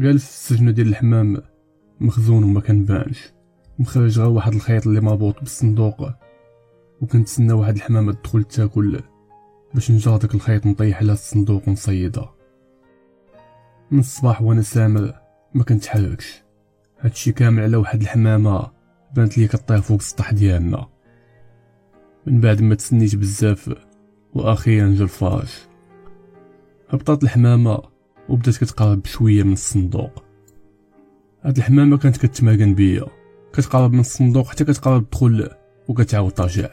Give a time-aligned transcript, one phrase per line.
[0.00, 1.42] جالس في السجن ديال الحمام
[2.00, 3.32] مخزون وما كنبانش
[3.78, 6.10] مخرج غير واحد الخيط اللي مربوط بالصندوق.
[7.00, 9.00] وكنتسنى واحد الحمامه تدخل تاكل
[9.74, 12.34] باش نجا داك الخيط نطيح على الصندوق ونصيدها
[13.90, 15.14] من الصباح وأنا سامر
[15.54, 16.42] ما كنتحركش.
[17.00, 18.70] هادشي كامل على واحد الحمامة
[19.14, 20.88] بانت لي كطير فوق السطح ديالنا.
[22.26, 23.74] من بعد ما تسنيت بزاف
[24.34, 25.58] وأخيرا جا الفراش.
[26.88, 27.89] هبطات الحمامة
[28.30, 30.24] وبدات كتقرب بشويه من الصندوق.
[31.42, 33.06] هاد الحمامه كانت كتماكن بيا.
[33.52, 35.48] كتقرب من الصندوق حتى كتقرب تدخل
[35.88, 36.68] وكتعاود ترجع.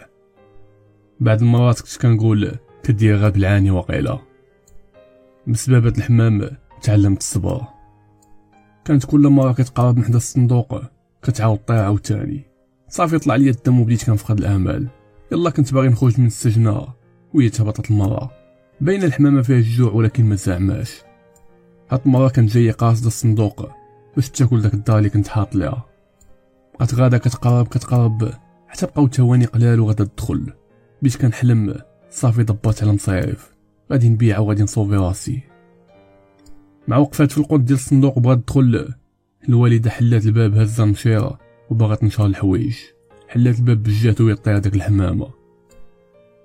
[1.19, 2.51] بعد المرات كنت كنقول
[2.83, 4.21] كدير غير بالعاني وقيله
[5.47, 6.49] بسبب هاد الحمام
[6.81, 7.61] تعلمت الصبر.
[8.85, 10.81] كانت كل مره كتقرب من حدا الصندوق
[11.21, 12.45] كتعاود طير عاوتاني.
[12.89, 14.87] صافي طلع لي الدم وبديت كنفقد الامل
[15.31, 16.85] يلا كنت باغي نخرج من السجن
[17.33, 18.31] وهي تهبطت المره
[18.81, 21.06] بين الحمامة فيها الجوع ولكن ما زعماش.
[21.91, 23.69] هاد المره كانت جاية قاصده الصندوق.
[24.15, 25.85] باش تاكل داك الدار اللي كنت حاط ليها.
[26.73, 28.31] بقات غادا كتقرب كتقرب
[28.67, 30.53] حتى بقاو ثواني قلال وغادا تدخل.
[31.01, 31.75] بديت كنحلم
[32.09, 33.51] صافي ضبط على مصايف
[33.91, 35.41] غادي نبيع وغادي نصوفي راسي.
[36.87, 38.93] مع وقفات في القود ديال الصندوق وبغات تدخل.
[39.49, 42.75] الوالده حلات الباب هزا المشيره وبغات تنشر الحوايج.
[43.27, 45.29] حلات الباب بجات وهي طير داك الحمامة.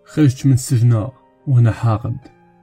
[0.04, 1.08] خرجت من السجن
[1.46, 2.16] وأنا حاقد.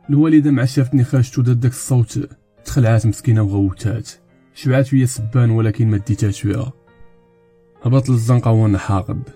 [0.09, 2.30] الوالدة مع شافتني خرجت ودات داك الصوت.
[2.69, 4.09] تخلعات مسكينة وغوتات.
[4.53, 6.73] شبعات فيا سبان ولكن ما ديتهاش فيها
[7.83, 9.29] هبط للزنقه وأنا حاقد.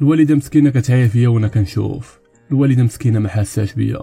[0.00, 2.20] الوالدة مسكينة كتعيا فيا وأنا كنشوف.
[2.50, 4.00] الوالدة مسكينة ما حاساش بيا.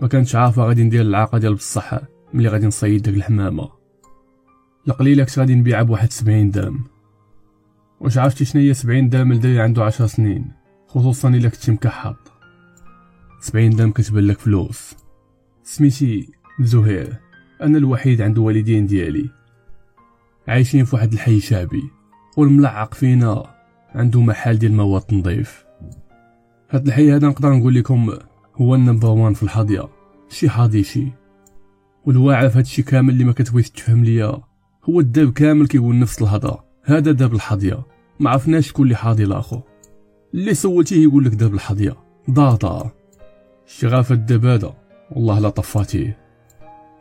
[0.00, 1.98] ما كانتش عارفة غادي ندير العاقه ديال بصح
[2.34, 3.68] ملي غادي نصيد داك الحمامة.
[4.88, 6.84] القليله كنت غادي نبيعها بواحد سبعين درهم
[8.00, 10.52] واش عرفتي شنو هي سبعين درهم لدري عنده عشر سنين.
[10.88, 12.32] خصوصا إلا كنتي مكحط.
[13.40, 14.94] سبعين درهم كتبان لك فلوس.
[15.62, 17.29] سميتي زهير.
[17.62, 19.30] أنا الوحيد عند والدين ديالي.
[20.48, 21.82] عايشين في واحد الحي شعبي
[22.36, 23.44] والملعق فينا
[23.94, 25.64] عنده محل ديال مواد تنظيف
[26.70, 28.12] هاد الحي هذا نقدر نقول لكم
[28.56, 29.88] هو النمبر وان في الحاضيه
[30.28, 31.06] شي حاضيشي
[32.06, 34.42] والواعر في هادشي كامل اللي ما كتبغيش تفهم ليا
[34.84, 36.64] هو الداب كامل كيقول نفس الهضرة.
[36.84, 37.82] هذا داب الحاضيه
[38.20, 39.60] ما عرفناش شكون اللي حاضي لاخو
[40.34, 41.96] اللي سولتيه يقول لك داب الحاضيه
[42.28, 42.90] دار دار
[44.10, 44.74] الداب هذا.
[45.10, 46.19] والله لا طفاتيه.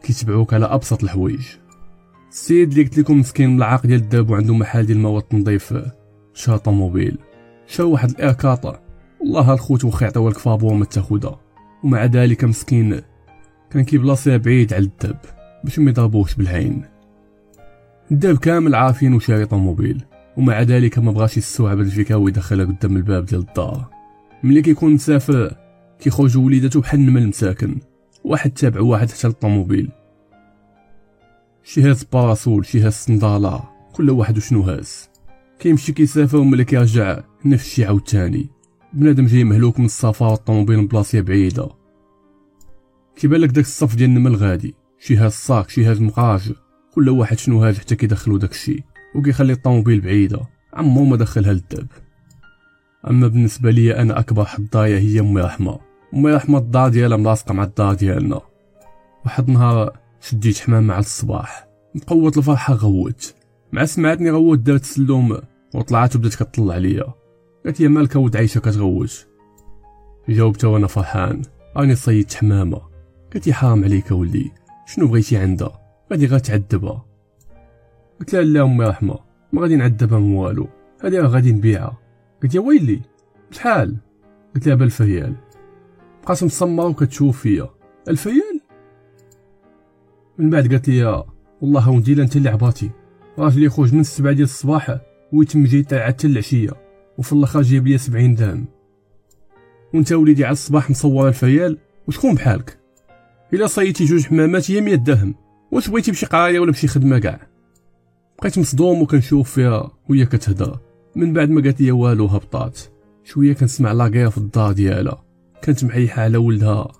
[0.04, 1.48] كيتبعوك على أبسط الحوايج.
[2.30, 5.74] السيد اللي قلت لكم مسكين ملعاق ديال الداب وعنده محل ديال المواد التنظيف
[6.34, 7.18] شا طوموبيل
[7.68, 8.80] شا واحد الايركاطا
[9.22, 11.40] والله الخوت واخا يعطيو لك فابور ما تاخدها.
[11.84, 13.02] ومع ذلك مسكين.
[13.72, 15.18] كان كيبلاصيها بعيد على الدب
[15.64, 16.86] باش ما يضربوش بالعين.
[18.12, 20.04] الداب كامل عارفين وشاري طوموبيل
[20.38, 23.90] ومع ذلك ما بغاش يستوعب الفكرة ويدخلها قدام الباب ديال الدار.
[24.44, 25.56] ملي كيكون مسافر
[26.00, 27.76] كيخرجوا وليداتو بحال النمل مساكن.
[28.24, 29.90] واحد تابع واحد حتى للطوموبيل.
[31.64, 33.64] شي هاز باراسول شي هاز صندالة
[33.94, 35.10] كل واحد وشنو هاز
[35.60, 38.50] كيمشي كيسافر وملي كيرجع نفس الشي عاوتاني.
[38.94, 41.70] بنادم جاي مهلوك من السفر والطوموبيل من بلاصة بعيدة.
[43.16, 44.76] كيبان لك داك الصف ديال النمل غادي.
[45.00, 46.54] شي هاز صاك شي هاز مقاج
[46.94, 48.84] كل واحد شنو هاز حتى كيدخلو داك الشي.
[49.16, 50.40] وكيخلي الطوموبيل بعيدة.
[50.74, 51.88] عمرو ما دخلها للدرب.
[53.10, 55.89] أما بالنسبة لي أنا أكبر حضاية هي أمي رحمة.
[56.14, 58.42] امي رحمه الدار ديالها ملاصقة مع الدار ديالنا.
[59.26, 61.68] واحد النهار شديت حمام مع الصباح.
[61.96, 63.36] مقوت الفرحة غوت.
[63.72, 65.38] مع سمعتني غوت دارت سلوم
[65.76, 67.14] وطلعت وبدات كتطلع عليا
[67.66, 69.28] قالت لي مالك ود عايشة كتغوت.
[70.30, 71.42] جاوبتها وأنا فرحان.
[71.78, 72.82] راني صيدت حمامة.
[73.34, 74.52] قالت لي حرام عليك ولدي.
[74.88, 75.80] شنو بغيتي عندها؟
[76.12, 77.06] غادي غير تعذبها.
[78.20, 79.20] قلت لها لا أمي رحمة
[79.54, 80.68] ما غادي نعذبها من والو.
[81.04, 81.98] هادي راه غادي نبيعها.
[82.44, 83.02] قلت يا ويلي؟
[83.52, 83.98] بشحال؟
[84.56, 85.36] قلت لها بالف ريال
[86.30, 87.70] بقات مصمره وكتشوف فيا.
[88.10, 88.62] الف ريال
[90.38, 91.24] من بعد قالت لي
[91.62, 92.90] والله وندير انت اللي عباتي.
[93.38, 95.00] راجل يخرج من السبعة ديال الصباح
[95.34, 96.70] ويتم جاي حتى العشية
[97.18, 98.66] وفي الآخر جايب لي سبعين درهم
[99.94, 101.78] وانت وليدي على الصباح مصور الفيال
[102.08, 102.80] وشكون بحالك؟
[103.54, 105.36] إلا صيتي جوج حمامات هي مية درهم
[105.72, 107.48] واش بغيتي بشي قراية ولا بشي خدمة كاع؟
[108.40, 110.80] بقيت مصدوم وكنشوف فيها وهي كتهدر
[111.16, 112.80] من بعد ما قالت لي والو هبطات.
[113.24, 115.29] شوية كنسمع لاكير في الدار ديالها.
[115.62, 116.92] كانت محيحة على ولدها.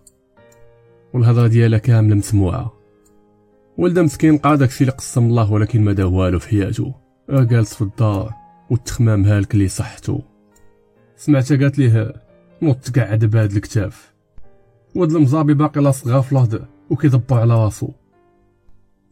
[1.14, 2.74] والهضرة ديالها كاملة مسموعة.
[3.78, 6.96] ولدها مسكين لقى داكشي اللي قسم الله ولكن ما والو في حياته.
[7.30, 8.34] راه جالس في الدار
[8.70, 10.20] والتخمام هالك اللي صحتو
[11.18, 12.14] سمعتها قالت ليه
[12.62, 14.14] نوض تقعد بهاد الكتاف.
[14.96, 17.90] ولد المزابي باقي لاصق في الأرض وكيضبع على راسو.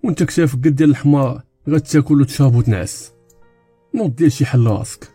[0.04, 3.14] وانت كتافك قد ديال الحمار غتاكل وتشرب وتنعس.
[3.96, 5.08] نوض دير شي حل راسك.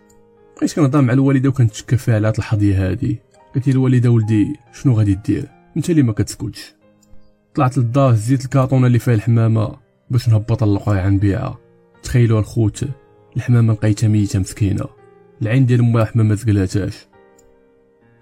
[0.57, 3.21] بقيت كنهضر مع الوالدة وكنتشكى فيها على هاد الحظيه هادي.
[3.55, 6.75] قالت لي الوالده ولدي شنو غادي دير؟ انت اللي ما كتسكتش.
[7.55, 9.77] طلعت للدار هزيت الكارطونه اللي فيها الحمامة
[10.11, 11.59] باش نهبط القرعه نبيعها.
[12.03, 12.85] تخيلوا الخوت
[13.37, 14.85] الحمامة لقيتها ميتة مسكينة.
[15.43, 17.07] العين ديال أمها ما تقلاتاش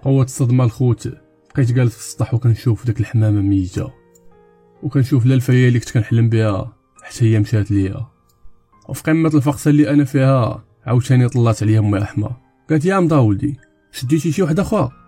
[0.03, 1.09] قوة الصدمة الخوت
[1.55, 3.91] بقيت جالس في السطح وكنشوف داك الحمامة ميتة.
[4.83, 8.07] وكنشوف لا الفرية اللي كنت كنحلم بها حتى هي مشات ليا.
[8.89, 12.31] وفي قمة الفقسة اللي أنا فيها عاوتاني طلعت عليا أمي رحمة
[12.71, 13.57] قالت يا مضا ولدي
[13.93, 15.00] شديتي شي وحدة أخرى؟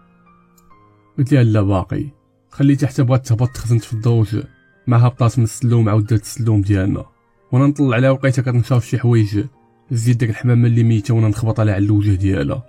[1.19, 2.06] قلت لها لا باقي
[2.50, 4.43] خليتي حتى بغات تهبط تخزنت في الدوج
[4.87, 7.05] معها هبطات من السلوم عاود دات السلوم ديالنا.
[7.53, 9.44] وأنا نطلع عليها ولقيتها كتنشر شي حوايج.
[9.91, 12.67] زيد داك الحمامه اللي ميته وأنا نخبط عليها على الوجه ديالها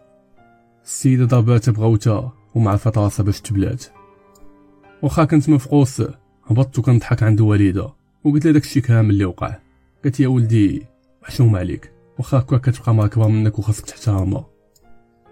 [0.84, 3.86] السيدة ضرباتها بغوتها ومع راسها باش تبلات.
[5.02, 6.04] واخا كنت مفقوس
[6.46, 7.94] هبطت وكنضحك عند والدة
[8.24, 9.58] وقلت لها داكشي كامل اللي وقع.
[10.04, 10.86] قالت يا ولدي
[11.24, 11.92] محشوم عليك.
[12.18, 14.48] واخا هكا كتبقى ما كبر منك وخاصك تحترمها.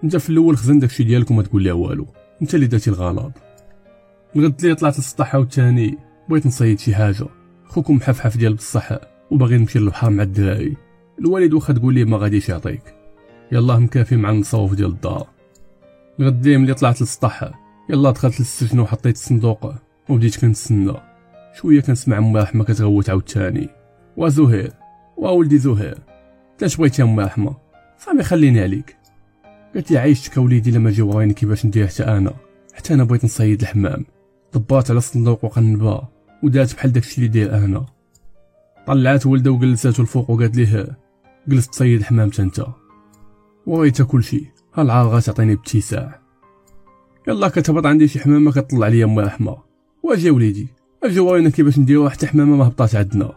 [0.03, 2.07] انت في الأول خزن داكشي ديالك وما تقول لها والو.
[2.41, 3.31] انت اللي درتي الغلط.
[4.35, 5.97] الغد اللي طلعت للسطح عاوتاني
[6.29, 7.25] بغيت نصيد شي حاجة.
[7.67, 8.89] خوكم محفحف ديال بصح
[9.31, 10.77] وباغي نمشي للبحر مع الدراري.
[11.19, 12.95] الوالد واخا تقول ليه ما غاديش يعطيك.
[13.51, 15.27] يلاه مكافي مع المصروف ديال الدار.
[16.19, 17.51] الغد ملي طلعت للسطح
[17.89, 19.73] يلا دخلت للسجن وحطيت الصندوق
[20.09, 20.93] وبديت كنتسنى.
[21.53, 23.69] شوية كنسمع امي رحمة كتغوت عاوتاني
[24.17, 24.71] وزهير
[25.17, 25.97] وولدي زهير
[26.59, 27.55] كاش بغيتي امي رحمة؟
[27.97, 29.00] صافي خليني عليك.
[29.73, 32.33] قالت لي عايشتك وليدي لما جي وريني كيفاش ندير حتى أنا.
[32.73, 34.05] حتى أنا بغيت نصيد الحمام.
[34.53, 36.09] دبرت على الصندوق وقنبها
[36.43, 37.85] ودات بحال داكشي اللي داير أنا.
[38.87, 40.97] طلعت ولدة وجلساتو الفوق وقالت ليه
[41.47, 42.65] جلس تصيد حمام أنت.
[43.65, 46.21] وريتها كلشي ها العار تعطيني باتساع
[47.27, 49.57] يلا كتهبط عندي شي حمامه كطلع عليا أمي رحمة.
[50.03, 50.67] واجي وليدي.
[51.03, 53.31] أجي ورينا كيفاش نديرو حتى حمامة ما هبطات عندنا.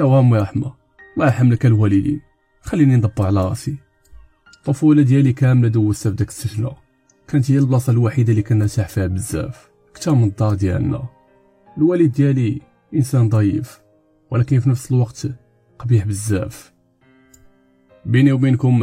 [0.00, 0.74] لا أمي رحمة.
[1.14, 2.20] الله يرحم لك الوالدين.
[2.62, 3.87] خليني ندبر على راسي.
[4.68, 6.70] الطفولة ديالي كاملة دوزتها في داك السجن
[7.28, 9.70] كانت هي البلاصة الوحيدة اللي كنرتاح فيها بزاف.
[9.90, 11.04] أكثر من الدار ديالنا.
[11.78, 12.60] الوالد ديالي
[12.94, 13.80] إنسان ضعيف
[14.30, 15.26] ولكن في نفس الوقت
[15.78, 16.72] قبيح بزاف.
[18.06, 18.78] بيني وبينكم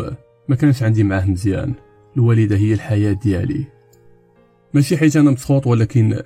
[0.47, 1.73] ما كانش عندي معاه مزيان.
[2.17, 3.65] الوالدة هي الحياة ديالي.
[4.73, 6.21] ماشي حيت أنا مسخوط ولكن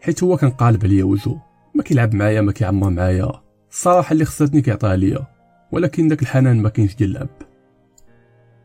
[0.00, 1.36] حيت هو كان قالب عليا وجهو
[1.74, 3.32] ما كيلعب معايا ما كيعمر معايا.
[3.70, 5.26] الصراحة اللي خصتني كيعطيها ليا.
[5.72, 7.53] ولكن داك الحنان ما كاينش ديال الأب.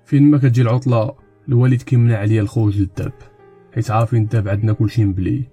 [0.09, 1.13] فين ما كتجي العطلة
[1.49, 3.13] الوالد كيمنع عليا الخروج للداب
[3.75, 5.43] حيت عارفين الداب عندنا كلشي مبلي.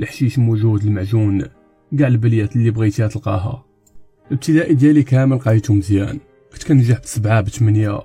[0.00, 1.42] الحشيش موجود المعجون
[1.98, 3.64] كاع البليات اللي بغيتيها تلقاها.
[4.26, 6.18] الابتدائي ديالي كامل قايتو مزيان.
[6.52, 8.00] كنت كنجح بسبعة بثمانية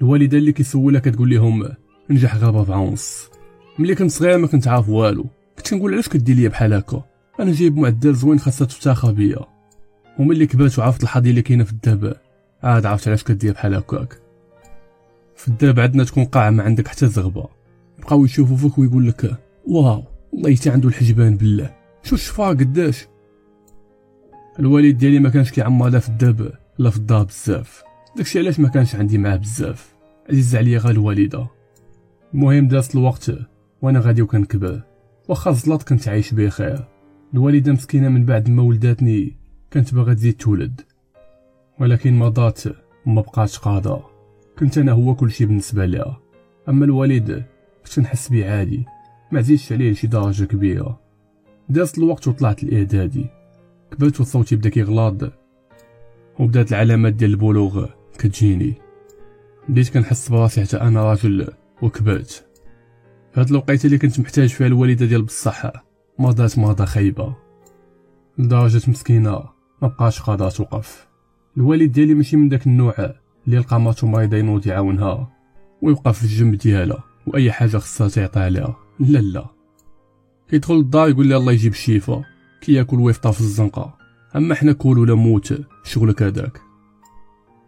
[0.00, 1.68] الوالدة اللي كيسولها كتقول لهم
[2.10, 3.30] نجح غير بربعة ونص
[3.78, 5.26] ملي كنت صغير ما كنت عارف والو.
[5.56, 7.04] كنت كنقول علاش كدير ليا بحال هكا؟
[7.40, 9.46] أنا جايب معدل زوين خاصها تفتخر بيا.
[10.18, 12.16] وملي كبرت وعرفت الحظي اللي كاينة في الداب
[12.62, 14.21] عاد عرفت علاش كدير بحال هكاك.
[15.42, 17.48] في الداب عندنا تكون قاعة ما عندك حتى زغبة
[17.98, 21.74] يبقاو يشوفوا فيك ويقول لك واو والله حتى عنده الحجبان بالله.
[22.02, 23.06] شو الشفار قداش؟
[24.58, 27.82] الوالد ديالي ما كانش كيعمر لا في الداب لا في الدار بزاف.
[28.16, 29.94] داكشي علاش ما كانش عندي معاه بزاف.
[30.30, 31.46] عزيز عليا غير الوالدة.
[32.34, 33.32] المهم داز الوقت
[33.82, 34.82] وأنا غادي وكنكبر.
[35.28, 36.84] واخا الزلاط كنت عايش بخير
[37.34, 39.36] الوالدة مسكينة من بعد ما ولداتني
[39.70, 40.80] كانت باغا تزيد تولد.
[41.80, 42.60] ولكن مضات
[43.06, 44.11] وما بقاتش قاده
[44.58, 46.20] كنت أنا هو كلشي بالنسبة لها
[46.68, 47.44] أما الوالد
[47.84, 48.86] كنت نحس بيه عادي
[49.32, 51.00] ما عزيزش عليه لشي درجة كبيرة.
[51.68, 53.26] داز الوقت وطلعت الإعدادي.
[53.90, 55.22] كبرت وصوتي بدأ كيغلاض
[56.38, 57.86] وبدأت العلامات ديال البلوغ
[58.18, 58.74] كتجيني.
[59.68, 61.48] بديت كنحس براسي حتى أنا راجل
[61.82, 62.46] وكبرت.
[63.34, 65.84] هاد الوقيتة اللي كنت محتاج فيها الوالدة ديال بصحة
[66.18, 67.36] مرضات مرضى خايبة.
[68.38, 69.30] لدرجة مسكينة
[69.82, 71.08] ما بقاش قادرة توقف.
[71.56, 73.14] الوالد ديالي ماشي من داك النوع
[73.46, 75.32] اللي يلقى مرتو مريضه ينوض يعاونها
[75.82, 79.46] ويوقف في الجنب ديالها وأي حاجة خصها تعطي عليها لا لا.
[80.50, 82.24] كيدخل للدار يقول لي الله يجيب الشفا
[82.60, 83.94] كياكل ويفطر في الزنقة.
[84.36, 86.60] أما حنا كول ولا موت شغلك هداك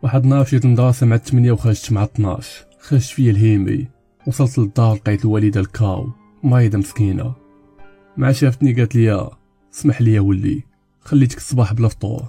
[0.03, 3.89] واحد النهار مشيت للمدرسة مع الثمانية وخرجت مع 12 خرجت فيا الهيمي.
[4.27, 6.09] وصلت للدار لقيت الوالدة الكاو
[6.43, 7.35] مريضة مسكينة.
[8.17, 9.31] مع شافتني قالت لي
[9.75, 10.63] اسمح لي ولي.
[11.01, 12.25] خليتك الصباح بلا فطور.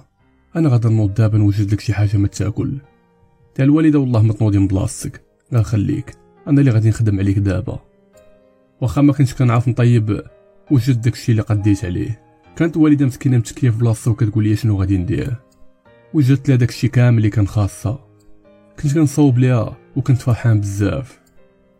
[0.56, 2.78] أنا غادا نوض دابا نوجد لك شي حاجة ما تاكل.
[3.56, 5.24] تا الوالده والله من بلاصتك.
[5.52, 6.14] غير خليك.
[6.48, 7.78] أنا اللي غادي نخدم عليك دابا.
[8.80, 10.22] واخا ما كنتش كنعرف نطيب
[10.70, 12.20] وجد داكشي اللي قديت عليه.
[12.56, 15.36] كانت والدة مسكينة متكية في بلاصتها وكتقول لي شنو غادي ندير.
[16.14, 18.06] وجدت لها داكشي كامل اللي كان خاصها
[18.82, 21.20] كنت كنصوب ليها وكنت فرحان بزاف.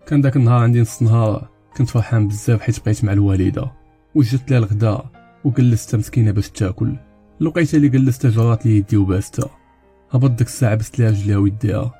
[0.06, 3.73] كان داك النهار عندي نص نهار كنت فرحان بزاف حيت بقيت مع الوالدة.
[4.14, 5.00] وجدت لها الغدا
[5.45, 6.97] وجلستها مسكينة باش تاكل.
[7.40, 9.66] لقيتها اللي جلستها جرات لي يدي وباستها.
[10.11, 11.95] هبط ديك الساعة بست لها رجليها ويديها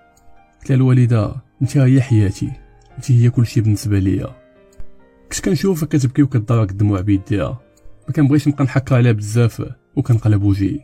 [0.61, 2.53] قلت لها الوالدة أنت هي حياتي.
[2.97, 4.37] انت هي كلشي بالنسبة ليا
[5.33, 7.61] كنت كنشوفها كتبكي وكتضرق الدموع بيديها
[8.09, 10.81] ما كنبغيش نبقى نحكر عليها بزاف وكنقلب وجهي.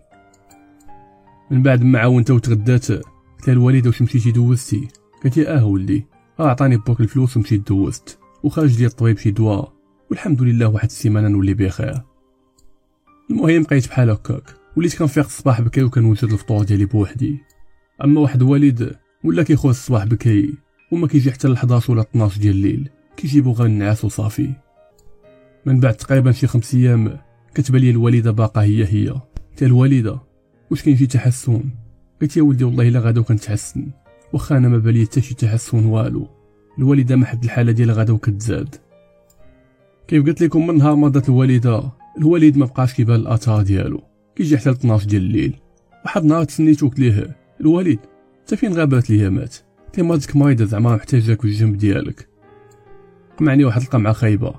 [1.51, 3.03] من بعد ما عاونت وتغدات قلت
[3.49, 4.89] لها الوالدة واش مشيتي دوزتي؟
[5.23, 6.07] قالت لي آه ولدي.
[6.41, 8.19] آه عطاني باك الفلوس ومشيت دوزت.
[8.43, 9.73] وخرج لي الطبيب شي دواء.
[10.11, 12.03] والحمد لله واحد السيمانة نولي بخير.
[13.31, 14.62] المهم بقيت بحال هكاك.
[14.77, 17.39] وليت كنفيق الصباح بكري وكنوجد الفطور ديالي بوحدي.
[18.05, 20.55] أما واحد الوالد ولا كيخرج الصباح بكري
[20.93, 24.51] وما كيجي حتى ل 11 ولا 12 ديال الليل كيجيبو غير النعاس وصافي.
[25.67, 27.19] من بعد تقريبا شي خمس أيام
[27.55, 29.15] كتبان لي الوالدة باقا هي هي.
[29.57, 30.19] تا الوالدة
[30.71, 31.63] واش كاين شي تحسن؟
[32.23, 33.87] قلت يا ولدي والله إلا غدا وكنتحسن.
[34.33, 36.29] واخا أنا ما بالي حتى شي تحسن والو.
[36.79, 38.75] الوالدة ما حد الحالة ديال غدا وكتزاد.
[40.09, 41.83] كيف قلت لكم من نهار مرضت الوالدة
[42.19, 44.12] الوالد ما بقاش كيبان الآثار ديالو.
[44.37, 45.57] كيجي حتى ل 12 ديال الليل.
[46.05, 47.99] واحد النهار تسنيتو قلت ليه الوالد
[48.41, 52.29] انت فين غابات الايامات انت مرضك مريضة زعما محتاجاك في الجنب ديالك.
[53.39, 54.55] قمعني واحد القمعة خايبة.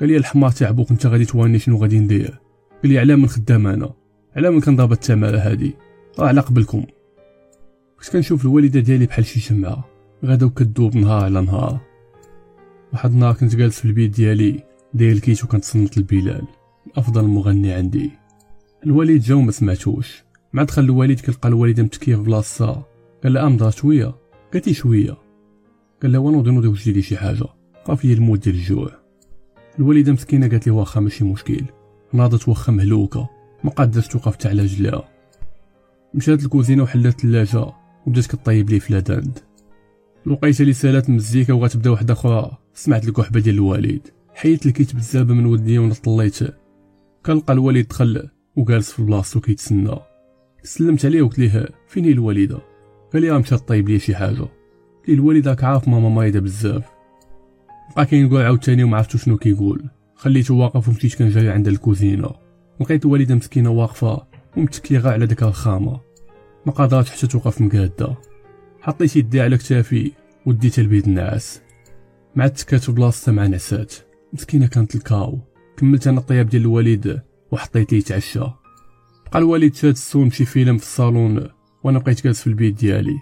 [0.00, 2.40] قال لي الحمار تاع بوك انت غادي تواني شنو غادي ندير.
[2.82, 3.90] قال لي على من خدام أنا؟
[4.36, 5.74] على من كنضرب التمارة هادي؟
[6.18, 6.84] راه على قبلكم.
[7.98, 9.88] كنت كنشوف الوالدة ديالي بحال شي شمعة.
[10.24, 11.80] غادا وكدوب نهار على نهار.
[12.92, 16.44] واحد النهار كنت جالس في البيت ديالي داير ال kit وكنتصنت لبلال.
[16.96, 18.19] أفضل مغني عندي.
[18.86, 20.24] الوالد جا وما سمعتوش.
[20.52, 22.86] مع دخل الوالد كلقى الوالده متكيه في بلاصتها
[23.22, 24.14] قال لها أمضى شوية.
[24.52, 25.16] قالت شوية.
[26.02, 27.44] قال لها ونوضي نوضي وجدي لي شي حاجة.
[27.86, 28.90] خاف لي الموت ديال الجوع.
[29.78, 31.64] الوالده مسكينة قالت لي واخا ماشي مشكل.
[32.12, 33.28] ناضت واخا مهلوكة.
[33.64, 35.08] ما قادرش توقف حتى على رجلها
[36.14, 37.72] مشات للكوزينة وحلات الثلاجة.
[38.06, 39.38] وبدات كطيب لي في لاداند
[40.26, 42.58] الوقيته اللي سالات مزيكا وغتبدا وحدة أخرى.
[42.74, 45.94] سمعت الكحبه ديال الوالد حيت الكيت بزاف من ودني وأنا
[47.26, 48.28] كنلقى الوالد دخل
[48.60, 49.96] وجالس في بلاصتو كيتسنى
[50.62, 52.58] سلمت عليه وقلت ليه فين هي الوالدة؟
[53.12, 54.46] قال لي مشات طيب لي شي حاجة.
[55.08, 56.84] لي الوالدة عارف ماما مريضه بزاف.
[57.96, 59.84] بقى كينقول عاوتاني وما عرفتو شنو كيقول.
[60.14, 62.30] خليته واقف ومشيت كنجري عند الكوزينة.
[62.80, 64.26] لقيت الوالدة مسكينة واقفة
[64.56, 66.00] ومتكيه غير على ديك الخامة.
[66.66, 68.16] ما قادراتش حتى توقف مقادة.
[68.80, 70.12] حطيت يدي على كتافي
[70.46, 71.60] وديت البيت النعاس
[72.36, 73.94] مع تكات بلاصتها مع نعسات
[74.32, 75.38] مسكينة كانت الكاو.
[75.76, 77.29] كملت أنا الطياب ديال الوالد.
[77.52, 78.40] وحطيت يتعشى.
[78.40, 81.48] بقى الوالد شاد السون شي فيلم في الصالون
[81.84, 83.18] وأنا بقيت جالس في البيت ديالي.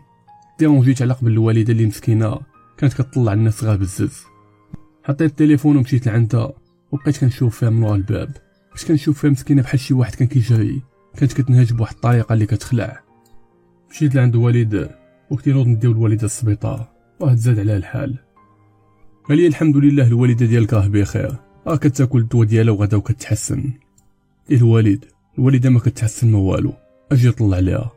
[0.58, 2.38] ديرونجيت على قبل الوالده اللي مسكينة.
[2.76, 4.22] كانت كتطلع الناس غير بزز.
[5.04, 6.52] حطيت التليفون ومشيت لعندها.
[6.92, 8.36] وبقيت كنشوف فيها من ورا الباب.
[8.72, 10.82] باش كنشوف فيها مسكينة بحال شي واحد كان كيجري.
[11.16, 13.00] كانت كتنهج بواحد الطريقة اللي كتخلع.
[13.90, 14.90] مشيت لعند الوالد
[15.30, 16.88] وقلت نوض نديو الوالدة للسبيطار.
[17.20, 18.18] واه تزاد عليها الحال.
[19.28, 21.36] قال لي الحمد لله الوالدة ديالك راه بخير.
[21.66, 23.72] راه كتاكل الدواء ديالها وغدا وكتحسن.
[24.52, 25.04] الوالد
[25.38, 26.72] الوالده ما كتحسن ما والو
[27.12, 27.92] أجي طلع عليها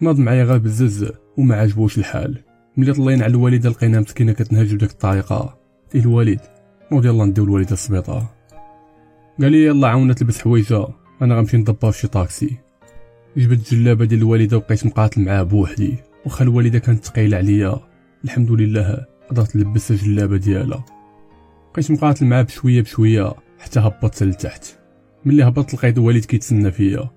[0.00, 2.38] ناض معايا غير بزز وما عجبوش الحال.
[2.76, 5.58] ملي طلينا على الوالده لقيناها مسكينة كتنهج بديك الطريقة.
[5.94, 6.40] الوالد
[6.92, 8.26] نوض يلا نديو الوالده للسبيطار
[9.40, 10.88] قال لي يلا عاونا تلبس حوايجها
[11.22, 12.58] أنا غنمشي ندبر شي طاكسي.
[13.36, 15.96] جبت الجلابه ديال الوالده وبقيت مقاتل معاه بوحدي.
[16.24, 17.80] واخا الوالده كانت ثقيلة عليا.
[18.24, 20.84] الحمد لله قدرت نلبسها الجلابة ديالها.
[21.72, 23.32] بقيت مقاتل معاه بشوية بشوية.
[23.58, 24.77] حتى هبطت لتحت.
[25.24, 27.10] ملي هبطت لقيت الوالد كيتسنى فيا.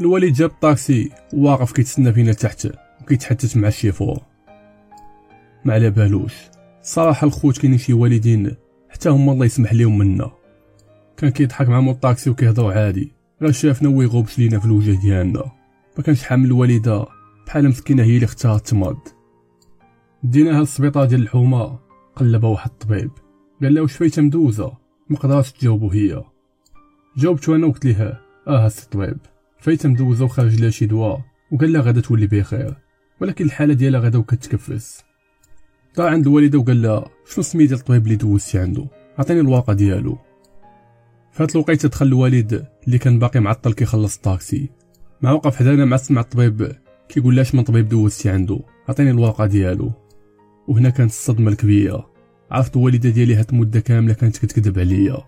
[0.00, 2.68] الوالد جاب الطاكسي واقف كيتسنى فينا تحت
[3.02, 4.20] وكيتحدث مع الشيفور
[5.64, 6.34] ما على بالوش.
[6.82, 8.56] صراحة الخوت كاينين شي والدين
[8.88, 10.30] حتى هما الله يسمح ليهم منا.
[11.16, 13.12] كان كيضحك مع مول الطاكسي وكيهضروا عادي.
[13.42, 15.52] غير شافنا ويغوبش لينا في الوجه ديالنا.
[15.96, 17.06] ما كانش حامل الوالدة.
[17.46, 18.98] بحال مسكينة هي اللي اختارت تمرض.
[20.22, 21.78] ديناها للسبيطار ديال الحومة.
[22.16, 23.10] قلبها واحد الطبيب.
[23.62, 24.72] قال لها واش فايتة مدوزة؟
[25.08, 26.24] ما قدراتش تجاوبو هي.
[27.16, 29.18] جاوبتو أنا وقلت ليها آه الطبيب
[29.58, 31.20] فايته مدوزه وخارج لها شي دواء
[31.52, 32.74] وقال لها غادا تولي بخير
[33.20, 35.04] ولكن الحالة ديالها غادا وكتكفس.
[35.94, 38.86] طلع عند الوالدة وقال لها شنو سمي ديال الطبيب اللي دوزتي عنده؟
[39.18, 40.18] عطيني الواقع ديالو.
[41.32, 44.70] فهاد الوقيتة دخل الوالد اللي كان باقي معطل كيخلص الطاكسي.
[45.22, 46.72] مع وقف حدانا مع سمع الطبيب
[47.08, 49.92] كيقول لاش من طبيب دوزتي عنده؟ عطيني الواقع ديالو.
[50.68, 52.10] وهنا كانت الصدمة الكبيرة.
[52.50, 55.18] عرفت الوالدة ديالي هاد المده كاملة كانت كتكذب عليا.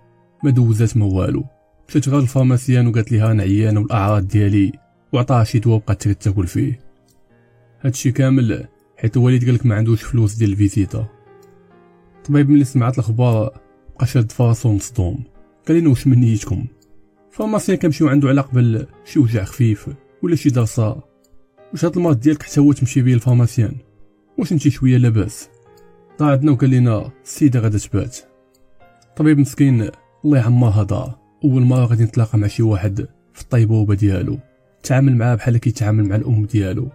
[0.44, 1.44] ما دوزات ما والو.
[1.88, 4.72] مشات غير ال pharmacien وقالت ليها أنا عيانه والأعراض ديالي
[5.12, 6.80] وعطاها شي دواء بقات تاكل فيه.
[7.80, 8.66] هادشي كامل
[8.96, 11.06] حيت الوالد قالك ما عندوش فلوس ديال الفيزيتا.
[12.16, 13.58] الطبيب ملي سمعت الأخبار
[13.96, 15.24] بقى شاد فراسو مصدوم.
[15.68, 16.66] قال لنا واش من نيتكم.
[17.30, 19.88] pharmacien كنمشيو عنده على قبل شي وجع خفيف
[20.22, 21.02] ولا شي درصه
[21.72, 23.76] واش هاد المرض ديالك حتى هو تمشي بيه ال pharmacien؟
[24.38, 25.48] واش انت شوية لاباس؟
[26.20, 28.18] عندنا وقال لنا السيدة غادا تبات.
[29.16, 29.90] طبيب مسكين
[30.24, 34.38] الله يعمرها دار أول مرة غادي نتلاقى مع شي واحد في الطيبوبة ديالو.
[34.82, 36.88] تعامل معاه بحال كيتعامل مع الأم ديالو.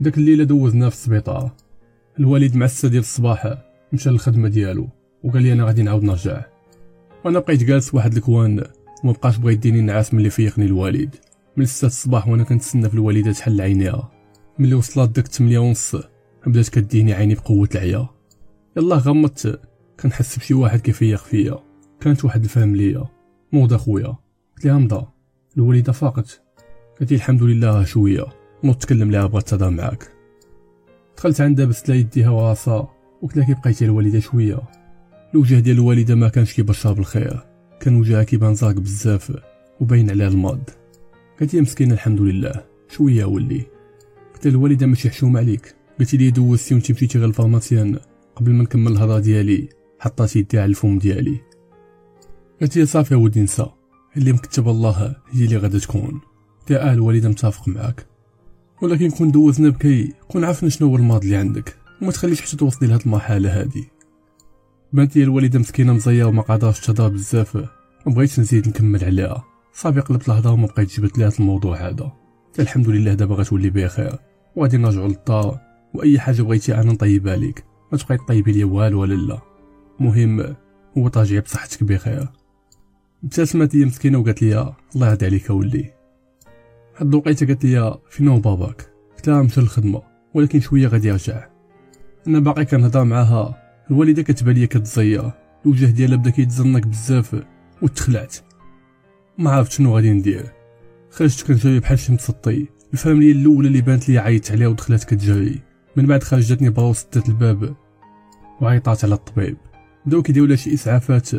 [0.00, 1.50] داك الليلة دوزناه في السبيطار.
[2.18, 3.54] الوالد مع الستة ديال الصباح
[3.92, 4.88] مشى للخدمة ديالو
[5.24, 6.44] وقال لي أنا غادي نعاود نرجع.
[7.24, 8.64] وأنا بقيت جالس واحد الكوان
[9.04, 11.16] وما بقاش بغا يديني نعاس ملي فيقني الوالد.
[11.56, 14.10] من ستة الصباح وأنا كنتسنى في الوالدة تحل عينيها
[14.58, 15.96] ملي وصلت داك 8 ونص
[16.46, 18.08] بدات كديني عيني بقوة العيا.
[18.76, 19.60] يلا غمضت.
[20.00, 21.58] كنحس بشي واحد كيفيق فيا
[22.00, 23.17] كانت واحد الفهم ليا.
[23.52, 24.16] موضة خويا.
[24.56, 25.06] قلت لها مضى.
[25.56, 26.42] الوالدة فاقت.
[26.98, 28.24] قالت الحمد لله شوية.
[28.64, 30.12] نوض تكلم لها بغات تهضر معاك.
[31.16, 32.88] دخلت عندها بست ليها يديها وراسها
[33.22, 34.60] وقلت لها كي بقيتي الوالدة شوية.
[35.34, 37.40] الوجه ديال الوالدة ما كانش كيبشر بالخير.
[37.80, 39.32] كان وجهها كيبان زرق بزاف.
[39.80, 40.70] وباين عليها المرض.
[41.40, 42.64] قالت لي مسكينة الحمد لله.
[42.88, 43.62] شوية ولدي.
[44.34, 45.74] قلت الوالدة ماشي حشومه عليك.
[45.98, 47.98] قلتي لي دوزتي وانت مشيتي غير ال pharmacien
[48.36, 51.47] قبل ما نكمل الهضرة ديالي حطات يديها على الفم ديالي.
[52.60, 53.66] قالت لي صافي ولدي نسى
[54.16, 56.20] اللي كتب الله هي اللي غادا تكون.
[56.66, 58.06] تا الوالده متفق معاك.
[58.82, 61.76] ولكن كون دوزنا بكي كون عرفنا شنو هو الماضي اللي عندك.
[62.02, 63.88] وما تخليش حتى توصلي لهاد المرحلة هادي.
[64.92, 67.56] بنتي الوالده مسكينة مزية وما قادرش تهضر بزاف.
[67.56, 67.66] ما
[68.06, 69.44] بغيتش نزيد نكمل عليها.
[69.72, 72.12] صافي قلبت الهضره وما بقيتش جبت لها الموضوع هذا.
[72.58, 74.18] الحمد لله دابا غتولي بخير.
[74.56, 75.60] وغادي نرجعوا للدار.
[75.94, 79.40] وأي حاجة بغيتي أنا نطيبها ليك ما تبقاي طيبي ليا والو ولا لا.
[80.00, 80.56] مهم
[80.98, 82.28] هو ترجعي بصحتك بخير.
[83.24, 85.92] ابتسمت هي مسكينة وقالت لي الله يهدي عليك ولي
[86.96, 90.02] هاد الوقيتة قالت لي فين هو باباك قلت لها مشى للخدمه
[90.34, 91.46] ولكن شوية غادي يرجع.
[92.26, 95.32] أنا باقي كنهضر معاها الوالدة كتبان ليا كتزيا
[95.66, 97.42] الوجه ديالها بدا كيتزنق بزاف
[97.82, 98.36] وتخلعت.
[99.38, 100.52] ما عرفت شنو غادي ندير.
[101.10, 102.66] خرجت كنجري بحال شي متسطي.
[102.92, 105.62] الفاميليا الأولى اللي بانت لي عيطت عليها ودخلت كتجري.
[105.96, 107.76] من بعد خرجتني برا وسدات الباب
[108.60, 109.56] وعيطات على الطبيب.
[110.06, 111.30] بداو كيديروا لها شي إسعافات.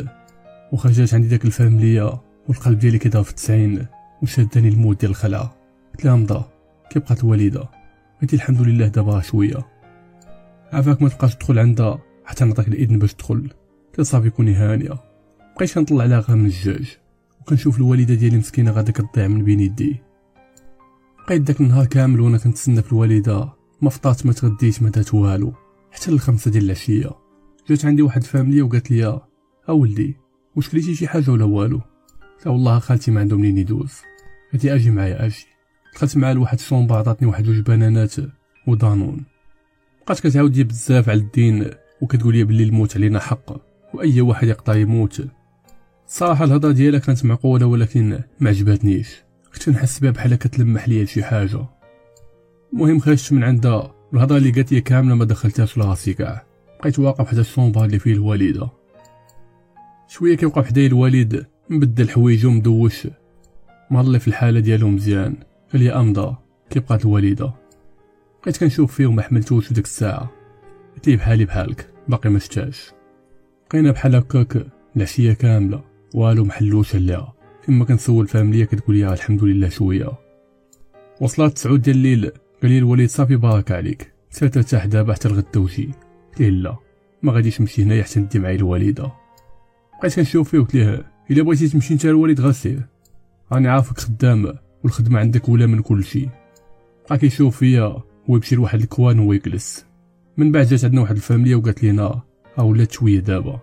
[0.72, 3.86] وخرجت عندي داك الفاميليا والقلب ديالي كيضرب في التسعين
[4.22, 5.56] وشاداني الموت ديال الخلعه
[5.94, 6.44] قلت لها مضى
[6.90, 7.68] كي بقات الوالده
[8.22, 9.66] قلت الحمد لله دابا شوية.
[10.72, 13.50] عافاك ما تبقاش تدخل عندها حتى نعطيك الإذن باش تدخل.
[13.88, 14.94] قلت صافي كوني هانية.
[15.56, 16.98] بقيت كنطلع غير من الجاج
[17.40, 19.96] وكنشوف الوالده ديالي مسكينة غادا كتضيع من بين يدي.
[21.26, 23.48] بقيت داك النهار كامل وأنا كنتسنى في الوالده
[23.82, 25.52] ما فطرت ما تغديت ما درت والو.
[25.90, 27.10] حتى للخمسة ديال العشية.
[27.68, 29.20] جات عندي واحد فامليه وقالت لي
[29.68, 30.16] اولدي
[30.56, 31.80] واش كليتي شي حاجة ولا والو؟
[32.46, 33.92] لا والله خالتي ما عندهم منين يدوز
[34.52, 35.46] قالت أجي معايا أجي.
[35.94, 38.14] دخلت معاه لواحد ال chambre عطاتني واحد جوج بنانات
[38.66, 39.24] ودانون
[40.06, 43.56] بقات كتعاود لي بزاف على الدين وكتقول لي بلي الموت علينا حق
[43.94, 45.22] وأي واحد يقدر يموت.
[46.06, 49.22] صراحة الهضرة ديالها كانت معقولة ولكن ما عجبتنيش.
[49.54, 51.66] كنت نحس بها بحال كتلمح ليا شي حاجة.
[52.72, 56.46] المهم خرجت من عندها الهضرة اللي قالت لي كاملة ما دخلتهاش لراسي كاع.
[56.80, 58.68] بقيت واقف حدا الشومبا اللي فيه الوالدة.
[60.10, 63.08] شوية كيوقف حدايا الوالد مبدل حوايجو مدوش.
[63.90, 65.36] مالي في الحالة ديالو مزيان.
[65.72, 66.36] قال لي أمضى
[66.70, 67.54] كي بقات الوالدة.
[68.42, 70.30] بقيت كنشوف فيه وما حملتوش ديك الساعة.
[70.94, 72.92] قلت بحالي بحالك؟ باقي ما شتاش.
[73.70, 75.84] بقينا بحال هكاك العشية كاملة.
[76.14, 80.12] والو محلوش عليها فيما كنسول فامليا كتقول لي الحمد لله شوية.
[81.20, 82.30] وصلت تسعود ديال الليل.
[82.62, 84.12] قال لي الوليد صافي بارك عليك.
[84.30, 85.90] سير ترتاح دابا حتى الغدا وجي
[86.30, 86.76] قلت لا؟
[87.22, 89.19] ما غاديش نمشي هنايا حتى ندي معايا الوالدة.
[90.00, 92.82] بقيت كنشوف فيه وقلت ليه إلا بغيتي تمشي نتا الوالد غير سير.
[93.52, 96.28] راني عارفك خدام والخدمة عندك ولا من كل شيء.
[97.08, 97.96] بقى كيشوف فيا
[98.28, 99.86] ويمشي لواحد الكوان ويجلس
[100.36, 102.22] من بعد جات عندنا واحد الفاميليا وقالت لينا
[102.56, 103.60] ها ولات شوية دابا.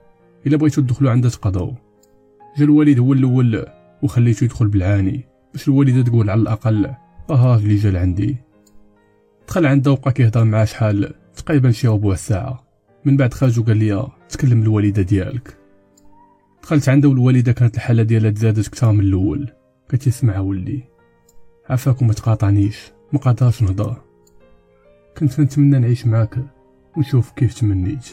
[0.48, 1.72] إلا بغيتو تدخلوا عندها تقضوا
[2.58, 3.66] جا الوالد هو الأول
[4.04, 5.26] وخليتو يدخل بالعاني.
[5.54, 6.94] باش الوالدة تقول على الأقل
[7.30, 8.38] آه اللي جا لعندي.
[9.48, 12.68] دخل عندها وبقى كيهضر معاه شحال تقريبا شي ربع ساعة.
[13.06, 15.58] من بعد خرج وقال لي تكلم الوالدة ديالك.
[16.68, 19.50] دخلت عنده والوالده كانت الحالة ديالها تزادت كثر من الأول.
[19.92, 20.84] قالت اسمع ولي
[21.70, 23.96] عفاك وما تقاطعنيش ما قادرش نهضر.
[25.18, 26.38] كنت نتمنى نعيش معاك
[26.98, 28.08] ونشوف كيف تمنيت.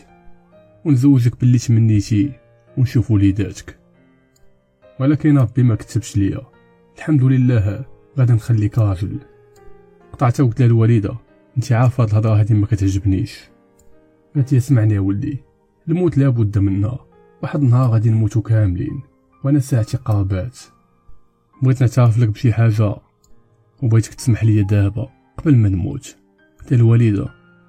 [0.85, 2.33] ونزوجك باللي تمنيتي
[2.79, 3.79] ونشوف وليداتك.
[5.01, 6.40] ولكن ربي ما كتبش ليا.
[6.97, 7.85] الحمد لله
[8.19, 9.19] غادي نخليك راجل.
[10.12, 11.17] قطعت وقلت لها الوالدة.
[11.57, 13.40] انت عارفة هاد الهضرة هادي ما كتعجبنيش.
[14.35, 15.38] قالت لي اسمعني يا ولدي
[15.88, 17.13] الموت لابد منها
[17.45, 19.01] واحد النهار غادي نموتو كاملين
[19.45, 20.59] وأنا ساعتي قربات
[21.63, 22.97] بغيت نعترف لك بشي حاجة
[23.83, 26.17] وبغيتك تسمح لي دابا قبل ما نموت.
[26.61, 27.29] قلت الوالدة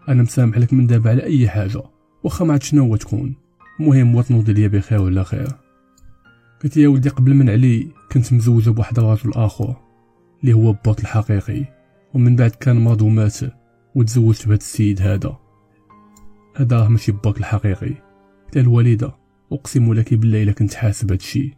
[0.09, 1.81] أنا مسامح لك من دابا على أي حاجة
[2.23, 3.35] واخا ما عرفت شنو تكون.
[3.79, 5.47] المهم هو تنوض ليا بخير ولا خير
[6.63, 9.75] قلت يا ولدي قبل من علي كنت مزوجة بواحد الرجل آخر
[10.41, 11.65] اللي هو بوط الحقيقي.
[12.13, 13.37] ومن بعد كان مرض ومات
[13.95, 15.39] وتزوجت بهذا السيد هذا.
[16.55, 17.93] هذا ماشي باك الحقيقي.
[18.45, 21.57] قلت الوالدة أقسم لك بالله الا كنت حاسب هادشي.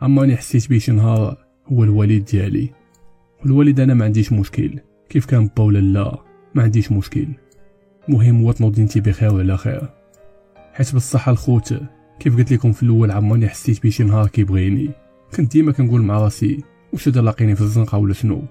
[0.00, 2.70] عمرني حسيت بيه شي نهار هو الوالد ديالي.
[3.42, 4.78] والوالد أنا ما عنديش مشكل.
[5.08, 6.18] كيف كان با ولا لا
[6.54, 7.26] ما عنديش مشكل.
[8.08, 9.88] مهم هو تنوض انتي بخير ولا خير.
[10.72, 11.74] حيت بصح الخوت
[12.18, 14.90] كيف قلت لكم في الأول عمرني حسيت بيه شي نهار كيبغيني.
[15.36, 18.42] كنت ديما كنقول مع راسي واش هذا لاقيني في الزنقة ولا شنو؟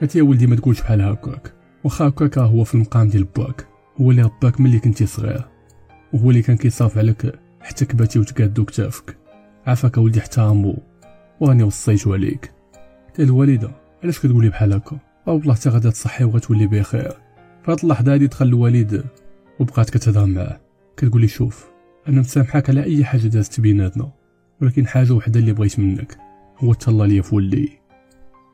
[0.00, 1.54] قالت يا ولدي ما تقولش بحال هكاك.
[1.84, 3.66] واخا هكاك هو في المقام ديال باك.
[4.00, 5.44] هو اللي رباك ملي كنتي صغير.
[6.12, 9.16] وهو اللي كان كيصاف عليك حتى كباتي وتقادو كتافك
[9.66, 10.78] عافاك ولدي احترمو
[11.40, 12.52] وأني وصيتو عليك.
[13.18, 13.70] قال الوالدة
[14.02, 17.12] علاش كتقولي بحال هكا؟ والله حتى غادا تصحي وغتولي بخير.
[17.62, 19.04] فهاد اللحظة هادي دخل الوالد
[19.60, 20.60] وبقات كتهضر معاه.
[20.96, 21.70] كتقولي شوف
[22.08, 24.12] أنا مسامحاك على أي حاجة دازت بيناتنا.
[24.62, 26.18] ولكن حاجة وحدة اللي بغيت منك
[26.58, 27.78] هو تهلا ليا في ولدي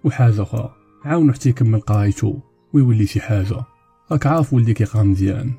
[0.04, 2.38] وحاجة أخرى عاونو حتى يكمل قرايتو
[2.72, 3.64] ويولي شي حاجة.
[4.12, 5.52] راك عارف ولدي كيقرا مزيان.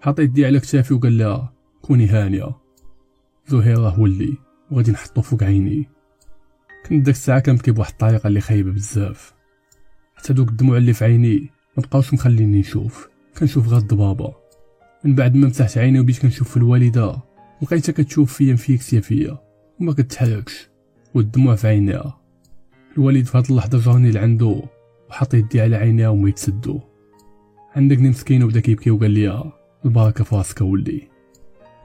[0.00, 2.61] حط يدي على كتافي وقال لها كوني هانية.
[3.46, 4.34] زهير راه ولدي
[4.70, 5.88] وغادي نحطو فوق عيني.
[6.86, 9.34] كنت داك الساعة كنبكي بواحد الطريقة اللي خايبة بزاف.
[10.14, 13.08] حتى دوك الدموع اللي في عيني ما بقاوش مخليني نشوف.
[13.38, 14.34] كنشوف غير الضبابة.
[15.04, 17.16] من بعد ما مسحت عيني وبديت كنشوف في الوالدة
[17.62, 19.38] لقيتها كتشوف فيا مفيكسيه فيا
[19.80, 20.68] وما كتحركش.
[21.14, 22.20] والدموع في عينيها.
[22.96, 24.62] الوالد في هاد اللحظة جاني لعندو
[25.10, 26.80] وحط يدي على عينيها وما يتسدو.
[27.76, 29.52] عندك مسكين وبدا كيبكي وقال لي
[29.84, 31.11] البركة في راسك ولدي.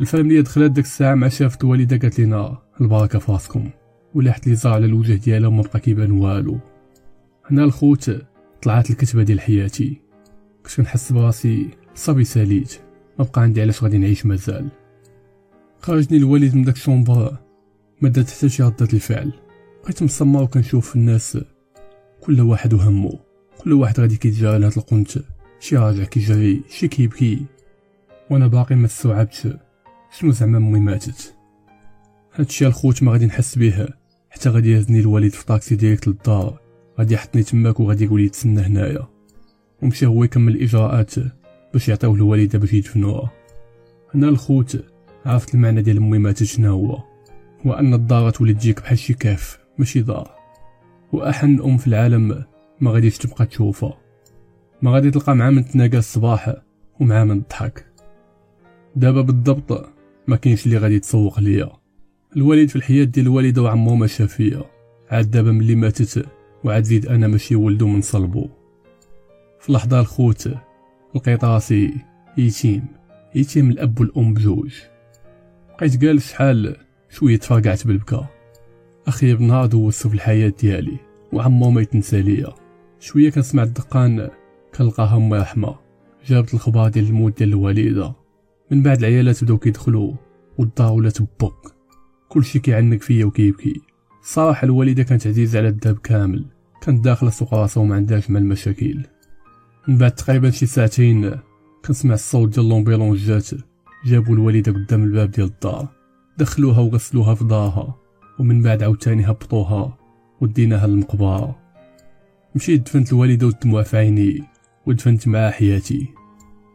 [0.02, 3.70] الفاميليا دخلت ديك الساعة ملي شافت الوالده قالت لنا البركة في راسكم.
[4.14, 6.60] ولحت لي على الوجه ديالها وما بقى كيبان والو.
[7.46, 8.12] هنا الخوت
[8.62, 10.02] طلعت الكتبة ديال حياتي.
[10.64, 12.80] كنت كنحس براسي صافي ساليت
[13.20, 14.70] ما بقى عندي علاش غادي نعيش مازال.
[15.80, 17.38] خرجني الوالد من داك ال chambre
[18.02, 19.34] ما درت حتى شي ردة الفعل.
[19.84, 21.38] بقيت مصمر وكنشوف الناس
[22.22, 23.20] كل واحد وهمو.
[23.58, 25.20] كل واحد غادي كيتجرى لهاد القنت.
[25.60, 27.46] شي راجع كيجري شي كيبكي.
[28.30, 29.48] وأنا باقي ما استوعبتش
[30.20, 31.36] شنو زعما امي ماتت
[32.36, 33.88] هادشي الخوت ما غادي نحس به
[34.30, 36.60] حتى غادي يهزني الوالد في طاكسي direct للدار.
[37.00, 39.08] غادي يحطني تماك وغادي يقول لي تسنى هنايا.
[39.82, 41.14] ومشى هو يكمل الاجراءات
[41.74, 43.32] باش يعطيوه الوالده باش يدفنوها
[44.14, 44.86] هنا الخوت
[45.26, 47.04] عرفت المعنى ديال امي ماتت شنو هو.
[47.66, 50.32] هو أن الدار تولي تجيك بحال شي كاف ماشي دار.
[51.12, 52.44] وأحن أم في العالم
[52.82, 53.98] ما غاديش تبقى تشوفها
[54.82, 56.56] ما غادي تلقى مع من تناقى الصباح
[57.00, 57.86] ومع من تضحك
[58.96, 59.97] دابا بالضبط
[60.28, 61.70] ما كاينش اللي غادي يتسوق ليا.
[62.36, 64.64] الوالد في الحياة ديال الوالده وعمو ما شاف فيا
[65.12, 66.26] عاد دابا ملي ماتت
[66.64, 68.48] وعاد زيد أنا ماشي ولدو من صلبو.
[69.60, 70.50] في لحظة الخوت
[71.16, 71.94] لقيت راسي
[72.38, 72.86] يتيم
[73.36, 74.74] يتيم الأب والأم بجوج.
[75.78, 76.76] بقيت جالس شحال
[77.10, 78.28] شوية تفرقعت بالبكا.
[79.08, 80.98] أخيب نهار دوزتو في الحياة ديالي
[81.34, 82.54] وعمرو ما يتنسى ليا.
[83.00, 84.30] شوية كنسمع الدقان
[84.76, 85.76] كنلقاها امي رحمة.
[86.26, 88.14] جابت الخبار ديال الموت ديال الوالدة.
[88.72, 90.14] من بعد العيالات بداو كيدخلوا
[90.58, 91.74] والدار بوك
[92.30, 93.82] كلشي كيعنق فيا وكيبكي.
[94.22, 96.46] صراحة الوالدة كانت عزيزة على الدرب كامل.
[96.82, 99.06] كانت داخله سوق راسها وما عندهاش مع المشاكل
[99.88, 101.36] من بعد تقريبا شي ساعتين
[101.86, 103.50] كنسمع الصوت ديال لومبيلونس جات.
[104.06, 105.88] جابوا الوالدة قدام الباب ديال الدار.
[106.38, 107.96] دخلوها وغسلوها في دارها.
[108.40, 109.98] ومن بعد عاوتاني هبطوها
[110.42, 111.60] وديناها للمقبرة.
[112.56, 114.44] مشيت دفنت الوالدة والدموع في عيني
[114.86, 116.08] ودفنت معها حياتي.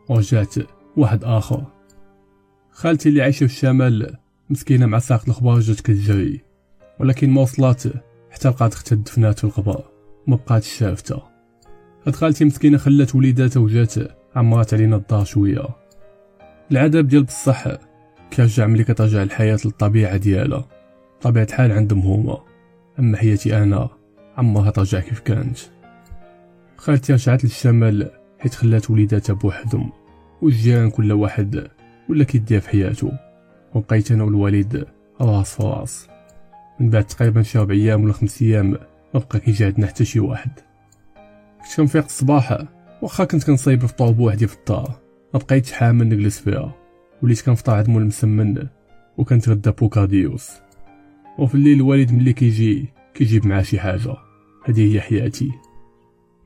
[0.09, 0.55] ورجعت
[0.97, 1.72] واحد آخر.
[2.73, 4.17] خالتي اللي عايشة في الشمال
[4.51, 6.41] مسكينة مع ساق الخبار جات كتجري
[7.01, 7.83] ولكن ما وصلات
[8.31, 9.85] حتى لقات اختها دفنات في القبر
[10.27, 11.33] ما بقاتش شافتها
[12.07, 13.95] هاد خالتي مسكينة خلات وليداتها وجات
[14.37, 15.69] عمرات علينا الدار شوية.
[16.71, 17.65] العذاب ديال بصح
[18.31, 20.69] كيرجع ملي كترجع الحياة للطبيعة ديالها
[21.21, 22.39] طبيعة الحال عندهم هما.
[22.99, 23.89] أما حياتي أنا
[24.37, 25.59] عمرها ترجع كيف كانت.
[26.77, 29.93] خالتي رجعت للشمال حيت خلات وليداتها بوحدهم
[30.43, 31.69] والجيران كل واحد
[32.09, 33.13] ولا كيدير في حياته.
[33.75, 34.87] وبقيت أنا والوالد
[35.21, 36.09] راس في راس
[36.81, 38.71] من بعد تقريبا شي ربع أيام ولا خمس أيام
[39.15, 40.51] ما بقى كيجي عندنا حتى شي واحد.
[41.63, 42.59] كنت كنفيق الصباح
[43.03, 45.01] واخا كنت كنصايب فطور بوحدي في الدار.
[45.35, 46.75] ما بقيتش حامل نجلس فيها
[47.23, 48.67] وليت كنفطر عند مول مسمن
[49.19, 50.51] وكنتغدى bocadillos.
[51.39, 54.17] وفي الليل الوالد ملي كيجي كيجيب معاه شي حاجة.
[54.65, 55.51] هذه هي حياتي.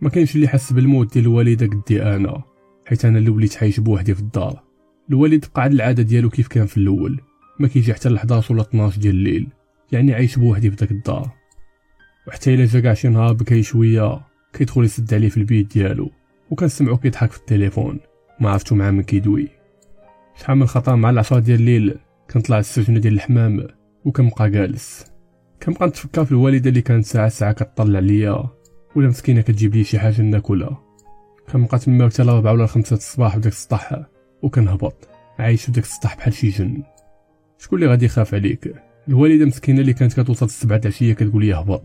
[0.01, 2.43] ما كاينش اللي حس بالموت ديال الوالده قدي أنا
[2.87, 4.66] حيت أنا اللي وليت عايش بوحدي في الدار.
[5.11, 7.21] الوالد بقى العادة ديالو كيف كان في الأول.
[7.59, 9.49] ما كيجي حتى ل 11 ولا 12 ديال الليل.
[9.93, 11.31] يعني عايش بوحدي في داك الدار.
[12.29, 14.21] وحتى إلا جا كاع شي نهار بكاي شوية
[14.53, 16.11] كيدخل يسد عليه في البيت ديالو.
[16.51, 18.01] وكنسمعو كيضحك في التليفون.
[18.41, 19.49] ما عرفتو مع من كيدوي.
[20.41, 21.99] شحال من خطره مع العشرة ديال الليل.
[22.31, 23.67] كنطلع السجنه ديال الحمام.
[24.05, 25.05] وكنبقى جالس.
[25.63, 28.45] كنبقى نتفكر في الوالدة اللي كانت ساعة ساعة كطلع ليا.
[28.97, 30.83] ولا مسكينة كتجيب لي شي حاجة ناكلها.
[31.53, 34.07] كنبقى تما حتى لربعة ولا خمسة الصباح بداك السطح
[34.47, 35.09] وكنهبط.
[35.39, 36.83] عايش بداك السطح بحال شي جن.
[37.59, 38.75] شكون اللي غادي يخاف عليك؟
[39.09, 41.83] الوالدة مسكينة اللي كانت كتوصل السبعة العشيه كتقول لي هبط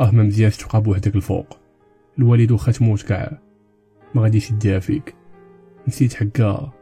[0.00, 1.58] آه ما مزيانش تبقى بوحدك الفوق.
[2.18, 3.38] الوالد واخا تموت كاع.
[4.14, 5.14] ما غاديش يديها فيك.
[5.88, 6.72] نسيت حكا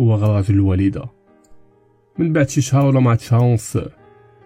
[0.00, 1.04] هو غراج الوالدة.
[2.18, 3.76] من بعد شي شهر ولا ما شهر ونص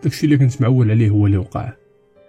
[0.03, 1.73] داكشي اللي كنت معول عليه هو اللي وقع.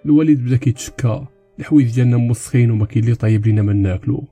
[0.05, 1.25] الوالد بدا كيتشكى.
[1.59, 4.23] الحوايج ديالنا موسخين وما كاين اللي طيب لينا ما ناكلو.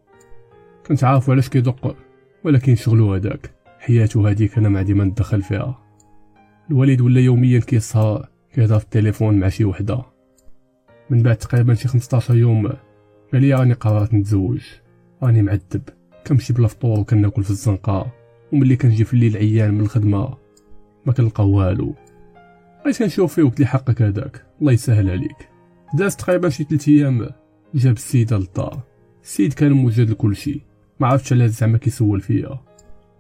[0.87, 1.95] كنت عارف علاش كيدق
[2.43, 3.60] ولكن شغلو هداك.
[3.81, 5.79] حياته هاديك أنا ما عندي ما ندخل فيها.
[6.71, 10.01] الوالد ولا يوميا كيصحى كيهضر في التليفون مع شي وحدة.
[11.09, 12.67] من بعد تقريبا شي 15 يوم
[13.33, 14.61] قال لي راني قررت نتزوج.
[15.23, 15.81] راني معذب.
[16.27, 18.11] كنمشي بلا فطور وكناكل في الزنقة.
[18.53, 20.37] وملي كنجي في الليل عيان من الخدمة.
[21.05, 21.95] ما كنلقى والو.
[22.83, 25.49] بغيت كنشوف فيه وقلت لي حقك هداك الله يسهل عليك.
[25.93, 27.29] داز تقريبا شي 3 أيام.
[27.75, 28.79] جاب السيدة للدار.
[29.23, 30.61] السيد كان موجد لكلشي.
[30.99, 32.70] ما عرفتش علاش زعما كيسول فيا.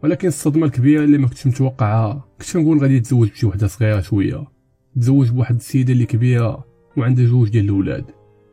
[0.03, 4.47] ولكن الصدمة الكبيرة اللي ما كنتش متوقعها كنت كنقول غادي يتزوج بشي وحدة صغيرة شوية.
[4.95, 6.65] تزوج بواحد السيدة اللي كبيرة
[6.97, 8.05] وعندها جوج ديال الأولاد.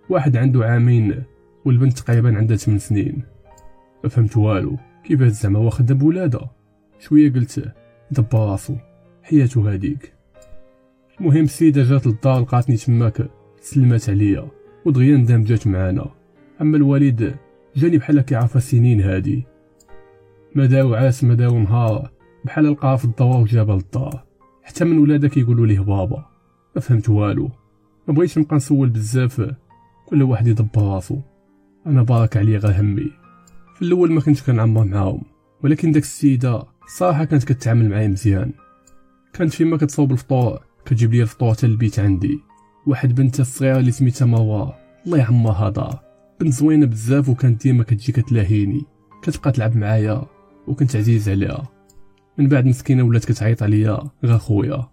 [0.09, 1.23] واحد عنده عامين
[1.65, 3.23] والبنت تقريبا عندها 8 سنين.
[4.05, 4.77] ما فهمت والو.
[5.05, 6.51] كيفاش زعما هو خدام بولادها
[7.01, 7.73] شوية قلت
[8.11, 8.77] دبر راسو.
[9.23, 10.13] حياته هاديك.
[11.21, 13.31] المهم السيدة جات للدار لقاتني تماك.
[13.61, 14.49] سلمات عليا.
[14.85, 16.11] ودغيا اندمجات معانا.
[16.61, 17.35] أما الوالد
[17.77, 19.45] جاني بحال كيعرف سنين هادي.
[20.55, 22.11] ما داو عاس ما داو نهار
[22.45, 24.25] بحال لقاها في الدوار وجابها للدار
[24.63, 26.27] حتى من ولادها كيقولوا ليه بابا.
[26.77, 27.51] ما فهمت والو.
[28.09, 29.55] ما بغيتش نبقى نسول بزاف.
[30.07, 31.19] كل واحد يدبر راسو.
[31.87, 33.11] أنا بارك عليا غير همي.
[33.75, 35.23] في الأول ما كنتش كنعمر معاهم
[35.65, 36.63] ولكن داك السيدة
[36.97, 38.53] صراحة كانت كتعامل معايا مزيان.
[39.33, 42.39] كانت فيما كتصوب الفطور كتجيب لي الفطور حتى البيت عندي.
[42.87, 44.75] واحد بنتها الصغيره اللي سميتها مروة.
[45.07, 45.99] الله يعمرها دار.
[46.41, 48.83] بنت زوينة بزاف وكانت ديما كتجي كتلاهيني.
[49.23, 50.23] كتبقى تلعب معايا.
[50.69, 51.69] وكنت عزيز عليها.
[52.39, 54.89] من بعد مسكينة ولات كتعيط عليا غا خويا.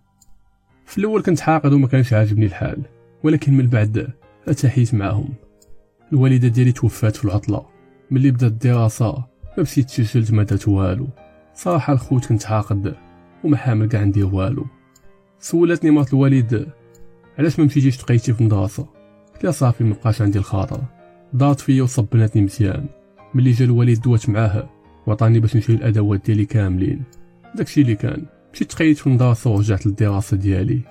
[0.85, 2.81] في الأول كنت حاقد وما كانش عاجبني الحال
[3.23, 4.07] ولكن من بعد
[4.47, 5.33] ارتحيت معاهم.
[6.13, 7.65] الوالدة ديالي توفات في العطلة.
[8.11, 9.11] ملي بدات الدراسة
[9.57, 11.07] ما بسيت تسجلت ما درت والو.
[11.53, 12.95] صراحة الخوت كنت حاقد
[13.43, 14.65] وما حامل كاع ندير والو.
[15.39, 16.67] سولتني مرات الوالد
[17.39, 18.87] علاش ما مشيتيش تقيتي في المدرسة؟
[19.33, 20.81] قلت صافي مبقاش عندي الخاطر.
[21.33, 22.85] دارت فيا وصبناتني مزيان.
[23.33, 24.69] ملي جا الوالد دوات معاه
[25.07, 27.03] وعطاني باش نشري الادوات ديالي كاملين.
[27.55, 28.25] داكشي اللي كان.
[28.53, 30.81] مشيت تقيت في المدرسة ورجعت للدراسة ديالي.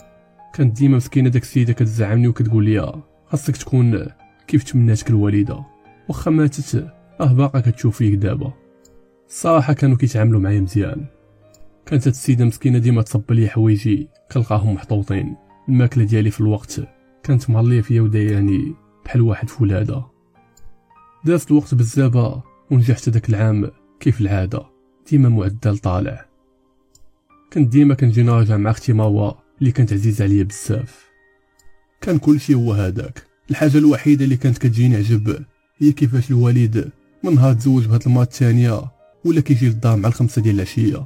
[0.54, 4.06] كانت ديما مسكينة داك السيدة كتزعمني وكتقول لي خاصك تكون
[4.46, 5.64] كيف تمناتك الوالدة.
[6.08, 8.52] واخا ماتت آه باقا كتشوف فيك دابا.
[9.28, 11.06] الصراحة كانوا كيتعاملوا معايا مزيان.
[11.86, 15.36] كانت السيدة مسكينة ديما تصب لي حوايجي كنلقاهم محطوطين.
[15.68, 16.80] الماكلة ديالي في الوقت
[17.22, 18.74] كانت مهليه فيا وداياني
[19.04, 20.04] بحال واحد فولادة.
[21.24, 23.70] دازت الوقت بزاف ونجحت داك العام
[24.04, 24.62] كيف العادة؟
[25.10, 26.26] ديما معدل طالع.
[27.52, 31.10] كنت ديما كنجي نراجع مع أختي مروه اللي كانت عزيزة عليا بزاف.
[32.00, 33.22] كان كلشي هو هذاك.
[33.50, 35.44] الحاجة الوحيدة اللي كانت كتجيني عجب
[35.78, 36.90] هي كيفاش الوالد
[37.22, 38.80] من نهار تزوج بهاد المرة الثانية
[39.24, 41.04] ولا كيجي للدار مع الخمسة ديال العشية.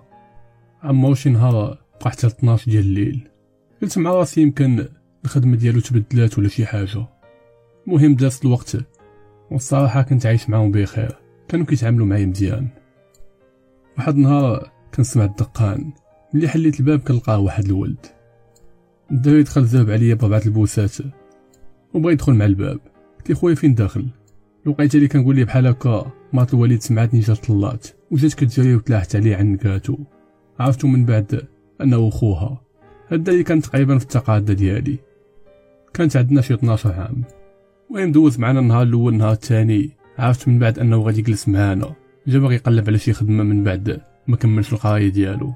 [0.82, 3.28] عمو شي نهار بقى حتى 12 ديال الليل.
[3.82, 4.88] قلت مع راسي يمكن
[5.24, 7.06] الخدمة ديالو تبدلات ولا شي حاجة.
[7.86, 8.76] المهم دازت الوقت.
[9.50, 11.16] والصراحة كنت عايش معاهم بخير.
[11.48, 12.77] كانوا كيتعاملوا معايا مزيان.
[13.98, 15.92] واحد النهار كنسمع الدقان.
[16.34, 18.06] ملي حليت الباب كنلقاه واحد الولد.
[19.10, 20.96] الدري دخل زاب عليا ببعض البوسات.
[21.94, 22.80] وبغى يدخل مع الباب.
[23.18, 24.08] قلت خويا فين داخل؟
[24.66, 26.12] الوقيته اللي كنقول ليه بحال هكا.
[26.32, 29.98] مات الوالد سمعتني جات طلات وجات كتجري وتلاحت عليه عنكاتو
[30.60, 31.46] عرفتو من بعد
[31.80, 32.60] أنه خوها.
[33.08, 34.98] هدا اللي كان تقريبا في التقاعد ديالي.
[35.94, 37.24] كانت عندنا شي 12 عام.
[37.90, 39.90] المهم دوز معنا النهار الأول النهار الثاني.
[40.18, 41.94] عرفت من بعد أنه غادي يجلس معانا.
[42.28, 45.54] جا باغي يقلب على شي خدمة من بعد ما كملش القرايه ديالو.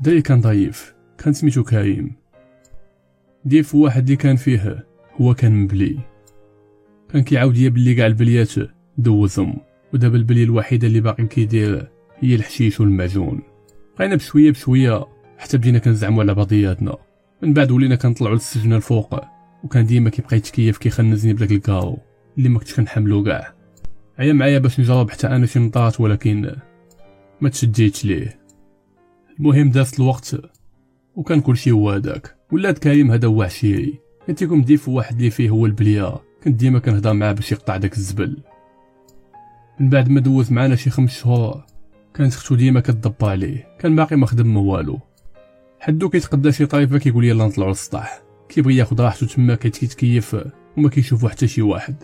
[0.00, 2.12] الدري كان ضعيف كان سميتو كريم.
[3.44, 4.86] défaut واحد اللي كان فيه
[5.20, 5.98] هو كان مبلي.
[7.08, 8.52] كان كيعاود ليا بلي كاع البليات
[8.98, 9.56] دوزهم
[9.94, 13.42] ودابا البلية الوحيدة اللي باقي كيدير هي الحشيش والمعجون.
[13.98, 15.06] بقينا بشوية بشوية
[15.38, 16.96] حتى بدينا كنزعموا على بعضياتنا.
[17.42, 19.24] من بعد ولينا كنطلعوا للسجن الفوق
[19.64, 21.98] وكان ديما كيبقى يتكيف كيخنزني بداك الكاو
[22.38, 23.53] اللي ما كنتش كنحملو كاع
[24.18, 26.56] عيا معايا باش نجرب حتى أنا شي نطات ولكن
[27.40, 28.40] ما تشديتش ليه.
[29.38, 30.36] المهم دازت الوقت
[31.16, 35.66] وكان كلشي هو هداك ولاد كريم هذا هو عشيري كنتيكم ديف واحد اللي فيه هو
[35.66, 36.14] البلية.
[36.44, 38.36] كنت ديما كنهضر معاه باش يقطع داك الزبل.
[39.80, 41.64] من بعد ما دوز معانا شي خمس شهور
[42.14, 43.68] كانت اختو ديما كتدبر عليه.
[43.78, 44.98] كان باقي ما خدم والو.
[45.80, 50.36] حدو كيتقدا شي طريفة كيقول يلا نطلعو للسطح كيبغي ياخد راحتو تما كيتكيف
[50.76, 51.96] وما كيشوفو حتى شي واحد.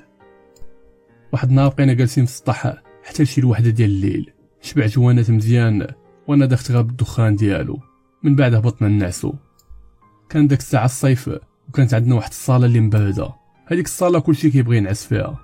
[1.32, 4.32] واحد النهار بقينا جالسين في السطح حتى لشي الوحده ديال الليل.
[4.62, 5.86] شبع جوانات مزيان
[6.28, 7.78] وأنا دخت غير بالدخان ديالو.
[8.22, 9.32] من بعد هبطنا نعسو
[10.28, 11.30] كان داك الساعة الصيف
[11.68, 13.30] وكانت عندنا واحد الصالة اللي مبرده
[13.66, 15.38] هذيك الصالة كلشي كيبغي ينعس فيها.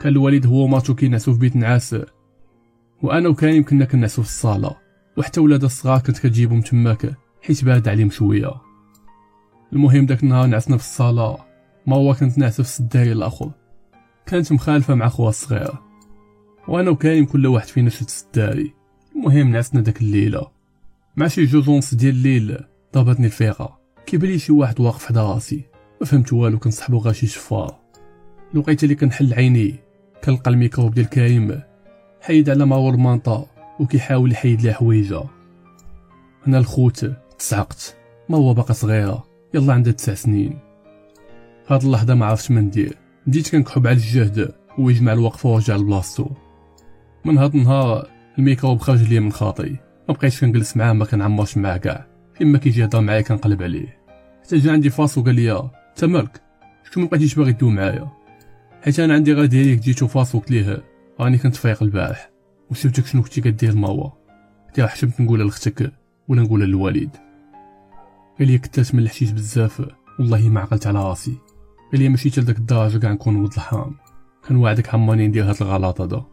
[0.00, 1.96] كان الوالد هو وماتو كينعسو في بيت نعاس.
[3.02, 4.76] وأنا وكريم كنا كنعسو في الصالة.
[5.16, 8.52] وحتى ولاد الصغار كنت كتجيبهم تماك حيت بارد عليهم شوية.
[9.72, 11.38] المهم داك النهار نعسنا في الصالة.
[11.86, 13.50] ما هو كانت نعسة في السداري الآخر.
[14.26, 15.82] كانت مخالفة مع خوها الصغيرة
[16.68, 18.74] وأنا وكاين كل واحد فينا شد السداري
[19.16, 20.50] المهم نعسنا داك الليلة.
[21.16, 22.58] مع شي جوج ديال الليل
[22.94, 23.78] ضربتني الفيقة.
[24.06, 25.64] كيبان شي واحد واقف حدا راسي.
[26.00, 27.78] ما فهمت والو كنصحبو غير شي شفار.
[28.54, 29.78] لقيت اللي كنحل عيني.
[30.24, 31.60] كنلقى الميكروب ديال كريم
[32.20, 33.46] حيد على ماور مانطا
[33.80, 35.22] وكيحاول يحيد لي حويجه
[36.46, 37.96] أنا الخوت تسعقت
[38.28, 40.58] مازال باقا صغيرة؟ يلا عندها تسع سنين.
[41.66, 43.01] هاد اللحظة ما عرفتش ما ندير.
[43.26, 46.26] بديت كنكحب على الجهد ويجمع الوقفه ورجع لبلاصتو.
[47.24, 48.08] من هاد النهار
[48.38, 49.76] الميكروب خرج ليا من خاطي.
[50.08, 52.06] ما بقيتش كنجلس معاه ما كنعمرش معاه كاع.
[52.34, 53.98] فين ما كيجي يهضر معايا كنقلب عليه.
[54.44, 56.42] حتى جا عندي فاس وقال لي انت مالك؟
[56.84, 58.08] شكون ما بقيتيش باغي تدوي معايا؟
[58.82, 60.82] حيت أنا عندي غير ديالك جيتو فاس وقلت ليه
[61.20, 62.30] راني كنت فايق البارح.
[62.70, 64.10] وشفتك شنو كنتي كدير ماوا
[64.66, 65.92] قلت له حشمت نقولها لختك
[66.28, 67.16] ولا نقولها للوالد
[68.38, 68.60] قال لي
[68.94, 69.82] من الحشيش بزاف.
[70.18, 71.38] والله ما عقلت على راسي.
[71.92, 73.96] ماشي حتى لداك الدرجه كاع نكون ولد الحرام.
[74.48, 76.24] كان وعدك عماني ندير هاد الغلط هذا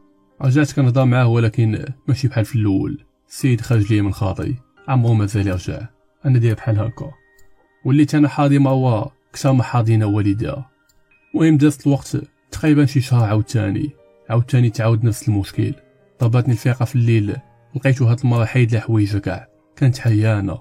[0.41, 3.05] رجعت كنهضر معاه ولكن ماشي بحال في الأول.
[3.29, 4.55] السيد خرج لي من خاطري.
[4.87, 5.79] عمرو مازال يرجع.
[6.25, 7.11] أنا داير بحال هكا.
[7.85, 10.69] وليت أنا حاضي ما هو كثر ما حاضينا والدها
[11.35, 12.17] المهم دازت الوقت
[12.51, 13.89] تقريبا شي شهر عاوتاني.
[14.29, 15.73] عاوتاني تعاود نفس المشكل.
[16.21, 17.35] ضرباتني الفيقه في الليل.
[17.75, 19.47] لقيتو هاد المرة حيد لي حوايجها كاع.
[19.75, 20.59] كانت حيانة.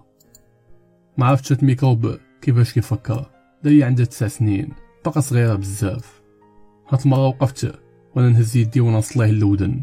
[1.19, 3.31] ما عرفتش الميكروب كيفاش كيفكر.
[3.65, 4.69] راه عندها تسع سنين.
[5.05, 6.23] باقا صغيرة بزاف.
[6.89, 7.81] هاد المرة وقفت
[8.15, 9.83] وأنا نهز يدي ونصليه للودن.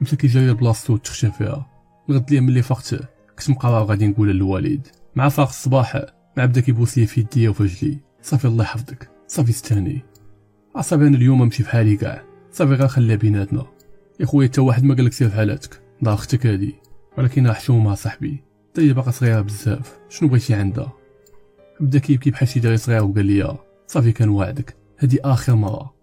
[0.00, 1.66] مشى كيجري لبلاصتو وتخشى فيها.
[2.10, 2.94] الغد ليه ملي فقت
[3.38, 6.04] كنت مقرر غادي نقولها للوالد مع فاق الصباح
[6.36, 9.10] مع بدا كيبوس لي في يديا وفي رجلي صافي الله يحفظك.
[9.28, 10.02] صافي استاني
[10.76, 12.22] عصابي أنا اليوم نمشي بحالي كاع.
[12.52, 13.66] صافي غير خليها بيناتنا.
[14.20, 15.82] يا خويا حتى واحد ما قالك سير بحالاتك.
[16.04, 16.74] راه أختك هادي.
[17.18, 18.44] ولكن حشومه صاحبي.
[18.78, 19.98] هي باقا صغيرة بزاف.
[20.08, 20.92] شنو بغيتي عندها؟
[21.80, 24.76] بدا كيبكي بحال شي دري صغير وقال لي صافي كان وعدك.
[24.98, 25.94] هادي آخر مرة.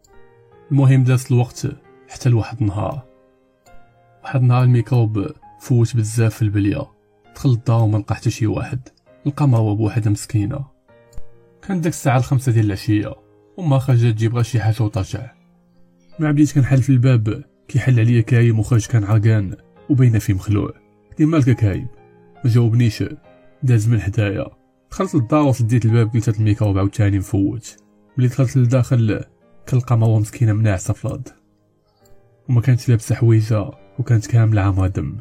[0.71, 1.67] المهم دازت الوقت
[2.09, 3.03] حتى لواحد النهار.
[4.23, 5.27] واحد النهار الميكروب
[5.59, 6.91] فوت بزاف في البلية.
[7.35, 8.79] دخل الدار وما لقى حتى شي واحد.
[9.25, 10.65] لقى ماما بوحدها مسكينة.
[11.61, 13.15] كان داك الساعة الخمسة ديال العشية.
[13.57, 15.31] وما خرجت تجيب شي حاجة وترجع.
[16.19, 19.55] مع بديت كنحل في الباب كيحل عليا كريم وخرج كان عرقان
[19.89, 20.71] وباينه فيه مخلوع.
[21.09, 21.87] قلت مالك كريم؟
[22.45, 23.03] ما جاوبنيش.
[23.63, 24.62] داز من حدايا.
[24.93, 27.77] دخلت للدار وسديت الباب قلت هاد الميكروب عاوتاني مفوت
[28.17, 29.25] ملي دخلت للداخل
[29.69, 31.27] كنلقى ماما مسكينه مناعسه في الأرض
[32.49, 35.17] وما كانت لابسة حويجة وكانت كاملة عامرة دم.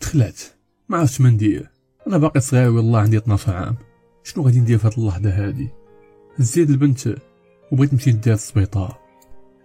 [0.00, 0.56] دخلت.
[0.88, 1.70] ما عرفتش ما ندير.
[2.06, 3.76] أنا باقي صغير والله عندي 12 عام.
[4.24, 5.68] شنو غادي ندير في هاد اللحظه هادي؟
[6.38, 7.14] زيد البنت
[7.72, 8.98] وبغيت نمشي ندير السبيطار.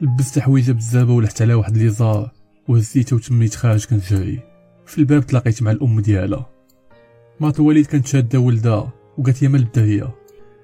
[0.02, 2.32] لبست حويجة بزابه ولحت على واحد ليزار
[2.68, 4.40] وهزيتها وتميت خارج كنجري
[4.86, 6.53] في الباب تلاقيت مع الأم ديالها.
[7.40, 10.16] مرات الوالد كانت شادة ولدها وقالت لي مال الدريه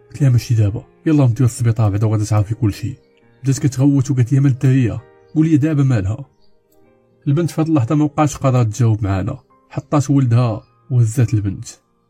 [0.09, 2.95] قلت لها ماشي دابا يلا نديو للسبيطار بعدا وغادي تعرفي كلشي
[3.43, 5.01] بدات كتغوت وقالت لي مال الدريه
[5.35, 6.25] قولي دابا مالها.
[7.27, 9.39] البنت في هاد اللحظة ما بقاش قادرة تجاوب معانا.
[9.69, 11.65] حطات ولدها وهزات البنت.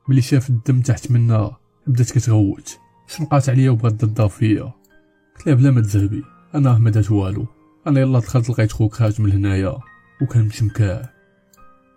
[0.08, 2.78] ملي شاف الدم تحت منها بدات كتغوت.
[3.08, 4.74] شنقات عليا وبغات تضرب فيا.
[5.36, 6.24] قلت لها بلا ما تزهبي
[6.56, 7.46] أنا ما درت والو.
[7.88, 9.78] أنا يلا دخلت لقيت خوك خارج من هنايا
[10.22, 11.10] وكان مشمكاه.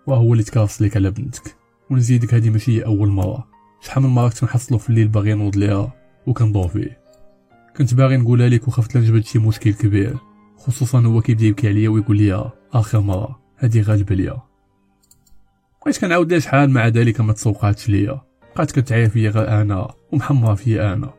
[0.07, 1.55] وهو اللي تكاص ليك على بنتك.
[1.93, 3.47] ونزيدك هادي ماشي أول مرة.
[3.81, 5.93] شحال من مرة كنت في الليل باغي نوض ليها
[6.27, 6.99] وكنضو فيه
[7.77, 10.17] كنت باغي نقولها لك وخفت لا نجبد شي مشكل كبير.
[10.57, 13.39] خصوصا هو كيبدأ يبكي عليا ويقول لي آخر مرة.
[13.59, 14.41] هادي غالبة ليا.
[15.81, 18.21] بقيت كنعاود ليها شحال مع ذلك ما تسوقاتش ليا.
[18.55, 21.13] بقات كتعيا فيا غير أنا ومحمرة فيا أنا.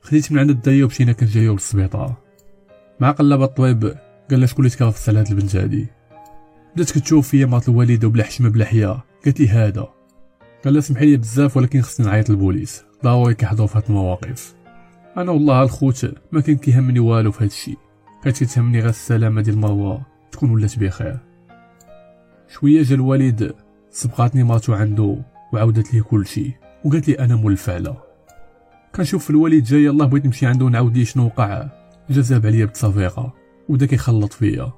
[0.00, 2.14] خديت من عند الدايه ومشينا كنجريو للسبيطار.
[3.00, 3.84] مع قلب الطبيب
[4.30, 5.86] قال لها شكون اللي تكرفس على هاد البنت هادي.
[6.74, 9.04] بدات كتشوف فيا مرات الوالدة وبلا حشمة بلا حياة.
[9.24, 9.88] قالت هذا.
[10.64, 12.84] قال سمحي لي بزاف ولكن خصني نعيط للبوليس.
[13.04, 14.54] ضروري كيحضروا في هاد المواقف.
[15.16, 17.78] أنا والله الخوت ما كان كيهمني والو في هاد الشيء.
[18.24, 21.18] كانت كتهمني غير السلامة ديال مروه تكون ولات بخير
[22.48, 23.54] شوية جا الوالد
[23.90, 25.16] سبقاتني ماتو عنده
[25.52, 26.52] وعاودت لي كل شيء.
[26.84, 27.96] وقالت لي أنا مول الفعله
[28.94, 31.68] كنشوف الوالد جاي الله بغيت نمشي عنده ونعاود ليه شنو وقع.
[32.10, 33.34] جذاب عليا بتصفيقه
[33.68, 34.72] وبدا كيخلط فيا.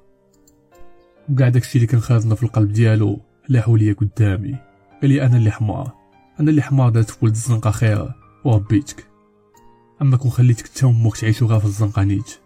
[1.28, 3.20] وكاع داكشي اللي كان خازنه في القلب ديالو.
[3.48, 4.56] لاحو ليا قدامي.
[5.02, 5.92] قال لي أنا اللي حمار.
[6.40, 8.12] أنا اللي حمار درت ولد الزنقة خير
[8.44, 9.06] وربيتك.
[10.02, 12.38] أما كون خليتك انت وامك تعيشو غير في الزنقة نيت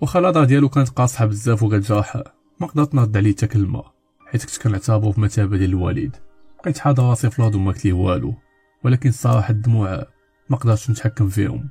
[0.00, 2.22] واخا الهضره ديالو كانت قاصحة بزاف وكتجرح
[2.60, 3.82] ما قدرت نرد عليه حتى كلمة
[4.26, 6.16] حيت كنت كنعتبرو في مثابه ديال الوالد
[6.62, 8.34] بقيت حاضر راسي في الأرض وما قلت ليه والو.
[8.84, 10.06] ولكن الصراحة الدموع
[10.50, 11.68] ما قدرتش نتحكم فيهم.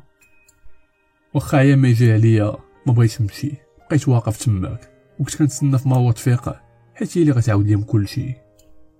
[1.33, 2.55] واخا عيا ما يجي عليا
[2.87, 3.51] ما بغيتش نمشي.
[3.89, 4.91] بقيت واقف تماك.
[5.19, 6.55] وكنت كنتسنى في مروة تفيق
[6.95, 8.33] حيت هي اللي غتعاود ليهم كلشي.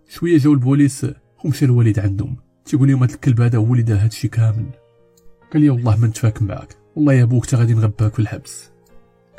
[0.10, 1.06] شوية جاو البوليس
[1.46, 2.38] ومشى الوالد عندهم.
[2.66, 4.70] تيقول لهم هاد الكلب هذا هو اللي دار هادشي كامل.
[5.54, 6.76] قال لي والله ما نتفاك معاك.
[6.96, 8.72] والله يا بوك تا غادي نغباك في الحبس.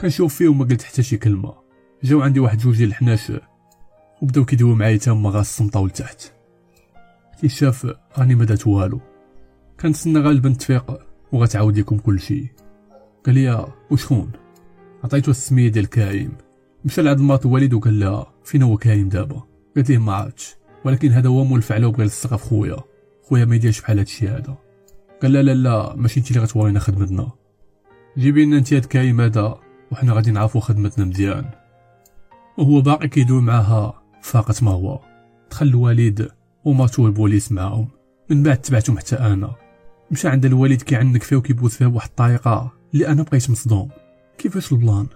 [0.00, 1.54] كنشوف فيه وما قلت حتى شي كلمة.
[2.02, 3.32] جاو عندي واحد جوج ديال الحناش.
[4.22, 6.32] وبداو كيدويو معايا تما غاس السمطة لتحت
[7.40, 9.00] كي شاف راني ما درت والو.
[9.80, 10.98] كنتسنى غالبا تفيق
[11.32, 12.46] وغتعاود لكم كلشي.
[13.26, 14.32] قال لي وشكون
[15.04, 16.32] عطيتو السمية ديال كايم
[16.84, 19.42] مشى لعند مرات الوالد وقال لها فين هو كايم دابا.
[19.76, 20.56] قالت ليه ما عرفتش.
[20.84, 22.76] ولكن هذا هو مول الفعله وبغى يلصق في خويا.
[23.22, 24.58] خويا ما يديرش بحال هادشي هذا.
[25.22, 27.30] قال لا لا لا ماشي انت اللي غتورينا خدمتنا.
[28.18, 29.58] جيبي لنا انت هاد كريم هذا
[29.92, 31.50] وحنا غادي نعرفو خدمتنا مزيان.
[32.58, 35.00] وهو باقي كيدوي معاها فاقت ما هو.
[35.50, 36.30] دخل الوالد
[36.64, 37.88] ومراتو البوليس معاهم.
[38.30, 39.54] من بعد تبعتهم حتى أنا.
[40.10, 43.88] مشى عند الوالد كيعنق فيه وكيبوس فيه بواحد الطريقة اللي أنا بقيت مصدوم.
[44.38, 45.06] كيفاش ال plan؟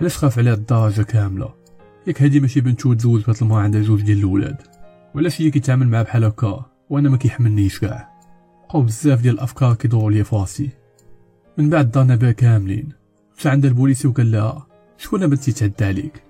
[0.00, 1.61] علاش خاف عليها الدرجة كاملة؟
[2.06, 4.56] ياك هادي ماشي بنتو تزوج بهاد المرا عندها جوج ديال الاولاد
[5.14, 8.12] وعلاش هي كيتعامل معاه بحال هكا وأنا ما كيحملنيش كاع.
[8.64, 10.70] بقاو بزاف ديال الأفكار كيدوروا لي فراسي
[11.58, 12.88] من بعد دارنا بها كاملين.
[13.38, 14.66] مشى عند البوليسي وقال لها
[14.98, 16.22] شكون بنتي تعدى عليك؟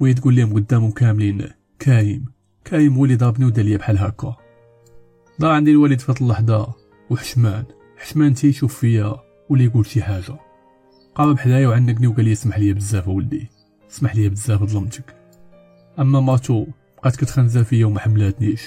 [0.00, 1.48] وهي تقول لهم قدامهم كاملين
[1.78, 2.24] كريم.
[2.64, 4.36] كريم هو اللي ضربني ودار ليا بحال هكا.
[5.40, 6.74] ضاع عندي الوالد في اللحظة.
[7.10, 7.64] وحشمان.
[7.96, 9.14] حشمان تيشوف فيا
[9.48, 10.38] ولا يقول شي حاجة.
[11.14, 13.53] قرب حدايا وعنقني وقال لي اسمح لي بزاف ولدي.
[13.94, 15.16] اسمح لي بزاف ظلمتك
[15.98, 16.66] أما ماتو
[16.98, 18.62] بقات كتخنزا فيا وما حملاتنيش.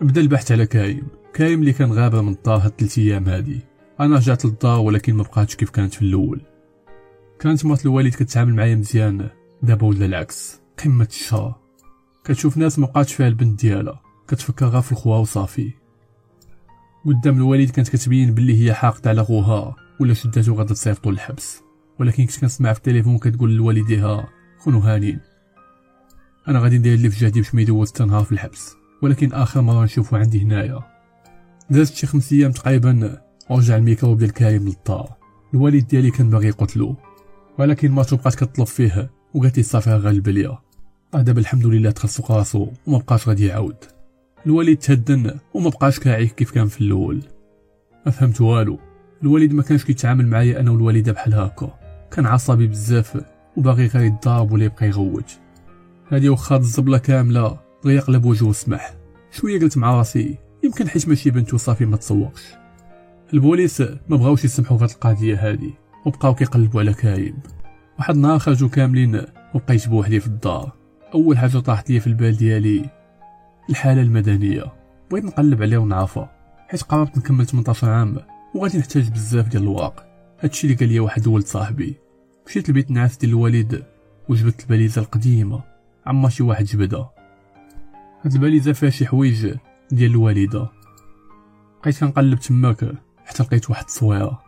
[0.00, 1.06] بدا البحث على كايم.
[1.34, 3.60] كايم اللي كان غابة من الدار هاد ثلاث أيام هادي.
[4.00, 6.40] أنا رجعت للدار ولكن ما بقاتش كيف كانت في الأول.
[7.38, 9.28] كانت مرات الوالد كتعامل معايا مزيان.
[9.62, 10.60] دابا ولا العكس.
[10.84, 11.54] قمة الشر.
[12.24, 14.02] كتشوف ناس ما بقاتش فيها البنت ديالها.
[14.28, 15.70] كتفكر غير في الخوا وصافي.
[17.06, 21.63] قدام الوالد كانت كتبين باللي هي حاقدة على خوها ولا شداتو غادا تصيفطو للحبس.
[21.98, 24.28] ولكن كنت كنسمع في التليفون كتقول لوالديها
[24.58, 25.20] خونو هانين
[26.48, 30.16] أنا غادي ندير اللي في جهدي باش ما يدوز في الحبس ولكن آخر مرة نشوفو
[30.16, 30.80] عندي هنايا.
[31.70, 33.20] دازت شي خمس أيام تقريبا
[33.50, 35.10] ورجع الميكروب ديال كريم للدار
[35.54, 36.96] الوالد ديالي كان باغي يقتلو
[37.58, 40.58] ولكن مراتو بقات كطلب فيه وقالت لي صافي غير البلية.
[41.14, 43.76] دابا الحمد لله تخلصو راسو وما بقاش غادي يعاود.
[44.46, 47.22] الوالد تهدن وما بقاش كارهو كيف كان في الأول.
[48.06, 48.78] ما فهمت والو.
[49.22, 51.83] الوالد ما كانش كيتعامل معايا أنا والوالدة بحال هكا.
[52.14, 53.24] كان عصبي بزاف
[53.56, 55.24] وباغي غير يضارب ولا يبقى يغوج.
[56.10, 58.94] هادي واخا الزبله كامله بغى يقلب وجهه وسمح
[59.30, 62.42] شوية قلت مع راسي يمكن حيت ماشي بنت وصافي ما تسوقش.
[63.34, 65.74] البوليس ما بغاوش يسمحوا في القضية هادي
[66.06, 67.36] وبقاو كيقلبوا على كايب
[67.98, 69.22] واحد النهار خرجوا كاملين
[69.54, 70.72] وبقيت بوحدي في الدار.
[71.14, 72.90] أول حاجة طاحت لي في البال ديالي
[73.70, 74.64] الحالة المدنية.
[75.10, 76.30] بغيت نقلب عليها ونعرفها.
[76.68, 78.16] حيت قربت نكمل 18 عام
[78.54, 80.06] وغادي نحتاج بزاف ديال الورق
[80.40, 82.03] هادشي اللي قال لي واحد ولد صاحبي.
[82.46, 83.86] مشيت لبيت نعاس ديال الوالد
[84.28, 85.62] وجبت الباليزة القديمة
[86.06, 87.14] عما شي واحد جبدها.
[88.22, 89.54] هاد الباليزة فيها شي حوايج
[89.90, 90.70] ديال الوالدة.
[91.82, 92.92] بقيت كنقلب تماك
[93.24, 94.42] حتى لقيت واحد التصويره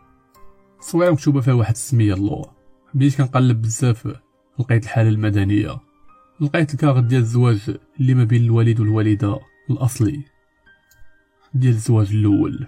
[0.80, 2.51] التصويره مكتوبة فيها واحد السمية اللور
[2.94, 4.16] بديت كنقلب بزاف
[4.59, 5.80] لقيت الحالة المدنية.
[6.40, 9.40] لقيت الكارت ديال الزواج اللي ما بين الوالد والوالدة
[9.70, 10.22] الأصلي.
[11.55, 12.66] ديال الزواج الأول.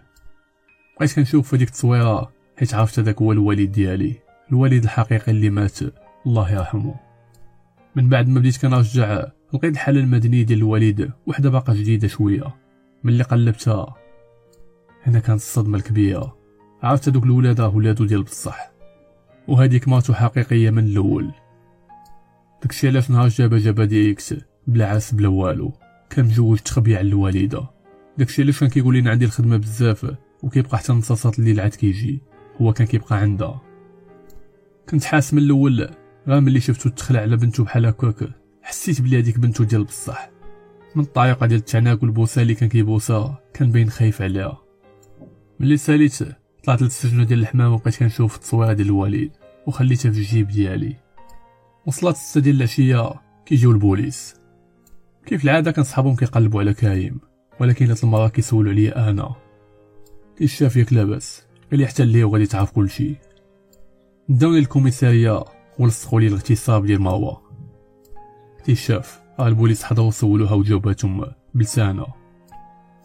[0.97, 4.28] بقيت كنشوف في ديك التصويره حيت عرفت هذاك هو الوالد ديالي.
[4.53, 5.79] الوالد الحقيقي اللي مات.
[6.27, 6.95] الله يرحمه.
[7.97, 9.25] من بعد ما بديت كنرجع
[9.55, 12.57] لقيت الحاله المدنيه ديال الوالد وحده باقا جديدة شوية.
[13.05, 13.95] ملي قلبتها؟
[15.03, 16.37] هنا كانت الصدمة الكبيرة.
[16.83, 18.71] عرفت هذوك الولاد ولادو ديال بصح.
[19.49, 21.31] وهذيك مراتو حقيقية من الأول.
[22.63, 24.35] داكشي علاش نهار جابها جابها direct
[24.67, 25.73] بلا عرس بلا والو.
[26.11, 27.71] كان مجوج تخبي على الوالده
[28.19, 32.23] داكشي علاش كان كيقول لنا عندي الخدمة بزاف وكيبقى حتى نصاصات الليل عاد كيجي.
[32.61, 33.68] هو كان كيبقى عندها.
[34.91, 35.91] كنت حاس من الأول
[36.29, 38.31] غير ملي شفتو تخلع على بنتو بحال هكاك.
[38.63, 40.31] حسيت بلي هذيك بنتو ديال بصح.
[40.95, 44.63] من الطريقة ديال التعناق والبوسة اللي كان كيبوسها كان باين خايف عليها.
[45.61, 46.19] ملي ساليت
[46.65, 49.31] طلعت للسجن ديال الحمام وبقيت كنشوف التصويرة ديال الوالد
[49.67, 50.97] وخليتها في الجيب ديالي.
[51.87, 53.13] وصلت الستة ديال العشية
[53.47, 54.35] كيجيو البوليس.
[55.27, 57.21] كيف العادة كان صحابهم كيقلبوا على كايم
[57.61, 59.35] ولكن هاد المرة كيسولوا عليا أنا.
[60.39, 63.15] كيشاف ياك لاباس قال لي حتى ليه وغادي تعرف كلشي.
[64.31, 65.45] داوني للكوميسارية
[65.79, 67.37] ولصقوا لي الاغتصاب ديال
[68.65, 71.25] كيشاف ها البوليس حضروا سولوها وجاوباتهم
[71.55, 72.15] بلسانها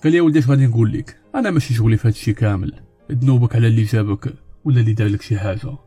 [0.04, 2.74] قال لي ولدي اش غادي نقول لك؟ أنا ماشي شغلي في هادشي كامل.
[3.12, 4.34] ذنوبك على اللي جابك
[4.66, 5.78] ولا اللي دار لك شي حاجة.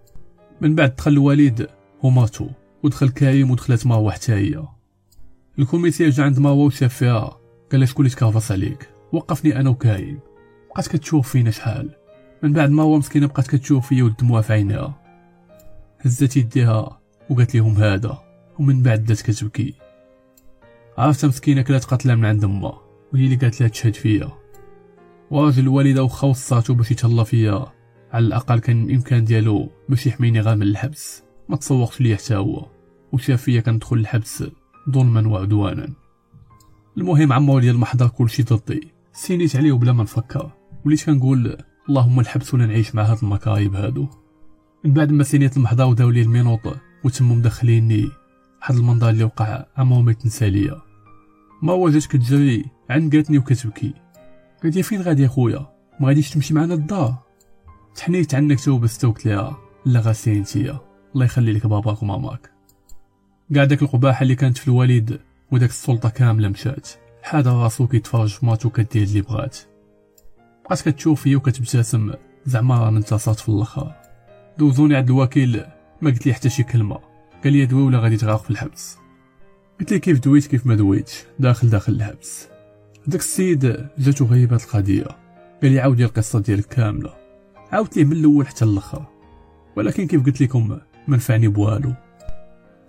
[0.60, 1.68] من بعد دخل الوالد
[2.02, 2.48] وماتو
[2.82, 4.62] ودخل كايم ودخلت مروه حتى هي.
[5.58, 7.38] الكوميسير جا عند مروه وشاف فيها.
[7.72, 10.20] قال شكون اللي تكافص عليك؟ وقفني أنا وكايم
[10.70, 11.90] بقات كتشوف فينا شحال.
[12.42, 15.05] من بعد مروه مسكينة بقات كتشوف فيا والدموع في عينيها
[16.00, 18.18] هزت يديها وقالت لهم هذا
[18.58, 19.74] ومن بعد بدات كتبكي.
[20.98, 22.80] عرفت مسكينة كلات قتلها من عند أمها
[23.12, 24.28] وهي اللي قالت لها تشهد فيا.
[25.30, 27.66] وراجل الوالدة وخا وصاتو باش يتهلا فيا.
[28.12, 31.22] على الأقل كان الإمكان ديالو باش يحميني غير من الحبس.
[31.48, 32.66] ما تسوقش ليا حتى هو
[33.12, 34.44] وشاف فيا كندخل الحبس
[34.90, 35.88] ظلما وعدوانا.
[36.98, 40.50] المهم عمو ديال المحضر كلشي ضدي سينيت عليه بلا ما نفكر.
[40.84, 41.56] وليت كنقول
[41.88, 44.08] اللهم الحبس ولا نعيش مع هاد المكايب هادو.
[44.86, 46.60] من بعد ما سينيت المحضر وداو لي المينوط
[47.04, 48.08] وتمو مدخليني
[48.60, 50.82] واحد المنظر اللي وقع عمو ما يتنسى ليا.
[51.62, 53.94] ما واجات كتجري قالتني وكتبكي.
[54.62, 55.66] قالت فين غادي يا خويا؟
[56.00, 57.14] ما غاديش تمشي معنا للدار.
[57.94, 60.80] تحنيت عنك تو بس توكت ليها لا غاسي انتيا.
[61.14, 62.50] الله يخلي لك باباك وماماك.
[63.54, 65.20] كاع داك القباحه اللي كانت في الوالد
[65.52, 66.88] وداك السلطة كاملة مشات.
[67.22, 69.58] حادا راسو كيتفرج في ماتو كدير اللي بغات.
[70.64, 72.12] بقات كتشوف فيا وكتبتسم
[72.44, 74.05] زعما راه انتصرت في الأخر.
[74.58, 75.64] دوزوني عند الوكيل
[76.00, 76.98] ما قلت لي حتى شي كلمة.
[77.44, 78.98] قال لي دوي ولا غادي تغرق في الحبس.
[79.80, 82.48] قلت لي كيف دويت؟ كيف ما دويتش داخل داخل الحبس.
[83.06, 85.06] داك السيد جاتو غيبات القضية.
[85.62, 87.14] قال لي عاودي القصة ديالك كاملة.
[87.72, 89.04] عاودت ليه من الأول حتى الأخر.
[89.76, 90.78] ولكن كيف قلت لكم
[91.08, 91.92] ما نفعني بوالو.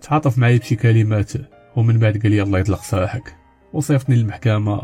[0.02, 1.32] تعاطف معايا بشي كلمات
[1.76, 3.36] ومن بعد قال لي الله يطلق سراحك
[3.74, 4.82] وصيفطني للمحكمة.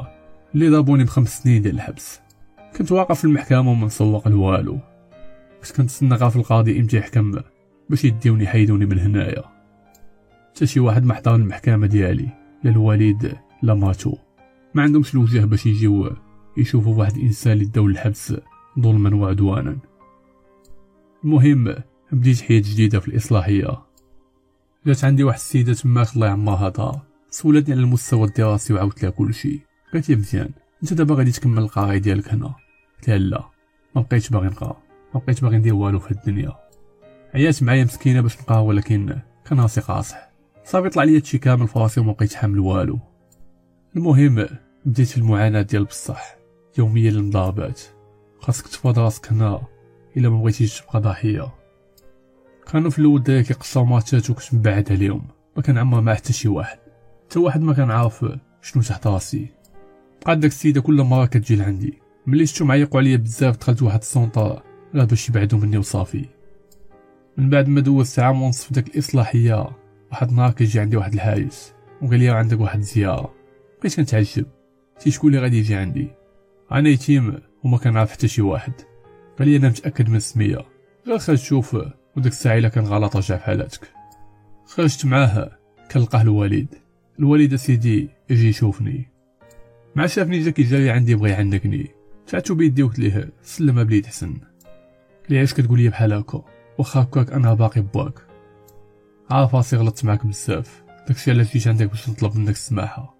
[0.55, 2.19] اللي ضربوني بخمس سنين ديال الحبس.
[2.77, 4.79] كنت واقف في المحكمة وما نسوق لوالو.
[5.63, 7.39] كنت كنتسنى غا في القاضي إمتى يحكم
[7.89, 9.43] باش يديوني يحيدوني من هنايا.
[10.51, 12.29] حتى شي واحد ما حضر المحكمة ديالي
[12.63, 14.15] لا الوالد لا ماتو.
[14.73, 16.15] ما عندهمش الوجه باش يجيو
[16.57, 18.33] يشوفوا واحد الانسان اللي داو الحبس
[18.79, 19.77] ظلما وعدوانا.
[21.23, 21.75] المهم
[22.11, 23.81] بديت حياة جديدة في الإصلاحية.
[24.85, 29.59] جات عندي واحد السيدة تماك الله يعمرها دار سولتني على المستوى الدراسي وعاودت لها كلشي
[29.93, 30.49] قالت لي مزيان
[30.83, 32.55] أنت دابا غادي تكمل القرايه ديالك هنا.
[32.97, 33.43] قلت لا
[33.95, 34.82] ما بقيتش باغي نقرا.
[35.13, 36.51] ما بقيتش باغي ندير والو في الدنيا.
[37.35, 40.29] عيات معايا مسكينة باش نقرا ولكن كان راسي قاصح.
[40.65, 42.99] صافي طلع لي هادشي كامل في راسي وما بقيتش حامل والو.
[43.95, 44.47] المهم
[44.85, 46.35] بديت المعاناة ديال بصح.
[46.77, 47.81] يوميا المضاربات
[48.39, 49.61] خاصك تفاض راسك هنا
[50.17, 51.53] إلا ما بغيتيش تبقى ضحية.
[52.71, 55.27] كانوا في الأول دراري كيقصاو ماتشات وكنت مبعد عليهم.
[55.55, 56.77] ما كان عمر مع حتى شي واحد.
[57.29, 58.25] حتى واحد ما كان عارف
[58.61, 59.47] شنو تحت راسي.
[60.21, 61.99] بقات داك السيدة كل مرة كتجي لعندي.
[62.27, 64.63] ملي شفتو معيقوا عليا بزاف دخلت واحد السونطا
[64.93, 66.25] لا باش يبعدوا مني وصافي.
[67.37, 69.69] من بعد ما دوزت عام ونصف في داك الإصلاحية
[70.11, 73.33] واحد النهار كيجي عندي واحد الحارس وقال لي عندك واحد الزيارة.
[73.79, 74.45] بقيت كنتعجب.
[75.03, 76.07] شي شكون اللي غادي يجي عندي؟
[76.71, 78.73] أنا يتيم وما كنعرف حتى شي واحد.
[79.39, 80.65] قال لي أنا متأكد من السمية.
[81.07, 81.73] غير خرج شوف
[82.17, 83.91] وداك الساعة إلا كان غلط رجع في حالاتك.
[84.65, 85.51] خرجت معاه
[85.91, 86.67] كنلقاه الوالد
[87.19, 89.09] الوالد سيدي يجي يشوفني.
[89.95, 91.87] مع شافني جا كيجري عندي بغى يعنقني.
[92.27, 94.33] تعتو بيدي وقلت ليه سلم بليد حسن.
[95.29, 96.45] لي علاش كتقول لي بحال هكا؟
[96.77, 98.27] واخا هكاك أنا باقي باك
[99.29, 100.83] عارف راسي غلطت معاك بزاف.
[101.07, 103.17] داكشي علاش جيت عندك باش نطلب منك السماحة.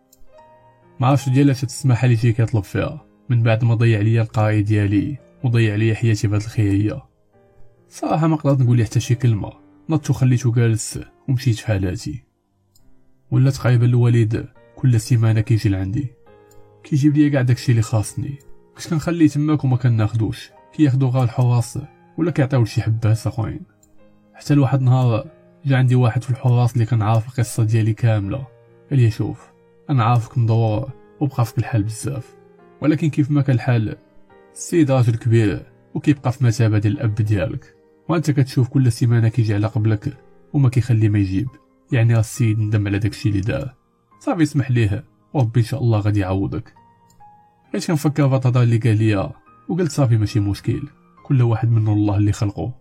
[1.00, 3.06] ما عرفتش ديالاش هاد السماحة اللي جاي كيطلب فيها.
[3.30, 7.04] من بعد ما ضيع ليا القرايه ديالي وضيع ليا حياتي بهاد الخيريه
[7.90, 9.52] صراحة ما قدرت نقول ليه حتى شي كلمة.
[9.90, 11.00] نضت وخليتو جالس
[11.30, 12.24] ومشيت في حالاتي.
[13.32, 16.08] ولا تقريبا الوالد كل سيمانة كيجي لعندي.
[16.84, 18.40] كيجيب ليا كاع داكشي اللي خاصني.
[18.76, 20.50] كنت كنخليه تماك وما كناخدوش.
[20.74, 21.80] كياخدو غير الحراس
[22.18, 23.62] ولا كيعطيو لشي حباس أخوين؟
[24.34, 25.26] حتى لواحد النهار
[25.66, 28.48] جا عندي واحد في الحراس اللي كنعرف القصة ديالي كاملة.
[28.90, 29.52] قال لي شوف
[29.90, 30.90] أنا عارفك مدور
[31.20, 32.36] وبقى فيك الحال بزاف.
[32.82, 33.96] ولكن كيف ما كان الحال
[34.54, 37.76] السيد راجل كبير وكيبقى في مثابه ديال الأب ديالك.
[38.10, 40.18] وأنت كتشوف كل سيمانة كيجي على قبلك
[40.54, 41.48] وما كيخلي ما يجيب.
[41.92, 43.74] يعني السيد ندم على داكشي اللي دار.
[44.20, 45.04] صافي اسمح ليه.
[45.34, 46.74] وربي إن شاء الله غادي يعوضك.
[47.70, 49.32] علاش كنفكر في الهضره اللي قال ليا
[49.70, 50.84] وقلت صافي ماشي مشكل.
[51.24, 52.74] كل واحد منه الله اللي خلقه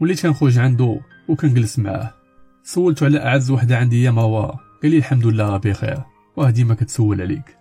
[0.00, 2.14] وليت كنخرج عنده وكنجلس معاه.
[2.62, 4.46] سولته على أعز وحدة عندي يا مروه
[4.82, 5.98] قال لي الحمد لله بخير
[6.36, 7.56] واه ديما كتسول عليك.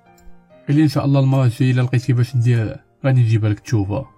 [0.68, 2.76] قال لي إن شاء الله المرة الجاية إلا لقيتي باش ندير
[3.06, 4.12] غادي نجيبها لك تشوفها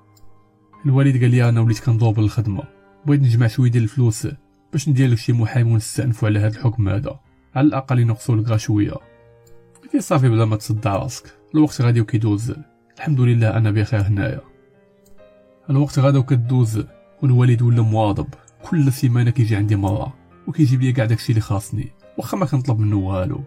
[0.86, 2.64] الوالد قال لي أنا وليت كندور بالخدمه
[3.06, 4.28] بغيت نجمع شوية ديال الفلوس
[4.72, 7.20] باش ندير لك شي محامي ونستأنفوا على هذا الحكم هذا.
[7.56, 8.94] على الأقل ينقصوا لك شوية.
[9.84, 11.26] قلت صافي بلا ما تصدع راسك.
[11.56, 12.54] الوقت غادي وكيدوز.
[12.98, 14.42] الحمد لله أنا بخير هنايا.
[15.70, 16.84] الوقت غادا وكدوز
[17.22, 18.28] والوالد ولا مواظب.
[18.64, 20.14] كل سيمانه كيجي عندي مرة
[20.48, 21.88] وكيجيب لي كاع داكشي اللي خاصني.
[22.18, 23.44] واخا ما كنطلب منه والو.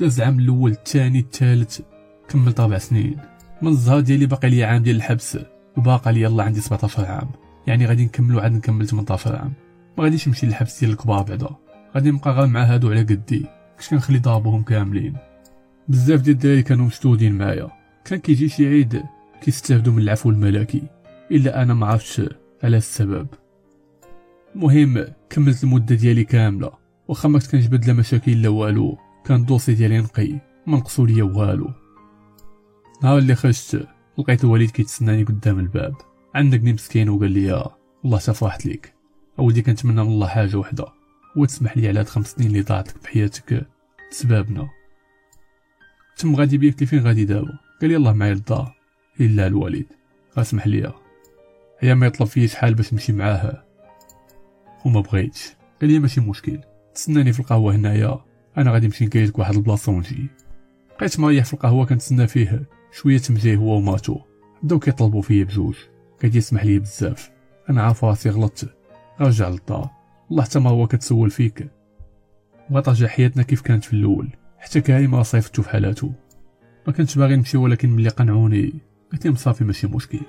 [0.00, 1.80] داز العام الأول الثاني الثالث
[2.28, 3.16] كملت ربع سنين.
[3.62, 5.38] من الزهر ديالي باقي لي عام ديال الحبس
[5.76, 7.28] وباقي لي يلاه عندي 17 عام.
[7.66, 9.52] يعني غادي نكملو عاد نكمل 18 عام.
[9.98, 11.50] ما غاديش نمشي للحبس ديال الكبار بعدا.
[11.94, 13.46] غادي نبقى غير مع هادو على قدي.
[13.78, 15.16] كنت كنخلي ضربهم كاملين.
[15.88, 17.68] بزاف ديال الدراري كانوا مشدودين معايا.
[18.04, 19.02] كان كيجي شي عيد
[19.42, 20.82] كيستافدوا من العفو الملكي.
[21.30, 22.22] إلا أنا ما عرفتش
[22.62, 23.26] على السبب.
[24.54, 26.72] المهم كملت المدة ديالي كاملة
[27.08, 28.98] واخا ما كنت كنجبد لا مشاكل لا والو.
[29.24, 30.32] كان الدوسي ديالي نقي
[30.66, 31.70] ما نقصوا ليا والو.
[33.02, 35.94] نهار اللي خرجت لقيت الوالد كيتسناني قدام الباب.
[36.34, 37.70] عندك مسكين وقال لي
[38.02, 38.94] والله صافحت ليك.
[39.38, 40.86] اولدي كنتمنى من الله حاجة وحدة.
[41.38, 43.66] هو تسمح لي على هاد خمس سنين اللي ضاعت لك بحياتك
[44.10, 44.68] بسببنا
[46.16, 48.76] تم غادي بيك فين غادي دابا؟ قال لي الله معايا للدار.
[49.20, 49.86] إلا الوالد.
[50.36, 50.92] اسمح لي
[51.82, 53.64] هي ما يطلب فيا شحال باش نمشي معاه
[54.84, 55.52] وما بغيتش.
[55.80, 56.60] قال لي ماشي مشكل.
[56.94, 58.24] تسناني في القهوة هنايا.
[58.56, 60.26] أنا غادي نمشي نكيلك واحد البلاصة ونجي.
[60.98, 62.62] بقيت مريح في القهوة كنتسنى فيه.
[62.92, 64.18] شوية تمجيه هو وماتو.
[64.62, 65.74] بداو كيطلبوا فيا بجوج.
[66.22, 67.30] قال يسمح لي بزاف.
[67.70, 68.74] أنا عارف راسي غلطت.
[69.20, 69.90] رجع للدار.
[70.28, 71.68] والله حتى ما هو كتسول فيك.
[72.70, 74.28] وغترجع حياتنا كيف كانت في الأول.
[74.58, 76.10] حتى كريم راه صيفطو في حالاتو
[76.86, 78.72] ما كنتش باغي نمشي ولكن ملي قنعوني
[79.12, 80.20] قلت لهم صافي ماشي مشكل.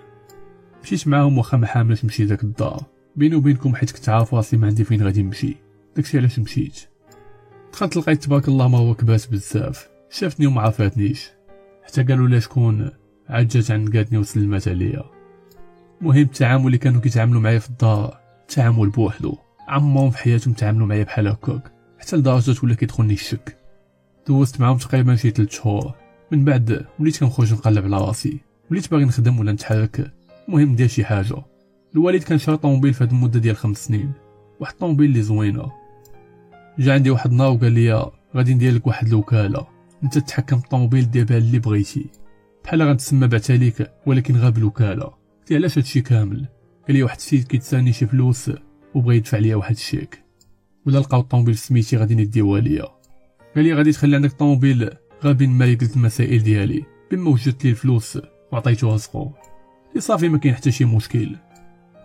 [0.83, 2.83] مشيت معاهم واخا ما حاملش نمشي داك الدار.
[3.15, 5.55] بيني وبينكم حيت كنت عارف راسي ما عندي فين غادي نمشي.
[5.95, 6.79] داكشي علاش مشيت؟
[7.73, 9.89] دخلت لقيت تبارك الله ما هو كباس بزاف.
[10.09, 11.29] شافني وما عرفاتنيش
[11.83, 12.89] حتى قالوا لي شكون؟
[13.29, 15.03] عاد جات عند قاتني وسلمات عليا.
[16.01, 19.37] المهم التعامل اللي كانوا كيتعاملوا معايا في الدار تعامل بوحدو.
[19.67, 21.71] عمرهم في حياتهم تعاملوا معايا بحال هكاك.
[21.99, 23.57] حتى لدرجة ولا كيدخلني الشك.
[24.27, 25.93] دوزت معاهم تقريبا شي 3 شهور.
[26.31, 28.39] من بعد وليت كنخرج نقلب على راسي.
[28.71, 30.13] وليت باغي نخدم ولا نتحرك.
[30.47, 31.35] المهم ندير شي حاجة.
[31.95, 34.11] الوالد كان شاري طوموبيل في هاد المدة ديال خمس سنين.
[34.59, 35.71] واحد الطوموبيل اللي زوينة.
[36.79, 39.67] جا عندي واحد النهار وقال لي غادي ندير لك واحد الوكالة.
[40.03, 42.05] انت تتحكم في الطوموبيل دير بها اللي بغيتي.
[42.63, 46.47] بحال غنتسمى بعتاليك ولكن غير بالوكاله قلت علاش هادشي كامل؟
[46.87, 48.51] قال لي واحد السيد كيتساني شي فلوس
[48.95, 50.23] وبغى يدفع ليا واحد الشيك.
[50.85, 52.85] ولا لقاو الطوموبيل سميتي غادي نديوها ليا.
[53.55, 54.89] قال لي غادي تخلي عندك الطوموبيل
[55.23, 56.83] غير بين ما قلت المسائل ديالي.
[57.11, 58.19] بما وجدت لي الفلوس
[58.51, 59.29] وعطيتوها سخو
[59.95, 61.35] لي صافي ما كاين حتى شي مشكل.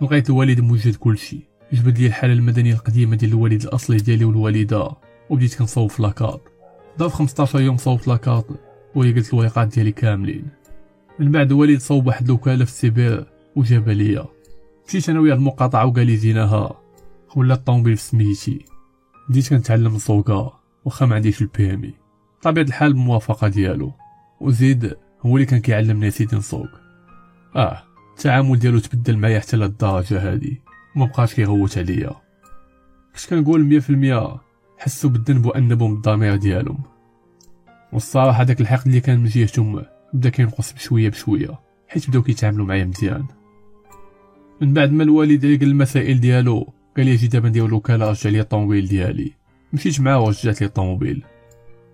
[0.03, 1.49] لقيت الوالد موجد كلشي.
[1.72, 4.91] جبد لي الحالة المدنية القديمة ديال الوالد الأصلي ديالي والوالدة
[5.30, 6.41] وبديت كنصوب في لاكارت
[6.99, 8.46] ضاف 15 يوم صوبت la carte
[8.95, 10.47] وهي قلت الورقات ديالي كاملين.
[11.18, 13.26] من بعد الوالد صوب واحد الوكالة في السيبير
[13.57, 14.26] وجابها ليا
[14.89, 16.80] مشيت أنا وياه المقاطعة وقال لي زيناها.
[17.36, 18.64] ولا الطوموبيل في سميتي.
[19.28, 23.93] بديت كنتعلم السوقة واخا ما عنديش ال permis بطبيعة الحال بالموافقه ديالو.
[24.41, 26.88] وزيد هو اللي كان كيعلمني سيدي نسوق.
[27.59, 27.82] آه
[28.16, 30.61] التعامل ديالو تبدل معايا حتى للدرجه هادي.
[30.96, 32.11] وما بقاش كيغوت عليا.
[33.14, 34.36] كنت كنقول مية في المية
[34.78, 36.82] حسوا بالذنب وانبوا من الضمير ديالهم.
[37.92, 39.82] والصراحة داك الحقد اللي كان من جهتهم
[40.12, 43.24] بدا كينقص بشوية بشوية حيت بداو كيتعاملوا معايا مزيان.
[44.61, 48.40] من بعد ما الوالد قال المسائل ديالو قال لي جي دابا نديرو الوكاله رجع لي
[48.40, 49.32] الطوموبيل ديالي.
[49.72, 51.24] مشيت معاه ورجعت لي الطوموبيل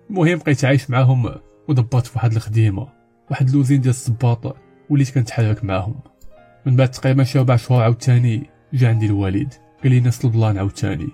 [0.09, 1.35] المهم بقيت عايش معاهم
[1.67, 2.87] ودبرت في واحد الخديمة
[3.31, 4.64] واحد لوزين ديال الصباط.
[4.89, 5.95] وليت كنتحرك معاهم.
[6.65, 9.53] من بعد تقريبا شي ربع شهور عاوتاني جا عندي الوالد.
[9.83, 11.09] قال لي نفس ال plan عاوتاني.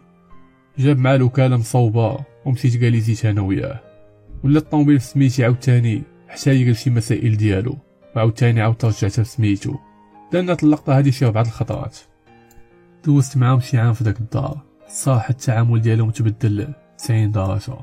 [0.77, 3.79] جاب معاه الوكالة مصوبة ومشيت قال لي زيت أنا وياه.
[4.43, 7.77] ولا الطوموبيل في سميتي عاوتاني حتى قال شي مسائل ديالو.
[8.15, 9.75] وعاوتاني عاود رجعتها سميتو.
[10.33, 11.97] درنا اللقطه هادي شي ربعة الخطرات.
[13.05, 14.61] دوزت معاهم شي عام في داك الدار.
[14.87, 17.77] صراحة التعامل ديالهم تبدل 90 درجة.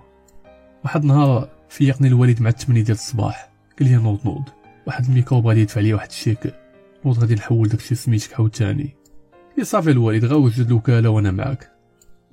[0.84, 3.50] واحد النهار فيقني الوالد مع الثمانية ديال الصباح.
[3.78, 4.48] قال لي نوض نوض.
[4.88, 6.54] واحد الميكروب غادي يدفع لي واحد الشيك
[7.04, 8.96] نوض غادي نحول داكشي سميتك عاوتاني
[9.58, 11.72] لي صافي الوالد غا وجد الوكالة وأنا معاك.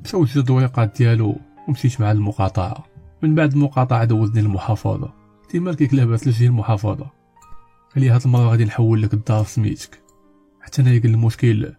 [0.04, 1.36] مشى وجد الورقات ديالو
[1.68, 2.86] ومشيت مع المقاطعة.
[3.22, 5.14] من بعد المقاطعة دوزني المحافظة.
[5.44, 7.10] قلت مالك لاباس لجي المحافظة؟
[7.96, 10.02] قال لي هاد المرة غادي نحول لك الدار سميتك.
[10.62, 11.74] حتى أنا قال المشكل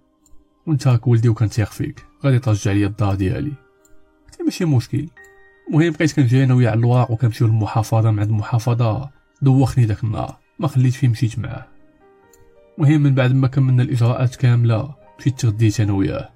[0.66, 2.04] وأنت راك ولدي وكنتيق فيك.
[2.24, 3.52] غادي ترجع لي الدار ديالي.
[4.26, 5.08] قلت ماشي مشكل.
[5.68, 8.10] المهم بقيت كنجي أنا وياه على الواق وكنمشيو للمحافظة.
[8.10, 9.10] مع المحافظة
[9.42, 10.45] دوخني داك النهار.
[10.59, 11.66] ما خليت فيه مشيت معاه.
[12.78, 16.28] المهم من بعد ما كملنا الإجراءات كاملة مشيت تغديت أنا وياه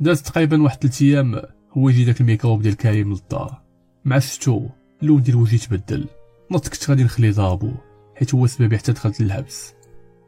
[0.00, 1.42] داز تقريبا واحد 3 أيام
[1.72, 3.62] هو يجي داك الميكروب ديال كريم للدار
[4.04, 4.68] مع شتو
[5.02, 6.06] اللون ديال وجهي تبدل.
[6.50, 7.72] نط كنت غادي نخلي ضابو
[8.16, 9.74] حيت هو سببي حتى دخلت للحبس.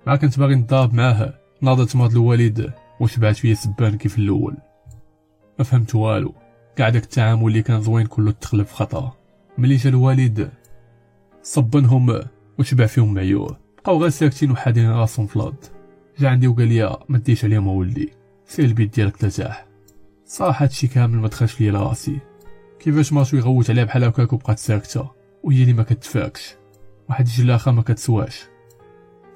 [0.07, 4.57] مع كنت باغي نضارب معاه ناضت مرض الوالد وشبعت فيا سبان كيف الأول.
[5.59, 6.35] ما فهمت والو.
[6.77, 9.13] كاع داك التعامل اللي كان زوين كله تخلف خطا
[9.59, 10.51] ملي جا الوالد
[11.43, 12.21] صبنهم
[12.61, 13.57] وشبع فيهم معيور.
[13.79, 15.65] بقاو غير ساكتين وحادين راسهم في الأرض.
[16.19, 18.13] جا عندي وقال لي ما ديش عليهم ولدي.
[18.47, 19.67] سير البيت ديالك ترتاح
[20.27, 22.19] صراحة هادشي كامل ما دخلش ليا لراسي
[22.81, 25.11] كيفاش مارشو يغوت عليها بحال هكاك وبقات ساكتة؟
[25.45, 26.55] وهي اللي ما كتفاكش.
[27.09, 28.43] واحد الجلاخه ما كتسواش.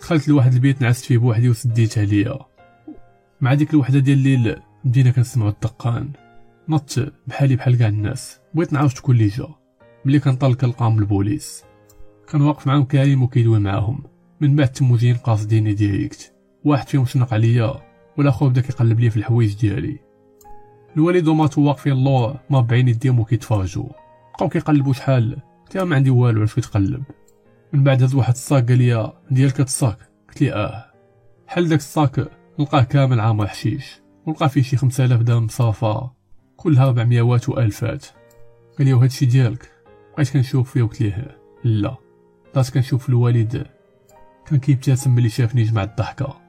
[0.01, 2.39] دخلت لواحد البيت نعست فيه بوحدي وسديت عليا
[3.41, 6.11] مع ديك الوحدة ديال الليل بدينا كنسمعو الدقان.
[6.68, 8.41] نط بحالي بحال كاع الناس.
[8.55, 9.49] بغيت نعرف شكون اللي جا.
[10.05, 11.64] ملي كنطل كنلقاهم البوليس.
[12.35, 14.03] كان واقف معاهم كريم وكيدوي معاهم.
[14.41, 16.35] من بعد تمو جايين قاصديني direct.
[16.64, 17.74] واحد فيهم شنق عليا
[18.18, 19.99] والآخر بدا كيقلب ليا في الحوايج ديالي.
[20.97, 23.89] الوالد ومراتو واقفين اللور مربعين يديهم وكيتفرجوا
[24.35, 27.03] بقاو كيقلبوا شحال قلت ما عندي والو علاش كتقلب
[27.72, 30.85] من بعد هز واحد الصاك قال لي ديالك الصاك؟ قلت لي آه.
[31.47, 36.14] حل داك الصاك لقاه كامل عامر حشيش ولقى فيه شي خمسة آلاف درهم صافا
[36.57, 38.07] كلها ربعميات وألفات.
[38.78, 39.70] قال لي هادشي ديالك؟
[40.14, 40.82] بقيت كنشوف فيه.
[40.82, 42.03] وقلت ليه لا.
[42.55, 43.66] بقيت كنشوف الوالد
[44.46, 46.40] كان كيبتسم ملي شافني جمع الضحكة.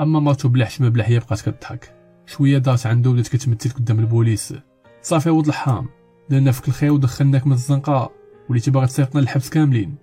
[0.00, 1.94] أما مرتو بلا حشمة بلا حياة بقات كضحك
[2.26, 4.54] شوية دارت عنده بدات كتمثل قدام البوليس.
[5.02, 5.88] صافي ولد الحام
[6.30, 8.10] درنا فيك الخير ودخلناك من الزنقة
[8.48, 9.94] وليتي باغي تصيفطنا للحبس كاملين.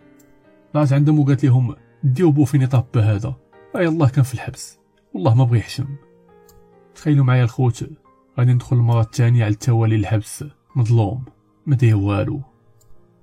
[0.74, 3.36] طلعت عندهم وقالت لهم ديو بو فيني طاب هذا.
[3.76, 4.80] أي الله كان في الحبس.
[5.14, 5.88] والله ما بغي يحشم.
[6.96, 7.90] تخيلوا معايا الخوت
[8.40, 10.46] غادي ندخل المرة الثانية على التوالي للحبس
[10.76, 11.26] مظلوم.
[11.66, 12.42] ما داير والو.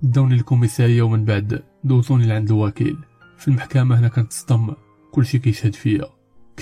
[0.03, 2.97] داوني للكوميسارية ومن بعد دوزوني لعند الوكيل.
[3.37, 4.73] في المحكمة هنا كنتصدم
[5.11, 6.05] كلشي كيشهد فيا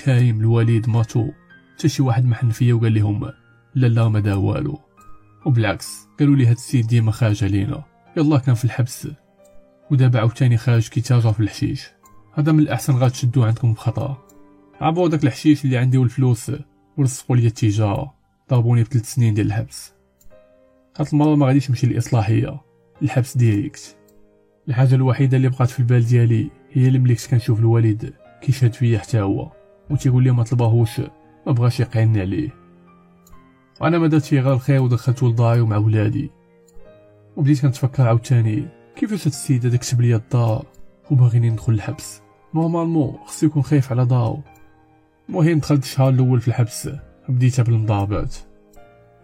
[0.06, 1.32] كريم الوليد ماتو
[1.76, 3.32] حتى شي واحد ما حن فيا وقال لهم
[3.76, 4.80] لا لا ما دار والو.
[5.46, 7.84] وبالعكس قالوا لي هاد السيد ديما خارج علينا.
[8.18, 9.08] يالله كان في الحبس.
[9.92, 11.88] ودابا عاوتاني خارج كيتاجر في الحشيش.
[12.34, 14.18] هذا من الأحسن غتشدوه عندكم بخطأ.
[14.82, 16.52] عبروا داك الحشيش اللي عندي والفلوس.
[16.98, 18.14] ولصقوا لي التجارة.
[18.50, 19.94] ضربوني بثلاث سنين ديال الحبس.
[21.00, 22.69] هاد المرة ما غاديش نمشي للاصلاحيه
[23.02, 23.98] الحبس direct
[24.70, 29.22] الحاجة الوحيدة اللي بقات في البال ديالي هي ملي كنت كنشوف الوالد كيشهد فيا حتى
[29.22, 29.52] هو
[29.90, 31.00] وتيقول لي ما طلباهوش
[31.48, 32.50] ما بغاش يقعن عليه.
[33.82, 36.32] وأنا ما درت غير الخير ودخلت لداري ومع ولادي.
[37.38, 40.66] وبديت كنتفكر عاوتاني كيفاش هاد السيد هذا كتب لي الدار
[41.12, 42.22] وباغيني ندخل الحبس؟
[42.56, 44.42] normalement خصو يكون خايف على دارو
[45.30, 46.90] المهم دخلت الشهر الأول في الحبس
[47.30, 48.36] بديتها بالمضاربات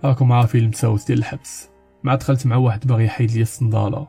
[0.04, 1.75] راكم عارفين المساوس ديال الحبس.
[2.06, 4.08] مع دخلت مع واحد باغي يحيد لي الصندالة.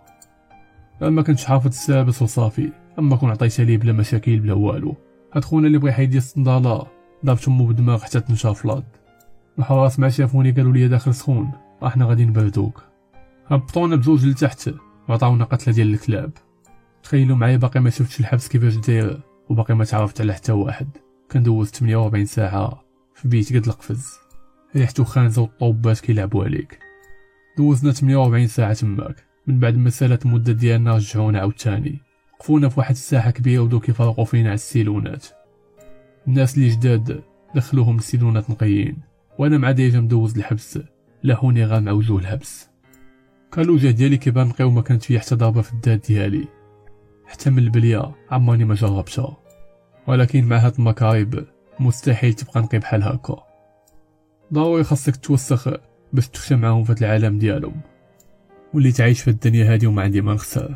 [1.01, 4.97] ما كنتش حافظ السابس وصافي أما كون عطيتها ليه بلا مشاكل بلا والو.
[5.33, 6.87] هاد خونا اللي بغى يحيد لي الصندالة
[7.25, 8.85] ضربت امو بدماغ حتى تنشا فلاد
[9.59, 11.51] الحراس ما شافوني قالوا لي داخل سخون
[11.87, 12.83] إحنا غادي نبردوك
[13.47, 14.71] هبطونا بزوج لتحت
[15.09, 16.31] وعطاونا قتلة ديال الكلاب.
[17.03, 20.89] تخيلوا معايا باقي ما شفتش الحبس كيفاش داير وباقي ما تعرفت على حتى واحد.
[21.33, 22.83] كندوز 48 ساعة
[23.15, 24.07] في بيت قد القفز.
[24.77, 26.86] ريحتو خانزه والطوبات كيلعبوا عليك.
[27.57, 29.27] دوزنا 48 ساعة تماك.
[29.47, 31.99] من بعد ما سالت المده ديالنا رجعونا عاوتاني
[32.35, 35.27] وقفونا في واحد الساحة كبيرة وبداو كيفرقوا فينا على السيلونات.
[36.29, 37.23] الناس اللي جداد
[37.55, 38.97] دخلوهم للسيلونات نقيين.
[39.39, 40.79] وأنا مع déjà مدوز الحبس.
[41.23, 42.69] لا هوني غا مع وجوه الحبس.
[43.53, 46.49] كان الوجه ديالي كيبان نقي وما كانت فيه حتى ضربة في الذات ديالي.
[47.27, 49.37] حتى من البلية عمرني ما جربتها.
[50.07, 51.47] ولكن مع هاد المكايب
[51.81, 53.43] مستحيل تبقى نقي بحال هكا.
[54.53, 55.69] ضروري خاصك توسخ
[56.13, 57.81] باش تخشى معاهم في العالم ديالهم.
[58.75, 60.75] واللي تعيش في الدنيا هادي وما عندي ما نخسر.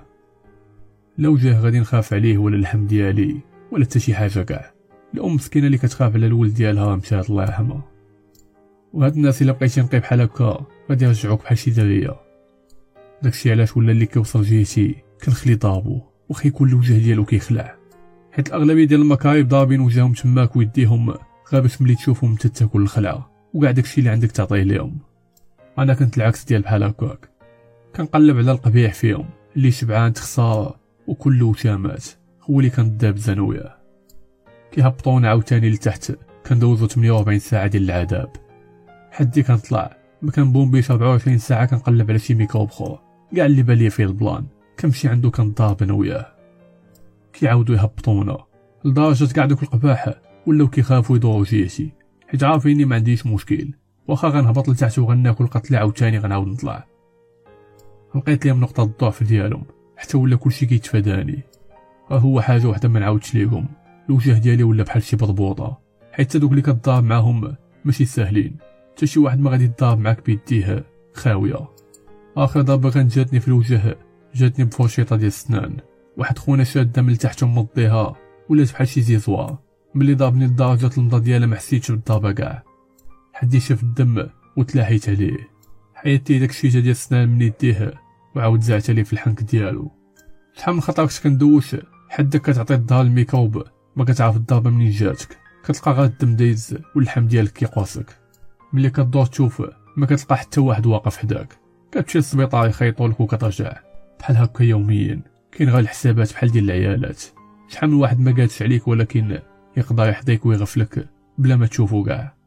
[1.18, 3.41] لا وجه غادي نخاف عليه ولا اللحم ديالي
[3.72, 4.72] ولا حتى شي حاجة كاع.
[5.14, 7.85] الأم مسكينة اللي كتخاف على الولد ديالها مشات الله يرحمها.
[8.93, 12.16] وهاد الناس إلا بقيتي نقي بحال هكا غادي يرجعوك بحال شي دريه
[13.22, 17.76] داكشي علاش ولا اللي كيوصل جهتي كنخلي ضابو وخا يكون الوجه ديالو كيخلع.
[18.33, 21.14] حيت الأغلبية ديال المكايب ضاربين وجههم تماك ويديهم
[21.53, 24.99] غير باش ملي تشوفهم انت تاكل الخلعه وكاع داكشي اللي عندك تعطيه ليهم.
[25.79, 27.29] أنا كنت العكس ديال بحال هكاك.
[27.97, 32.05] كنقلب على القبيح فيهم اللي شبعان تخسارة وكله وشامات
[32.43, 33.77] هو اللي كنت أنا وياه
[34.73, 36.12] كيهبطونا عاوتاني لتحت
[36.47, 38.33] كندوزو 48 ساعة ديال العذاب.
[39.11, 43.01] حدي كنطلع ما كنبومبيش 24 ساعة كنقلب على شي ميكروب آخر
[43.37, 44.47] كاع اللي بان لي فيه ال plan
[44.81, 46.27] كنمشي عندو كنضارب أنا وياه
[47.33, 48.39] كيعاودو يهبطونا.
[48.85, 50.14] لدرجة كاع دوك القباح
[50.47, 51.93] ولاو كيخافو يدورو جيهتي
[52.29, 53.71] حيت عارفيني ما عنديش مشكل.
[54.11, 56.84] واخا غنهبط لتحت وغناكل قتلة عاوتاني غنعاود نطلع.
[58.14, 59.64] لقيت ليهم نقطة الضعف ديالهم
[59.96, 61.42] حتى ولا كلشي كيتفاداني.
[62.11, 63.68] هو حاجة وحدة ما نعاودش ليهم.
[64.08, 65.78] الوجه ديالي ولا بحال شي بضبوطة.
[66.12, 68.56] حيت دوك اللي كضارب معاهم ماشي ساهلين.
[68.92, 70.84] حتى شي واحد ما غادي يضارب معاك بيديه
[71.14, 71.68] خاوية.
[72.36, 73.98] آخر ضربة كانت جاتني في الوجه
[74.34, 75.76] جاتني بفرشيطة ديال السنان.
[76.16, 78.16] واحد خونا شادة من التحت ومضيها
[78.48, 79.58] ولات بحال شي زيزوار.
[79.94, 82.70] ملي ضربني لدرجة المضى ديالها ما حسيتش بالضربة كاع.
[83.41, 84.26] حدي شاف الدم
[84.57, 85.49] وتلاحيت عليه.
[85.95, 87.95] حيدتي داك الشيجة ديال السنان من يديه
[88.36, 89.91] وعاود زعت عليه في الحنك ديالو.
[90.57, 91.76] شحال من خطره كنت كندوش
[92.09, 93.64] حدك كتعطي الظهر الميكروب
[93.97, 95.38] ما كتعرف الضربة منين جاتك.
[95.64, 98.18] كتلقى غير الدم دايز واللحم ديالك كيقوسك.
[98.72, 99.62] ملي كدور تشوف
[99.97, 101.59] ما كتلقى حتى واحد واقف حداك.
[101.93, 103.76] كتمشي للسبيطار يخيطولك وكترجع.
[104.18, 105.22] بحال هكا يوميا
[105.53, 107.22] كاين غير الحسابات بحال ديال العيالات.
[107.68, 109.38] شحال من واحد ما قادش عليك ولكن
[109.76, 112.39] يقدر يحضيك ويغفلك بلا ما تشوفو كاع.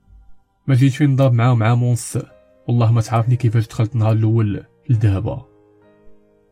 [0.67, 2.19] ما جيت فين نضرب معاه مع مونس.
[2.67, 5.45] والله ما تعرفني كيفاش دخلت النهار الأول لدابا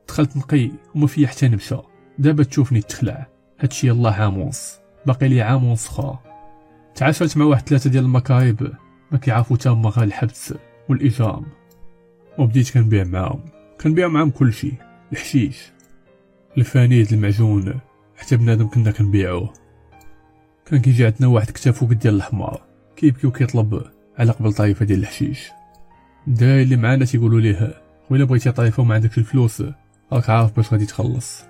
[0.08, 1.78] دخلت نقي وما فيا حتى نمشى
[2.18, 3.28] دابا تشوفني تخلع.
[3.60, 6.20] هادشي يلاه عامونس باقي لي عام ونص خا.
[6.96, 8.74] تعاشرت مع واحد ثلاثة ديال المكايب.
[9.12, 10.54] ما كيعرفوا تا هما غير الحبس
[10.90, 11.46] والإجرام.
[12.38, 13.40] وبديت كنبيع معاهم.
[13.82, 14.72] كنبيع معاهم كلشي
[15.12, 15.72] الحشيش.
[16.58, 17.80] الفانيد المعجون.
[18.18, 19.54] حتى بنادم كنا كنبيعوه.
[20.66, 22.62] كان كيجي عندنا واحد كتافو قد ديال الحمار.
[22.96, 23.84] كيبكي وكيطلب.
[24.18, 25.50] على قبل طايفه ديال الحشيش؟
[26.28, 27.82] الدراري اللي معانا تيقولوا ليه.
[28.10, 29.64] ولا بغيتي طايفه وما عندكش الفلوس
[30.14, 31.44] راك عارف باش غادي تخلص.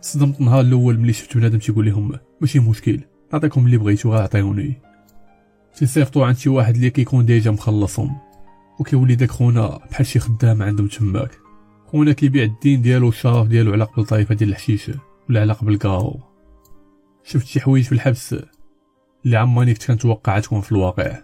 [0.00, 3.00] صدمت النهار الأول ملي شفت بنادم تيقول لهم ماشي مشكل
[3.32, 4.88] نعطيكم اللي بغيتو غير عطيوني.
[5.74, 8.16] تيصيفطو عند شي واحد اللي كيكون déjà مخلصهم
[8.78, 11.30] وكيولي داك خونا بحال شي خدام عندهم تماك
[11.86, 14.90] خونا كيبيع الدين ديالو والشرف ديالو على قبل طريفة ديال الحشيش
[15.28, 16.20] ولا على قبل كارو
[17.24, 18.36] شفت شي حوايج في الحبس
[19.24, 21.18] اللي عمرني كنت كنتوقع تكون في الواقع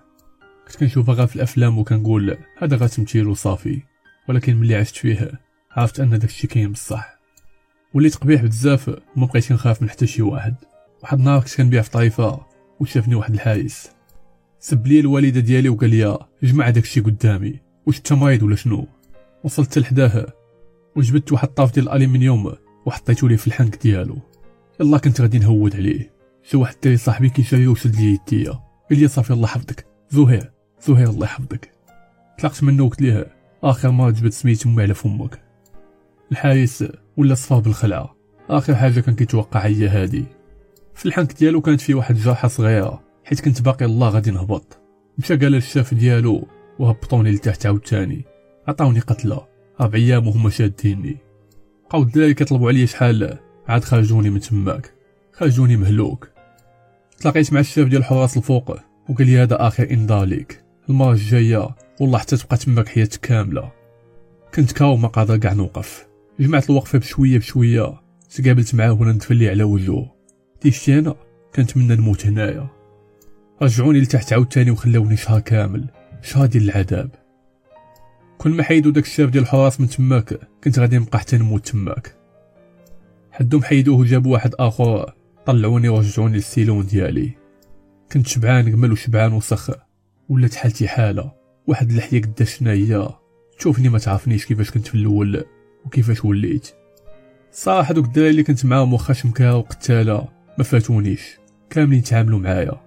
[0.67, 3.83] كنت كنشوفها غير في الأفلام وكنقول هذا غير تمثيل وصافي
[4.29, 5.33] ولكن ملي عشت فيه
[5.71, 7.19] عرفت أن داكشي كاين بصح.
[7.95, 10.55] وليت قبيح بزاف وما بقيتش نخاف من حتى شي واحد.
[11.03, 12.41] واحد النهار كنت كنبيع في طايفة
[12.81, 13.91] وشافني واحد الحايس
[14.59, 18.87] سب لي الوالدة ديالي وقال لي جمع داكشي قدامي واش انت مريض ولا شنو؟
[19.45, 20.27] وصلت لحداه
[20.97, 22.55] وجبت واحد الطاف ديال الالومنيوم
[22.87, 24.19] وحطيتو ليه في الحنك ديالو.
[24.81, 26.11] يلا كنت غادي نهود عليه.
[26.43, 28.53] شي واحد الدري صاحبي كيشري وشد لي يديا
[28.91, 30.54] قال لي صافي الله يحفظك زهير.
[30.87, 31.71] زهير الله يحفظك.
[32.39, 33.27] طلقت منه وقلت ليه
[33.63, 35.43] آخر ما جبت سميت امي على فمك
[36.33, 36.85] الحايس
[37.17, 38.17] ولا صفا بالخلعة.
[38.51, 40.25] آخر حاجة كان كيتوقع هي هادي.
[40.95, 44.79] في الحنك ديالو كانت فيه واحد الجرحه صغيرة حيت كنت باقي الله غادي نهبط.
[45.19, 48.25] مشى قال للشاف ديالو وهبطوني لتحت عاوتاني.
[48.69, 49.47] عطاوني قتله
[49.81, 51.17] ربع أيام وهما شاديني.
[51.89, 54.95] بقاو الدراري كيطلبوا عليا شحال؟ عاد خرجوني من تماك.
[55.33, 56.29] خرجوني مهلوك.
[57.19, 58.77] تلاقيت مع الشاف ديال الحراس الفوق
[59.09, 60.64] وقال لي هذا آخر إنذار ليك.
[60.89, 61.69] المرة الجاية
[62.01, 63.73] والله حتى تبقى تماك حياتك كاملة.
[64.55, 66.07] كنت كاو ما قادر كاع نوقف.
[66.41, 68.01] جمعت الوقفه بشوية بشوية.
[68.31, 70.15] تقابلت معاه وأنا نتفلي على وجهه.
[70.63, 71.15] ديشتي أنا؟
[71.55, 72.69] كنتمنى نموت هنايا.
[73.63, 75.87] رجعوني لتحت عاوتاني وخلاوني شهر كامل.
[76.23, 77.11] شهر ديال العذاب.
[78.39, 82.17] كل ما حيدو داك الشاف ديال الحراس من تماك كنت غادي نبقى حتى نموت تماك.
[83.33, 85.13] حدهم حيدوه وجابوا واحد آخر.
[85.47, 87.31] طلعوني ورجعوني للسيلون ديالي.
[88.13, 89.71] كنت شبعان قمل وشبعان وسخ.
[90.29, 91.33] ولات حالتي حالة.
[91.67, 93.09] واحد اللحية قداش هي؟
[93.59, 95.45] تشوفني ما تعرفنيش كيفاش كنت في الأول
[95.85, 96.75] وكيفاش وليت.
[97.53, 101.39] صراحة دوك الدراري اللي كنت معاهم واخا شمكا وقتالة ما فاتونيش.
[101.71, 102.81] كاملين تعاملوا معايا.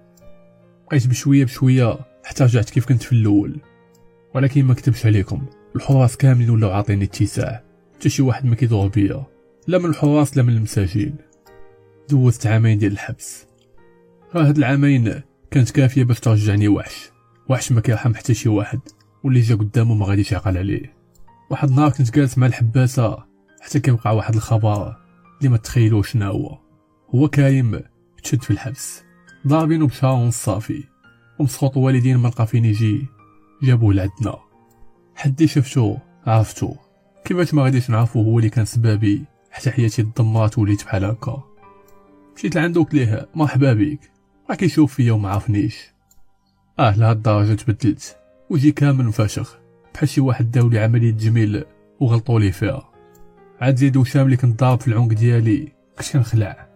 [0.86, 3.60] بقيت بشوية بشوية حتى رجعت كيف كنت في الأول.
[4.34, 5.46] ولكن ما كتبش عليكم.
[5.76, 7.62] الحراس كاملين ولاو عاطيني اتساع.
[7.94, 9.26] حتى شي واحد ما كيدور بيا.
[9.66, 11.14] لا من الحراس لا من المساجين.
[12.10, 13.46] دوزت عامين ديال الحبس.
[14.34, 15.20] ها هاد العامين
[15.50, 17.10] كانت كافية باش ترجعني وحش.
[17.48, 18.80] وحش ما كيرحم حتى شي واحد
[19.24, 20.96] واللي جا قدامه ما غاديش يعقل عليه.
[21.50, 23.24] واحد النهار كنت جالس مع الحباسة
[23.60, 24.96] حتى كيوقع واحد الخبر
[25.38, 26.58] اللي ما تخيلوش شنو هو.
[27.14, 27.80] هو كايم
[28.22, 29.02] تشد في الحبس.
[29.46, 30.84] ضاربينو بشهر ونص صافي
[31.38, 33.06] ومسخوط والدين ما لقى فين يجي
[33.62, 34.38] جابوه لعندنا
[35.16, 35.96] حدي شفتو
[36.26, 36.74] عرفتو.
[37.24, 41.42] كيفاش ما غاديش نعرفو هو اللي كان سبابي حتى حياتي تدمرات وليت بحال هكا.
[42.36, 44.00] مشيت لعندو قلت ليه؟ مرحبا بيك
[44.50, 45.97] راه كيشوف فيا وما عرفنيش.
[46.78, 48.16] آه لهاد الدرجة تبدلت
[48.50, 49.58] وجهي كامل مفشخ
[49.94, 51.64] بحال شي واحد داولي عملية تجميل
[52.00, 52.90] وغلطوا لي فيها.
[53.60, 56.68] عاد زيد وسام اللي كنت ضارب في العنق ديالي كنت كنخلع.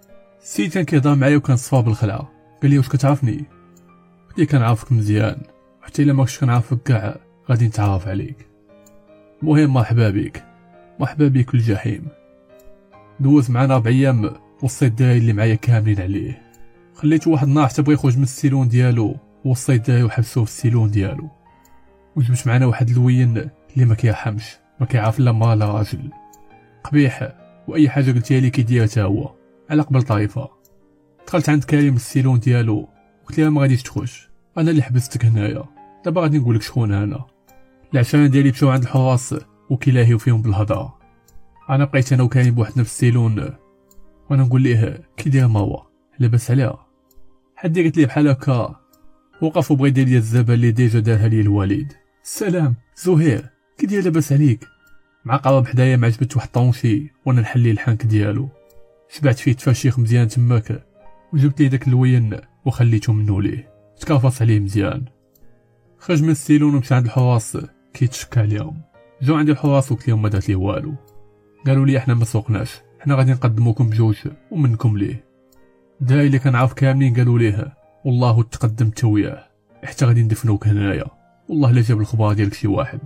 [0.42, 2.30] السيد كان كيهضر معايا وكان صفا بالخلعه
[2.62, 3.44] قال لي واش كتعرفني؟
[4.28, 5.36] قلت ليه كنعرفك مزيان
[5.82, 7.16] حتى إلا ما كنتش كنعرفك كاع
[7.50, 8.46] غادي نتعرف عليك.
[9.42, 10.44] المهم مرحبا بك.
[11.00, 12.08] مرحبا بك في الجحيم.
[13.20, 14.30] دوز معنا ربع أيام
[14.62, 16.42] وصيت الدراري اللي معايا كاملين عليه.
[16.94, 19.16] خليته واحد النهار حتى بغا يخرج من السيلون ديالو.
[19.44, 21.30] وصيت الدراري وحبسوه في السيلون ديالو.
[22.16, 24.44] وجبت معنا واحد الوين اللي ما كيرحمش
[24.80, 26.10] ما كيعرف لا مرا لا راجل.
[26.84, 27.32] قبيح
[27.68, 29.34] وأي حاجة قلتيها لي كيديرها حتى هو
[29.70, 30.50] على قبل طايفه
[31.26, 32.88] دخلت عند كريم السيلون ديالو
[33.28, 34.12] قلت لها ما غاديش تخرج
[34.58, 35.64] أنا اللي حبستك هنايا.
[36.04, 37.24] دابا غادي نقول لك شكون أنا.
[37.94, 39.34] العشرين ديالي مشاو عند الحراس
[39.70, 40.98] وكيلاهيو فيهم بالهضرة.
[41.70, 43.50] أنا بقيت أنا وكريم بوحدنا في السيلون.
[44.30, 45.80] وأنا نقول ليه كي داير مروى
[46.18, 46.86] لاباس عليها.
[47.56, 48.81] حد قالت لي بحال هكا
[49.42, 51.92] وقف وبغى يدير لي الزبال اللي déjà دارها لي الوالد
[52.24, 54.68] السلام زهير كي داير لاباس عليك؟
[55.24, 58.48] مع قرب حدايا مع جبت واحد طونشي وأنا نحلي الحنك ديالو.
[59.08, 60.86] شبعت فيه تفاشيخ مزيان تماك
[61.32, 63.68] وجبت ليه داك الوين وخليته منو ليه
[64.00, 65.04] تكافص عليه مزيان.
[65.98, 67.58] خرج من السيلون ومشى عند الحراس
[67.94, 68.82] كيتشكى عليهم
[69.22, 70.94] جاو عندي الحراس وقلت لهم ما دارت ليه والو.
[71.66, 74.16] قالوا لي إحنا ما سوقناش حنا غادي نقدموكم بجوج
[74.50, 75.24] ومنكم ليه.
[76.00, 77.81] الدراري اللي كنعرف كاملين قالوا ليه.
[78.04, 79.46] والله تقدم توياه
[79.84, 81.04] حتى غادي ندفنوك هنايا.
[81.48, 83.00] والله لا جاب الخبار ديالك شي واحد.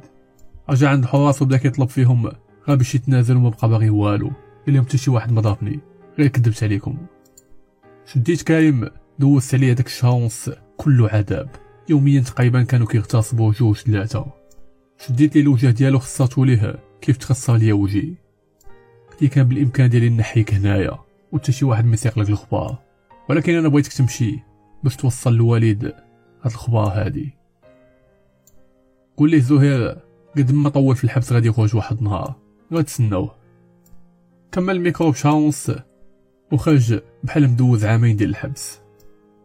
[0.70, 2.26] رجع عند الحراس وبدا كيطلب فيهم
[2.68, 4.30] غير باش يتنازل وما بقى باغي والو.
[4.66, 5.80] لهم حتى شي واحد ما ضافني.
[6.18, 6.96] غير كذبت عليكم.
[8.06, 8.88] شديت كايم
[9.18, 11.48] دوزت عليه داك الشهر ونص كله عذاب.
[11.88, 14.26] يوميا تقريبا كانوا كيغتصبوا جوج ثلاثة.
[15.06, 16.78] شديت ليه الوجه ديالو خصاتو ليه.
[17.00, 18.14] كيف تخصها ليا وجهي؟
[19.20, 20.98] قلت كان بالإمكان ديالي نحيك هنايا.
[21.32, 21.96] وتا شي واحد ما
[22.28, 22.78] الخبار.
[23.28, 24.38] ولكن أنا بغيتك تمشي.
[24.84, 25.84] باش توصل للوالد
[26.42, 27.34] هاد الخبار هادي.
[29.16, 29.98] قول ليه زهير
[30.36, 32.34] قد ما طول في الحبس غادي يخرج واحد النهار.
[32.74, 33.34] غتسناوه.
[34.52, 35.70] كمل الميكرو بشهر ونص
[36.52, 38.80] وخرج بحال مدوز عامين ديال الحبس.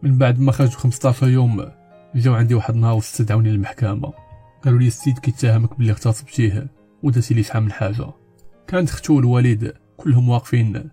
[0.04, 1.72] من بعد ما خرج 15 يوم
[2.16, 4.14] جاو عندي واحد النهار واستدعوني للمحكمة.
[4.64, 6.68] قالوا لي السيد كيتهمك باللي اغتصبتيه
[7.04, 8.08] ودرتي ليه شحال من حاجة.
[8.68, 10.90] كانت اختو والوالد كلهم واقفين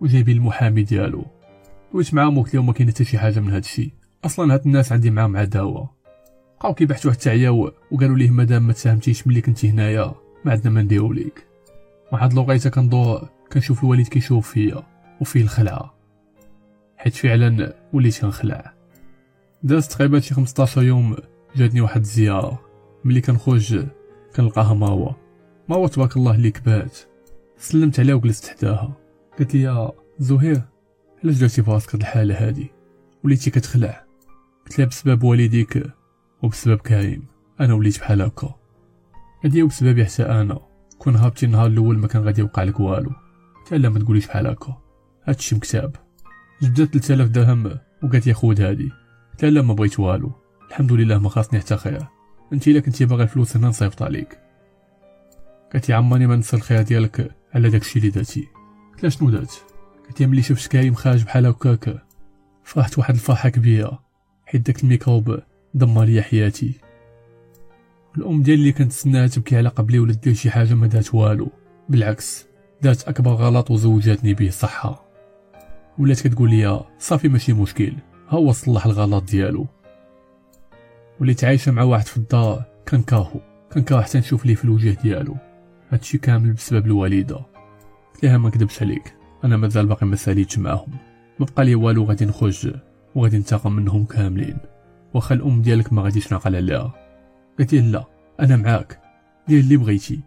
[0.00, 1.24] وجايبين المحامي ديالو.
[1.92, 5.10] دويت معاهم وقلت لهم ما كاين حتى شي حاجة من هادشي أصلا هاد الناس عندي
[5.10, 6.00] معاهم عداوه
[6.60, 10.14] بقاو كيبحثوا حتى عياو وقالوا ليه مادام ما تفهمتيش ملي كنتي هنايا
[10.44, 11.46] ما عندنا ما نديرو ليك.
[12.12, 14.82] واحد الوقيتة كندور كنشوف الوالد كيشوف فيا
[15.20, 15.94] وفيه الخلعة.
[16.96, 18.74] حيت فعلا وليت كنخلع.
[19.62, 21.16] داز تقريبا شي 15 يوم
[21.56, 22.60] جاتني واحد الزيارة.
[23.04, 23.86] ملي كنخرج
[24.36, 25.12] كنلقاها ماوا
[25.68, 26.98] ماوا تبارك الله اللي كبات.
[27.58, 28.92] سلمت عليها وجلست حداها.
[29.38, 30.62] قالت لي زهير
[31.24, 32.70] علاش درتي فراسك هاد الحالة هادي
[33.24, 34.04] وليتي كتخلع.
[34.66, 35.82] قلت لها بسبب والديك
[36.42, 37.26] وبسبب كريم
[37.60, 38.54] أنا وليت بحال هكا.
[39.44, 40.60] لي وبسببي حتى أنا
[40.98, 43.10] كون هابتي النهار الأول ما كان غادي يوقع لك والو.
[43.60, 44.82] قلت لا ما تقوليش بحال هكا.
[45.24, 45.96] هادشي مكتاب.
[46.62, 48.92] جبدت 3000 درهم وقالت لي خود هادي.
[49.32, 50.32] قلت لا ما بغيت والو.
[50.68, 52.06] الحمد لله ما خاصني حتى خير.
[52.52, 54.38] انت إلا كنتي باغي الفلوس أنا نصيفط عليك.
[55.72, 58.48] قالت لي عماني ما ننسى الخير ديالك على داكشي اللي درتي.
[58.92, 59.69] قلت شنو درت؟
[60.20, 62.02] لي ملي شفت كريم خارج بحال هكاك.
[62.64, 64.02] فرحت واحد الفرحة كبيرة.
[64.46, 65.40] حيت داك الميكروب
[65.74, 66.72] دمر لي حياتي.
[68.18, 71.48] الام ديالي اللي كنت تسناها تبكي على قبلي ولا دير شي حاجة ما دارت والو.
[71.88, 72.46] بالعكس
[72.82, 75.04] دارت أكبر غلط وزوجاتني به صحه
[75.98, 77.92] ولات كتقول لي صافي ماشي مشكل.
[78.28, 79.66] هو صلح الغلط ديالو.
[81.20, 83.40] وليت عايشة مع واحد في الدار كنكرهو
[83.72, 85.36] كنكره حتى نشوف ليه في الوجه ديالو.
[85.90, 87.36] هادشي كامل بسبب الوالدة.
[88.14, 89.19] قلت لها ما نكذبش عليك.
[89.44, 90.90] أنا مازال باقي ما ساليتش معاهم
[91.38, 92.74] ما بقى لي والو غادي نخرج
[93.14, 94.56] وغادي ننتقم منهم كاملين.
[95.14, 96.94] واخا الأم ديالك ما غاديش نعقل عليها.
[97.58, 98.04] قلت لا
[98.40, 99.00] أنا معاك.
[99.48, 100.20] دير اللي بغيتي.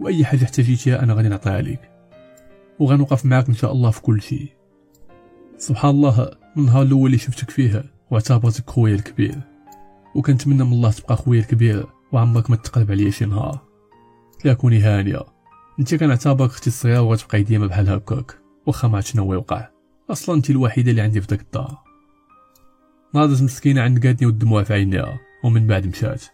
[0.00, 1.90] وأي حاجة احتاجيتيها أنا غادي نعطيها لك
[2.78, 4.48] وغنوقف معاك إن شاء الله في كل شيء.
[5.58, 9.40] سبحان الله من النهار الأول اللي شفتك فيه واعتبرتك خويا الكبير.
[10.14, 13.60] وكنتمنى من الله تبقى خويا الكبير وعمرك ما تقلب عليا شي نهار.
[14.44, 15.20] لا كوني هانية.
[15.80, 18.47] أنت كنعتبرك أختي الصغيرة وغتبقاي ديما بحال هكاك.
[18.68, 19.68] واخا ما عرفت شنو يوقع.
[20.10, 21.78] أصلا انت الوحيدة اللي عندي في داك الدار.
[23.14, 26.24] ناضت مسكينة عند قادني والدموع في عينيها ومن بعد مشات.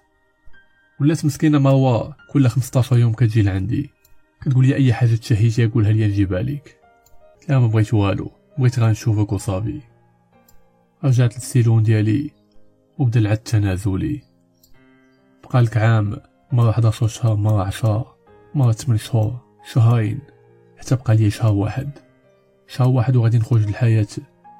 [1.00, 3.90] ولات مسكينة مروه كل 15 يوم كتجي لعندي.
[4.42, 6.80] كتقول لي أي حاجة تشهيتيها قولها لي نجيبها لك
[7.48, 8.30] لا ما بغيت والو.
[8.58, 9.80] بغيت غير نشوفك وصافي.
[11.04, 12.30] رجعت للسيلون ديالي
[12.98, 14.22] وبدا العد التنازلي
[15.44, 16.16] بقى لك عام
[16.52, 18.16] مرة 11 شهر مرة 10
[18.54, 19.40] مرة 8 شهور
[19.72, 20.20] شهرين.
[20.78, 22.03] حتى بقى لي شهر واحد.
[22.74, 24.06] شهر واحد وغادي نخرج للحياة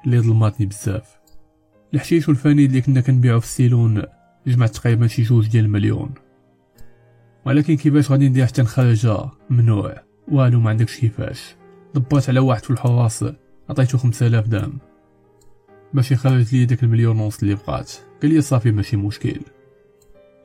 [0.05, 1.19] اللي ظلماتني بزاف.
[1.93, 4.01] الحشيش والفاني اللي كنا كنبيعو في السيلون
[4.47, 6.13] جمعت تقريبا شي جوج ديال المليون.
[7.45, 9.95] ولكن كيفاش غادي ندير حتى نخرجها ممنوع.
[10.27, 11.55] والو ما عندكش كيفاش.
[11.95, 13.25] دبرت على واحد في الحراس
[13.69, 14.77] عطيتو آلاف درهم
[15.93, 17.91] باش يخرج لي داك المليون ونص اللي بقات.
[18.21, 19.39] قال لي صافي ماشي مشكل.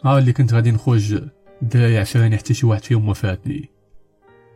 [0.04, 1.22] ها اللي كنت غادي نخرج
[1.62, 3.70] الدراري عشراني حتى شي واحد فيهم ما فاتني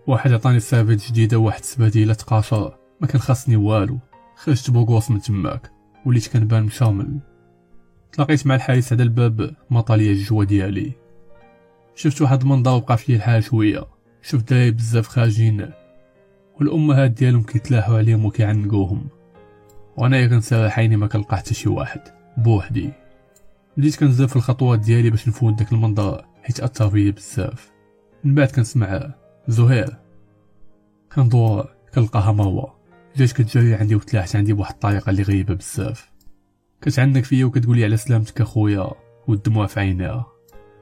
[0.07, 2.84] واحد عطاني ال survêt جديدة واحد سباديلة تقاشر.
[3.01, 3.99] ما كان خاصني والو.
[4.37, 5.71] خرجت beau gosse من تماك
[6.07, 7.19] وليت كنبان مشامل.
[8.13, 10.93] تلاقيت مع الحارس على الباب مطاليا الجوا ديالي.
[11.95, 13.85] شفت واحد المنظر وقع فيه الحال شوية.
[14.23, 15.71] شفت دراري بزاف خارجين.
[16.61, 19.09] والأمهات ديالهم كيتلاحوا عليهم وكيعنقوهم.
[19.97, 22.01] وأنا كنسرح عيني ما كنلقى حتى شي واحد.
[22.37, 22.93] بوحدي.
[23.77, 27.73] بديت كنزل في الخطوات ديالي باش نفوت داك المنظر حيت أثر فيا بزاف.
[28.25, 29.15] من بعد كنسمع
[29.49, 29.97] زهير.
[31.15, 32.74] كندور كنلقاها مروة.
[33.17, 36.11] جات كتجري عندي وتلاحت عندي بواحد الطريقة اللي غريبة بزاف.
[36.83, 38.91] كتعنق فيا وكتقولي على سلامتك أخويا
[39.29, 40.27] والدموع في عينيها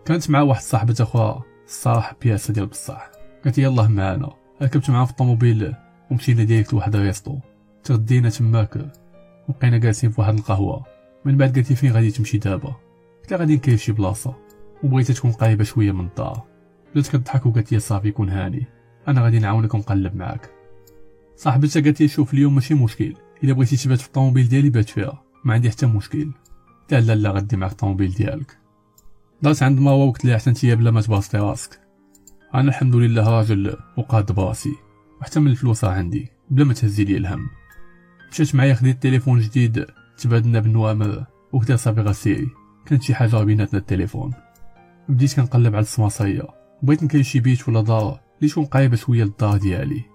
[0.05, 3.11] كانت مع واحد صاحبة اخوها الصراحه بياسه ديال بصح.
[3.45, 5.74] قالت يلاه معانا ركبت معاه في الطوموبيل
[6.11, 7.38] ومشينا direct لواحد ال resto
[7.85, 8.93] تغدينا تماك.
[9.49, 10.85] وبقينا جالسين في واحد القهوة.
[11.24, 12.74] من بعد قالت لي فين غادي تمشي دابا؟
[13.20, 14.35] قلت لها غادي نكيف شي بلاصة.
[14.83, 16.43] وبغيتها تكون قريبة شوية من الدار.
[16.95, 18.66] بدأت كتضحك وقالت لي صافي كون هاني.
[19.09, 20.61] أنا غادي نعاونك ونقلب معاك.
[21.37, 23.14] صاحبتها قالت لي شوف اليوم ماشي مشكل.
[23.45, 25.22] إلا بغيتي تبات في الطوموبيل ديالي بات فيها.
[25.45, 26.33] ما عندي حتى مشكل.
[26.91, 28.59] قلت لا لا غادي معاك الطوموبيل ديالك.
[29.43, 31.80] دارت عند ماما وقلت لها حتى بلا ما تباسطي راسك.
[32.55, 34.72] أنا الحمد لله راجل وقاد براسي.
[35.20, 36.28] وحتى من الفلوس عندي.
[36.51, 37.49] بلا ما تهزي لي الهم.
[38.30, 39.87] مشات معايا خديت تليفون جديد.
[40.18, 41.24] تبادلنا بالنوامر.
[41.53, 42.49] وقتها صافي غسيري
[42.87, 44.33] كانت شي حاجة بيناتنا التليفون.
[45.09, 46.42] بديت كنقلب على السماسرية
[46.83, 48.20] بغيت نكري شي بيت ولا دار.
[48.39, 50.11] اللي تكون قريبه شوية للدار ديالي.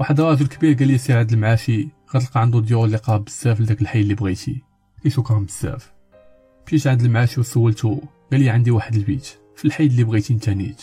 [0.00, 3.82] واحد راجل كبير قال لي سير عند المعاشي غتلقى عنده ديور اللي قراب بزاف لداك
[3.82, 4.62] الحي اللي بغيتي.
[5.02, 5.92] كيشكرهم بزاف.
[6.66, 8.00] مشيت عند المعاشي وسولتو
[8.32, 10.82] قال لي عندي واحد البيت في الحي اللي بغيتي انت نيت.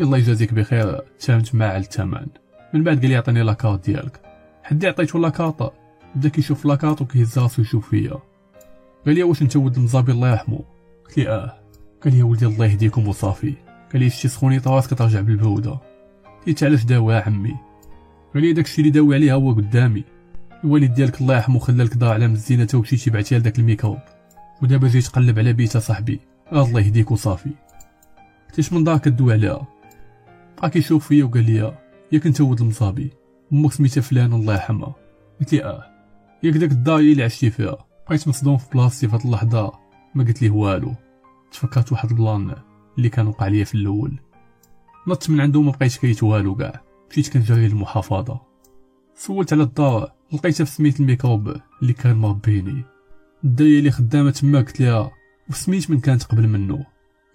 [0.00, 2.26] الله يجازيك بخير تفاهمت معاه على الثمن
[2.74, 4.20] من بعد قال لي عطيني la carte ديالك.
[4.62, 5.72] حدي عطيتو la carte
[6.14, 8.18] بدأ كيشوف la carte وكيهز راسو يشوف فيا.
[9.06, 10.64] قال لي واش انت ولد المزابي الله يرحمو
[11.06, 11.60] قلت لي آه.
[12.04, 13.54] قال لي ولدي الله يهديكم وصافي.
[13.92, 15.78] قال لي شتي سخوني راسك ترجع بالبرودة
[16.46, 17.56] قلت علاش داوي عمي.
[18.40, 20.04] لي داكشي اللي داوي عليه هو قدامي.
[20.64, 23.98] الوالد ديالك الله يرحمو خلالك دار على تا ومشيتي بعتيها لداك الميكروب
[24.62, 26.20] ودابا جاي تقلب على بيت صاحبي.
[26.52, 27.50] الله يهديك وصافي.
[28.58, 29.66] قلت من دار كدوي عليها؟
[30.58, 31.74] بقى كيشوف فيا وقال لي
[32.12, 33.10] ياك انت ولد المزابي
[33.52, 34.94] أمك سميتها فلان الله يرحمها.
[35.40, 35.84] قلت لي آه.
[36.42, 37.76] ياك داك الدار اللي عشتي فيها.
[38.08, 39.72] بقيت مصدوم في بلاصتي في هاد اللحظة.
[40.14, 40.94] ما قلت ليه والو.
[41.52, 42.54] تفكرت واحد ال plan
[42.98, 44.18] اللي كان وقع ليا في الأول.
[45.08, 48.40] نط من عنده ما بقيتش كريت والو كاع مشيت كنجري للمحافظه
[49.14, 52.84] سولت على الدار لقيتها في سميت الميكروب اللي كان مربيني.
[53.44, 55.10] الدرية اللي خدامة تما قلت لها
[55.50, 56.86] وسميت من كانت قبل منه.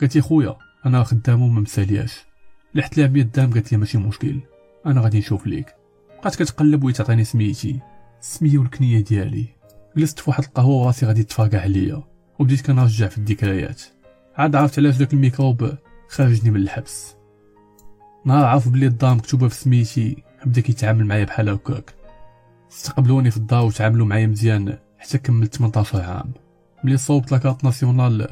[0.02, 0.56] قالت لي خويا
[0.86, 2.26] أنا خدامة وما مسالياش.
[2.76, 4.40] لحت لها 100 درهم قالت لي ماشي مشكل
[4.86, 5.76] أنا غادي نشوف ليك.
[6.20, 7.80] بقات كتقلب وهي تعطيني سميتي
[8.20, 9.46] السميه والكنية ديالي.
[9.98, 12.04] جلست في واحد القهوة وراسي غادي تفاقع عليا
[12.40, 13.82] وبديت كنرجع في الذكريات.
[14.36, 15.78] عاد عرفت علاش داك الميكروب
[16.10, 17.21] خرجني من الحبس.
[18.26, 20.24] نهار عرف بلي الدار مكتوبة في سميتي.
[20.46, 21.94] بدا كيتعامل معايا بحال هكاك.
[22.72, 26.32] استقبلوني في الدار وتعاملوا معايا مزيان حتى كملت 18 عام.
[26.84, 28.28] ملي صوبت la carte nationale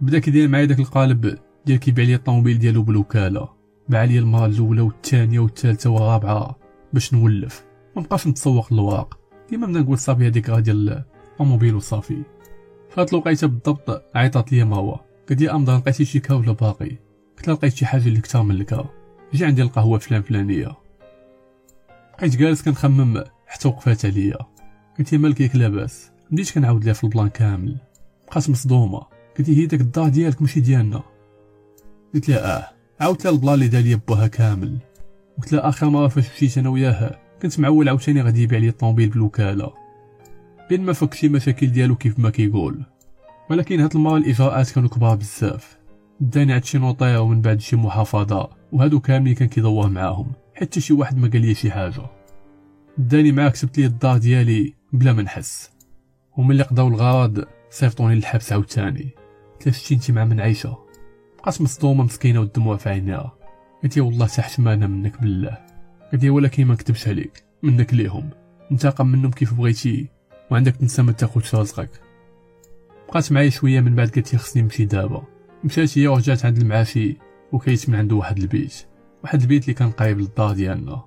[0.00, 3.48] بدا كيدير معايا داك القالب ديال كيبيع لي الطوموبيل ديالو بالوكالة.
[3.88, 6.56] باع لي المره الأولى والثانية والثالثة والرابعة
[6.92, 7.64] باش نولف.
[7.96, 9.18] ما نتسوق الوراق
[9.50, 12.22] ديما بدا نقول صافي هذيك غا ديال الطوموبيل وصافي.
[12.90, 14.96] فهاد الوقيتة بالضبط عيطات ليا مروى
[15.28, 17.03] قالت لي أمضى لقيتي شي كرا ولا باقي.
[17.48, 18.88] قلت لقيت شي حاجة اللي كثر من الكرا
[19.34, 20.72] جي عندي القهوة فلان فلانية.
[22.18, 24.38] بقيت جالس كنخمم حتى وقفات عليا.
[24.98, 26.10] قلت لي مالك ياك لاباس.
[26.30, 27.76] بديت كنعاود ليها في ال plan كامل.
[28.26, 29.02] بقات مصدومة.
[29.38, 31.02] قلت هي داك الدار ديالك ماشي ديالنا.
[32.14, 32.68] قلت لها آه.
[33.00, 34.78] عاودت لها ال plan اللي دار ليا باها كامل.
[35.38, 39.08] قلت لها آخر مرة فاش مشيت أنا وياه كنت معول عاوتاني غادي يبيع لي الطوموبيل
[39.08, 39.72] بالوكالة.
[40.70, 42.82] بين ما فك شي مشاكل ديالو كيف ما كيقول.
[43.50, 45.83] ولكن هاد المرة الإجراءات كانوا كبار بزاف.
[46.20, 50.32] داني عند شي notaire ومن بعد شي محافظة وهادو كاملين كان كيدور معاهم.
[50.54, 52.02] حتى شي واحد ما قال لي شي حاجة.
[52.98, 55.70] داني معاه كتبت لي الدار ديالي بلا ما نحس.
[56.36, 59.10] وملي قضاو الغرض صيفطوني للحبس عاوتاني.
[59.60, 60.78] ثلاث انت مع من عايشة؟
[61.38, 63.32] بقات مصدومة مسكينة والدموع في عينيها.
[63.82, 65.58] قلت والله أنا منك بالله.
[66.12, 67.44] قلت ولكن ما نكتبش عليك.
[67.62, 68.30] منك ليهم.
[68.72, 70.08] انتقم منهم كيف بغيتي.
[70.50, 71.90] وعندك تنسى ما تاخذش رزقك.
[73.08, 75.33] بقات معايا شوية من بعد قالت خصني نمشي دابا.
[75.64, 77.16] مشات هي ورجعت عند المعاشي
[77.52, 78.86] وكيت من عنده واحد البيت
[79.22, 81.04] واحد البيت اللي كان قريب للدار ديالنا.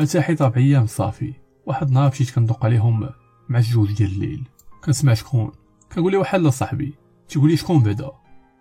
[0.00, 1.34] ارتاحيت ربع أيام صافي
[1.66, 3.10] واحد النهار مشيت كندق عليهم
[3.48, 4.44] مع الجوج ديال الليل.
[4.84, 5.52] كنسمع شكون؟
[5.92, 6.94] كنقول لي وحلا صاحبي.
[7.28, 8.10] تيقول لي شكون بعدا؟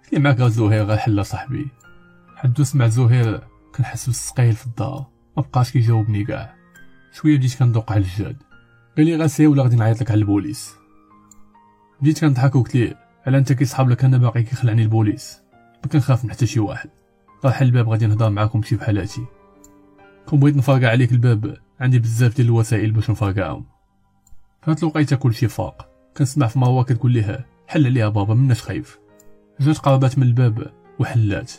[0.04, 1.68] قلت معاك زهير غير حلا صاحبي.
[2.36, 5.06] حدو سمع زهير كنحس بالصقيل في الدار
[5.38, 6.56] ما بقاش كيجاوبني كاع.
[7.12, 8.38] شوية بديت كندق على الجهد
[8.98, 10.76] قال لي غا سير ولا غادي نعيط لك على البوليس.
[12.02, 15.42] بديت كنضحك وقلت ليه على أنت كيصحاب لك؟ أنا باقي كيخلعني البوليس.
[15.84, 16.90] ما كنخاف من حتى شي واحد.
[17.42, 19.26] طاح الباب غادي نهضر معاكم شي بحالاتي
[20.26, 23.66] كون بغيت نفرقع عليك الباب عندي بزاف ديال الوسائل باش نفرقعهم.
[24.62, 25.90] فهاد الوقيتة كلشي فاق.
[26.18, 29.00] كنسمع في مروه كتقول ليه حل عليها بابا مناش خايف.
[29.60, 31.52] جات قربات من الباب وحلات.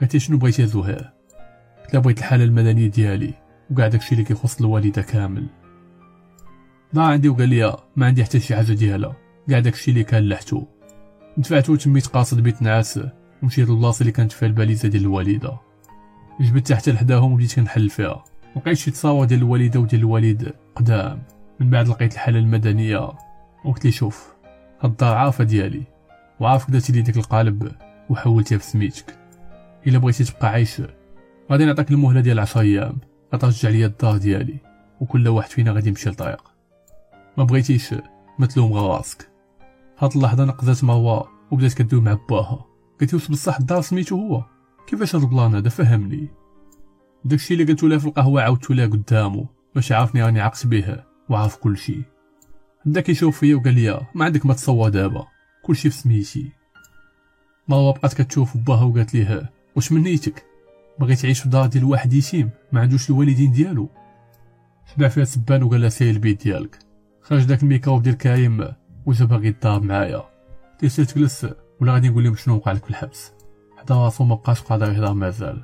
[0.00, 1.12] قالت شنو بغيتي يا زهير؟
[1.84, 3.34] قلت بغيت الحالة المدنية ديالي
[3.70, 5.46] وكاع داكشي اللي كيخص الوالدة كامل.
[6.94, 9.16] ضاع عندي وقال لي ما عندي حتى شي حاجة ديالها.
[9.48, 10.64] كاع داكشي اللي كان لحتو
[11.36, 13.00] دفعت وتميت قاصد بيت نعاس
[13.42, 15.58] ومشيت للبلاصه اللي كانت فيها الباليزة ديال الوالده
[16.40, 18.24] جبت حتى لحداهم وبديت كنحل فيها.
[18.56, 21.22] لقيت شي تصاور ديال الوالده وديال الوالد قدام.
[21.60, 23.12] من بعد لقيت الحالة المدنية.
[23.64, 24.34] وقلت لي شوف
[24.80, 25.82] هاد الدار عارفة ديالي.
[26.40, 27.72] وعارفك درتي لي ديك القالب
[28.10, 29.18] وحولتيها في سميتك.
[29.86, 30.82] إلا بغيتي تبقى عايش
[31.50, 32.98] غادي نعطيك المهلة ديال 10 أيام.
[33.34, 34.56] غترجع ليا الدار ديالي.
[35.00, 36.52] وكل واحد فينا غادي يمشي لطريق.
[37.38, 37.94] ما بغيتيش
[38.38, 39.31] ما تلوم غير راسك.
[40.02, 42.66] هاد اللحظة نقزات مروه وبدات كدوي مع باها
[43.12, 44.44] واش بصح الدار سميتو هو.
[44.86, 46.28] كيفاش هاد البلان هذا؟ فهمني.
[47.24, 49.46] داكشي اللي قلتو لها في القهوة عاودتو لها قدامو.
[49.74, 52.02] باش عارفني راني عاقت به وعارف كلشي
[52.84, 55.26] بدا كيشوف فيا وقال لي ما عندك ما تصور دابا.
[55.64, 56.52] كلشي في سميتي.
[57.68, 60.46] مروة بقات كتشوف باها وقالت ليه واش من نيتك؟
[61.00, 62.50] بغيت تعيش في دار ديال واحد يتيم.
[62.72, 63.88] ما عندوش الوالدين ديالو.
[64.94, 66.78] شبع فيها سبان وقال لها سير البيت ديالك.
[67.20, 68.72] خرج داك الميكروب ديال كريم
[69.06, 70.22] وجا باغي يضارب معايا
[70.78, 71.46] تيسير تجلس
[71.80, 73.32] ولا غادي نقول لهم شنو وقع لك في الحبس.
[73.76, 75.62] حدا راسو ما بقاش قادر يهضر مازال.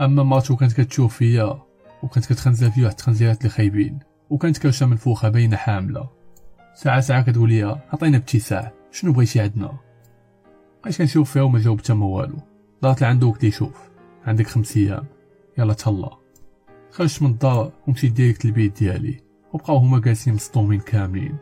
[0.00, 1.62] أما مرتو كانت كتشوف فيا
[2.02, 3.98] وكانت كتخنزل فيا واحد التخنزيرات اللي خايبين
[4.30, 6.08] وكانت كرشه منفوخه باينة حاملة.
[6.74, 7.62] ساعة ساعة كتقول لي
[7.92, 9.78] عطينا بالتساع شنو بغيتي عندنا؟
[10.82, 12.38] بقيت كنشوف فيها وما جاوب ما والو.
[12.82, 13.90] دارت لعندو قلت لي شوف
[14.26, 15.04] عندك خمس أيام.
[15.58, 16.10] يلا تهلا.
[16.90, 19.20] خرجت من الدار ومشيت directe للبيت ديالي
[19.52, 21.36] وبقاو هما جالسين مصدومين كاملين.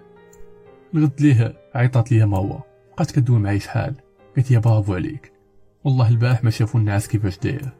[0.96, 2.58] الغد ليه عيطات ليا مروة
[2.92, 3.94] بقات كدوي معايا شحال؟
[4.36, 5.32] قالت لي برافو عليك.
[5.84, 7.72] والله البارح ما شافو النعاس كيفاش داير.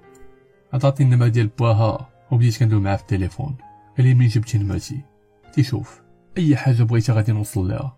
[0.72, 3.56] عطاتني النمرة ديال باها وبديت كندوي معاه في التليفون.
[3.96, 5.00] قال لي منين جبتي نمرتي؟
[5.46, 6.02] قلت شوف
[6.38, 7.96] أي حاجة بغيتها غادي نوصل لها.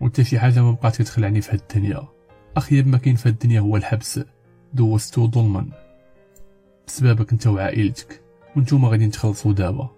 [0.00, 2.08] وانت شي حاجة ما بقات كتخلعني في هاد الدنيا.
[2.56, 4.20] اخيب ما كاين في هاد الدنيا هو الحبس.
[4.74, 5.66] دوزتو ظلما.
[6.86, 8.22] بسببك أنت وعائلتك.
[8.56, 9.90] وانتوما غادي تخلصوا دابا.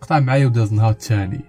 [0.00, 1.40] قطع معايا وداز نهار الثاني.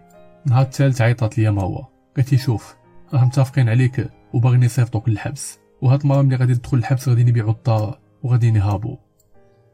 [0.45, 2.75] نهار الثالث عيطات ليا ماوا قالت لي شوف
[3.13, 7.99] راه متفقين عليك وباغيين يصيفطوك للحبس وهاد المرة ملي غادي تدخل الحبس غادي يبيعوا الدار
[8.23, 8.97] وغادي يهابوا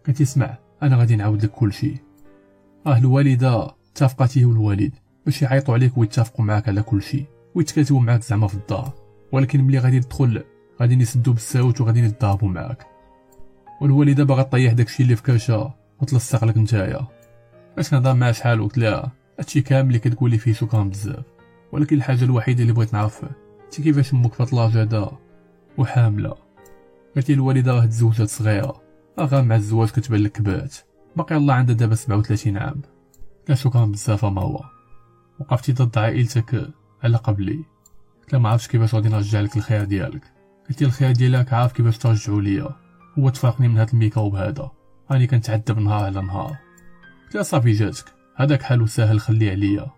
[0.05, 1.95] قالت لي أنا غادي نعاود لك كلشي
[2.87, 4.93] راه الوالدة اتفقات هي والوالد
[5.25, 8.93] باش يعيطوا عليك ويتفقوا معاك على كلشي ويتكاتبوا معاك زعما في الدار.
[9.31, 10.43] ولكن ملي غادي تدخل
[10.81, 12.87] غادي يسدوا بالساوت وغادي يضربوا معاك.
[13.81, 17.07] والوالدة باغا طيح داكشي اللي في كاشا وتلصق لك نتايا.
[17.75, 21.25] باش نهضر معاه شحال وقلت لها هادشي كامل اللي كتقولي فيه شكرا بزاف.
[21.71, 23.23] ولكن الحاجة الوحيدة اللي بغيت نعرف
[23.65, 25.09] أنت كيفاش أمك في لاج
[25.77, 26.35] وحاملة؟
[27.15, 28.81] قالت الوالدة راه تزوجات صغيرة
[29.19, 30.75] راه مع الزواج كتبان لك كبات
[31.15, 32.81] باقي الله عندها دابا 37 عام.
[33.49, 34.63] لا شكرا بزاف هو.
[35.39, 36.69] وقفتي ضد عائلتك
[37.03, 37.63] على قبلي.
[38.23, 40.23] قلت ما عرفتش كيفاش غادي نرجع لك الخير ديالك.
[40.69, 42.75] قلت الخير ديالك عارف كيفاش ترجعوا ليا.
[43.19, 44.71] هو تفرقني من هاد الميكروب هذا.
[45.11, 46.57] راني كنتعذب نهار على نهار.
[47.25, 48.05] قلت صافي جاتك.
[48.35, 49.96] هذاك حالو ساهل خليه عليا.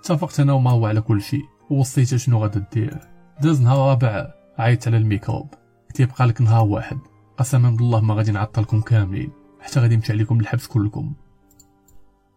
[0.00, 2.98] اتفقت أنا هو على كل شيء ووصيته شنو غادا دير.
[3.42, 5.54] داز نهار رابع عيطت على الميكروب.
[5.88, 6.98] قلت يبقى لك نهار واحد.
[7.36, 9.30] قسما بالله ما غادي نعطلكم كاملين.
[9.60, 11.12] حتى غادي نمشي عليكم الحبس كلكم.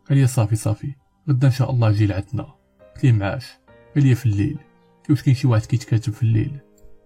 [0.09, 0.95] قال لي صافي صافي.
[1.29, 2.43] غدا إن شاء الله جي لعندنا.
[2.95, 3.45] قلت ليه معاش.
[3.95, 4.57] قال لي في الليل.
[5.09, 6.59] واش كاين شي واحد كيتكاتب في الليل؟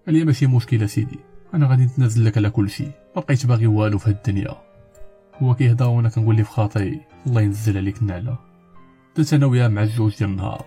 [0.06, 1.20] قال لي ماشي مشكل سيدي.
[1.54, 2.92] أنا غادي نتنازل لك على كل شيء.
[3.16, 4.62] ما بقيت باغي والو في هاد الدنيا.
[5.36, 7.02] هو كيهضر وأنا كنقول ليه في خاطري.
[7.28, 8.47] الله ينزل عليك النعلة.
[9.18, 10.66] درت أنا وياه مع الجوج ديال النهار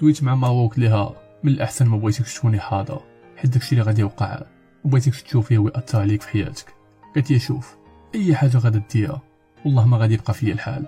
[0.00, 1.14] دويت مع وقلت ليها.
[1.42, 3.00] من الأحسن ما بغيتكش تكوني حاضر.
[3.36, 4.42] حيت داكشي اللي غادي يوقع.
[4.84, 6.74] وبغيتك تشوفيه ويأثر عليك في حياتك.
[7.14, 7.76] قالت لي شوف
[8.14, 9.22] أي حاجة غادا ديرها
[9.64, 10.86] والله ما غادي يبقى فيا الحال.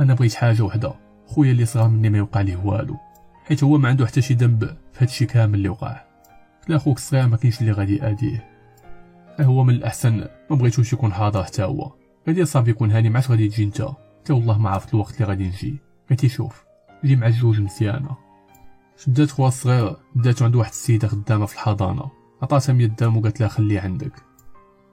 [0.00, 0.94] أنا بغيت حاجة وحدة.
[1.26, 2.96] خويا اللي صغار مني ما يوقع ليه والو.
[3.44, 6.04] حيت هو ما عنده حتى شي ذنب في هادشي كامل اللي وقع.
[6.68, 8.44] لا خوك الصغير ما كاينش اللي غادي يأذيه.
[9.40, 10.16] هو من الأحسن
[10.50, 11.92] ما بغيتوش يكون حاضر حتى هو.
[12.28, 13.82] غادي صافي يكون هاني ما غادي تجي انت.
[14.22, 15.83] حتى والله ما عرفت الوقت اللي غادي نجي.
[16.08, 16.64] قالت شوف
[17.04, 18.16] جي مع الجوج مزيانة.
[18.96, 22.10] شدات خوها الصغير داتو عند واحد السيدة خدامة في الحضانة.
[22.42, 24.12] عطاتها 100 درهم وقالت لها خليه عندك.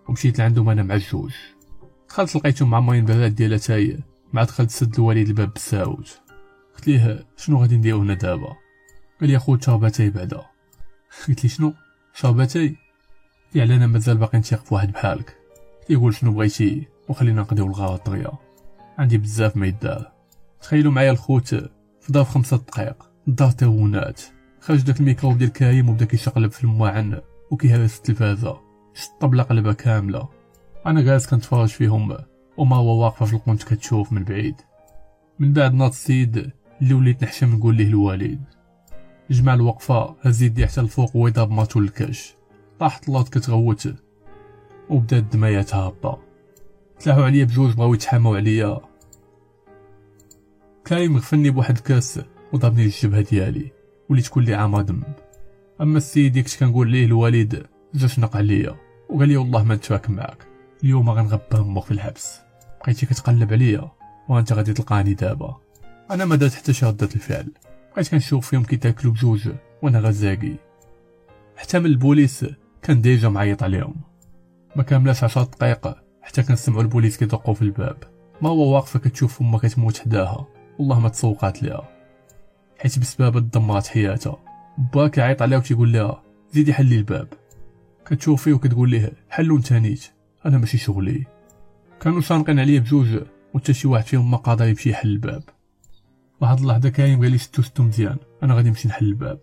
[0.07, 1.33] ومشيت لعندهم أنا مع الجوج
[2.09, 3.99] دخلت لقيتهم معمرين براد ديال اتاي
[4.33, 6.21] مع دخلت سد الوالد الباب بالساروت
[6.75, 8.55] قلت ليه شنو غادي نديرو هنا دابا؟
[9.21, 10.45] قال لي اخو شرب اتاي بعدا.
[11.27, 11.73] قلت لي شنو؟
[12.13, 12.75] شرب اتاي
[13.55, 15.37] يعني أنا مازال باقي نتيق فواحد بحالك.
[15.89, 18.31] قول شنو بغيتي وخلينا نقضيو الغلط دغيا.
[18.97, 20.10] عندي بزاف ما يدار.
[20.61, 21.55] تخيلوا معايا الخوت
[22.01, 23.11] في ظرف خمسة دقائق.
[23.27, 24.21] دار تهونات
[24.59, 27.21] خرج داك الميكروب ديال كريم وبدا كيشقلب في المواعن
[27.51, 28.59] وكيهرس التلفازة.
[28.93, 30.29] شطب قلبة كاملة.
[30.85, 32.17] أنا جالس كنتفرج فيهم
[32.57, 34.55] ومروة واقفة في القنت كتشوف من بعيد.
[35.39, 36.51] من بعد ناض السيد
[36.81, 38.43] اللي وليت نحشم نقول ليه الوالد
[39.29, 42.35] جمع الوقفة هز يدي حتى الفوق ويضرب مراتو للكرش
[42.79, 43.93] طاحت للأرض كتغوت
[44.89, 46.13] وبدات الدماية تهبى
[46.99, 48.90] تلاحو عليا بجوج بغاو يتحاماو عليا.
[50.87, 52.19] كريم غفلني بواحد الكاس
[52.53, 53.71] وضربني الجبهة ديالي
[54.09, 55.03] وليت كل عام دم.
[55.81, 58.75] أما السيد كنت كنقول ليه الوالد جا شنق عليا
[59.09, 60.47] وقال لي والله ما نتفاكم معاك
[60.83, 62.39] اليوم غنغبى أمك في الحبس.
[62.81, 63.91] بقيتي كتقلب عليا
[64.29, 65.57] وأنت غادي تلقاني دابا.
[66.11, 67.51] أنا ما درت حتى شي ردة الفعل.
[67.93, 69.49] بقيت كنشوف فيهم كيتاكلوا بجوج
[69.81, 70.53] وأنا غزاقي
[71.57, 72.45] حتى من البوليس
[72.81, 73.95] كان déjà معيط عليهم.
[74.75, 77.97] ما كاملاش عشر دقايق حتى كنسمعوا البوليس كيدقوا في الباب.
[78.41, 80.47] مروة واقفة كتشوف أمها كتموت حداها.
[80.81, 81.89] والله ما تسوقات ليها
[82.79, 84.37] حيت بسبب دمرت حياتها
[84.93, 87.27] باها كيعيط عليها وتيقول لها زيدي حلي الباب.
[88.05, 90.05] كتشوفيه وكتقول ليه حلو انت نيت
[90.45, 91.25] أنا ماشي شغلي.
[92.01, 93.07] كانوا شانقين عليا بجوج
[93.53, 95.43] وتا شي واحد فيهم ما قادر يمشي يحل الباب.
[96.41, 99.39] واحد اللحظة كريم قال لي شتو شتو مزيان أنا غادي نمشي نحل الباب.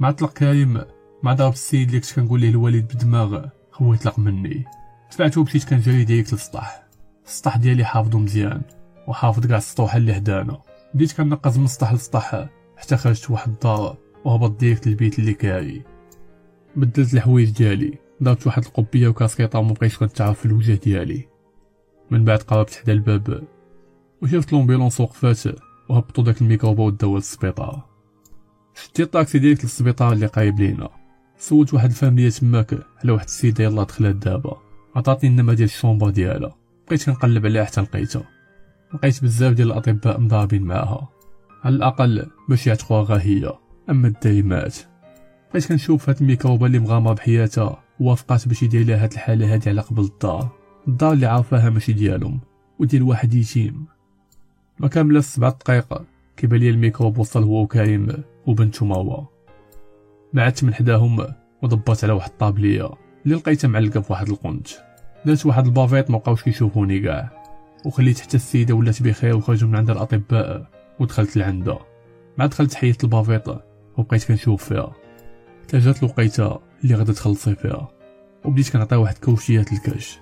[0.00, 0.80] مع طلق كريم
[1.22, 4.64] مع ضرب السيد اللي كنت كنقول ليه الوالد بدماغ هو يطلق مني.
[5.10, 6.82] تبعته ومشيت كنجري directe للسطح
[7.26, 8.62] السطح ديالي حافظو مزيان
[9.08, 10.62] وحافظ كاع السطوحه اللي حدانا
[10.94, 15.82] بديت كنقز من السطح للسطح حتى خرجت واحد الدار وهبط directe للبيت اللي كاري
[16.76, 21.28] بدلت الحوايج ديالي ضربت واحد القبية وكاسكيطه ومبقيتش كنتعرف في الوجه ديالي.
[22.10, 23.42] من بعد قربت حدا الباب
[24.22, 25.38] وشفت l'ambulance وقفات
[25.88, 27.88] وهبطوا داك الميكروبا وداو للسبيطار.
[28.74, 30.88] شديت الطاكسي ديالك للسبيطار اللي قريب لينا.
[31.38, 34.56] سولت واحد الفاميليا تماك على واحد السيدة يلاه دخلات دابا.
[34.96, 36.56] عطاتني النمرة ديال ال chambre ديالها.
[36.86, 38.24] بقيت كنقلب عليها حتى لقيتها.
[38.94, 41.08] لقيت بزاف ديال الأطباء مضاربين معاها
[41.64, 43.52] على الأقل باش يعتقوها غا هي
[43.90, 44.76] أما الدري مات
[45.50, 49.80] بقيت كنشوف هاد الميكروبه اللي مغامرة بحياتها وافقات باش يدير لها هاد الحالة هادي على
[49.80, 50.48] قبل الدار.
[50.88, 52.40] الدار اللي عارفاها ماشي ديالهم
[52.78, 53.86] وديال واحد يتيم.
[54.78, 56.02] ما كامله سبع دقائق
[56.36, 58.08] كيبان لي الميكروب وصل هو وكريم
[58.46, 59.28] وبنته مروه
[60.32, 61.26] بعدت من حداهم
[61.62, 62.90] ودبرت على واحد الطابلية.
[63.24, 64.68] اللي لقيتها معلقة في واحد القنت.
[65.26, 67.41] درت واحد ال bavette مبقاوش كيشوفوني كاع.
[67.84, 71.86] وخليت حتى السيدة ولات بخير وخرجوا من عند الأطباء ودخلت لعندها.
[72.38, 73.64] مع دخلت حيدت البافيط
[73.96, 74.92] وبقيت كنشوف فيها.
[75.62, 77.88] حتى جات الوقيتة اللي غادا تخلصي فيها.
[78.44, 80.18] وبديت كنعطيها واحد كوشيات للكرش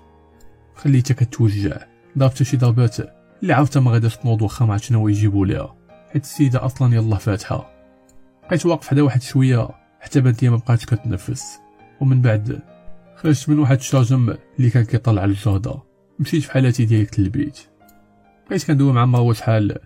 [0.74, 1.77] خليتها كتوجع.
[2.19, 2.97] ضربتها شي ضربات
[3.43, 5.77] اللي عرفتها ما غاداش تنوض واخا ما شنو يجيبوا ليها.
[6.12, 7.70] حيت السيدة أصلا يلاه فاتحة.
[8.43, 9.69] بقيت واقف حدا واحد شوية
[10.01, 11.59] حتى بانت لي ما بقاتش كتنفس.
[12.01, 12.62] ومن بعد
[13.16, 15.89] خرجت من واحد السرجم اللي كان كيطلع على الجهدة.
[16.20, 17.59] مشيت في حالاتي directe للبيت.
[18.48, 19.78] بقيت كندوي مع ماما شحال.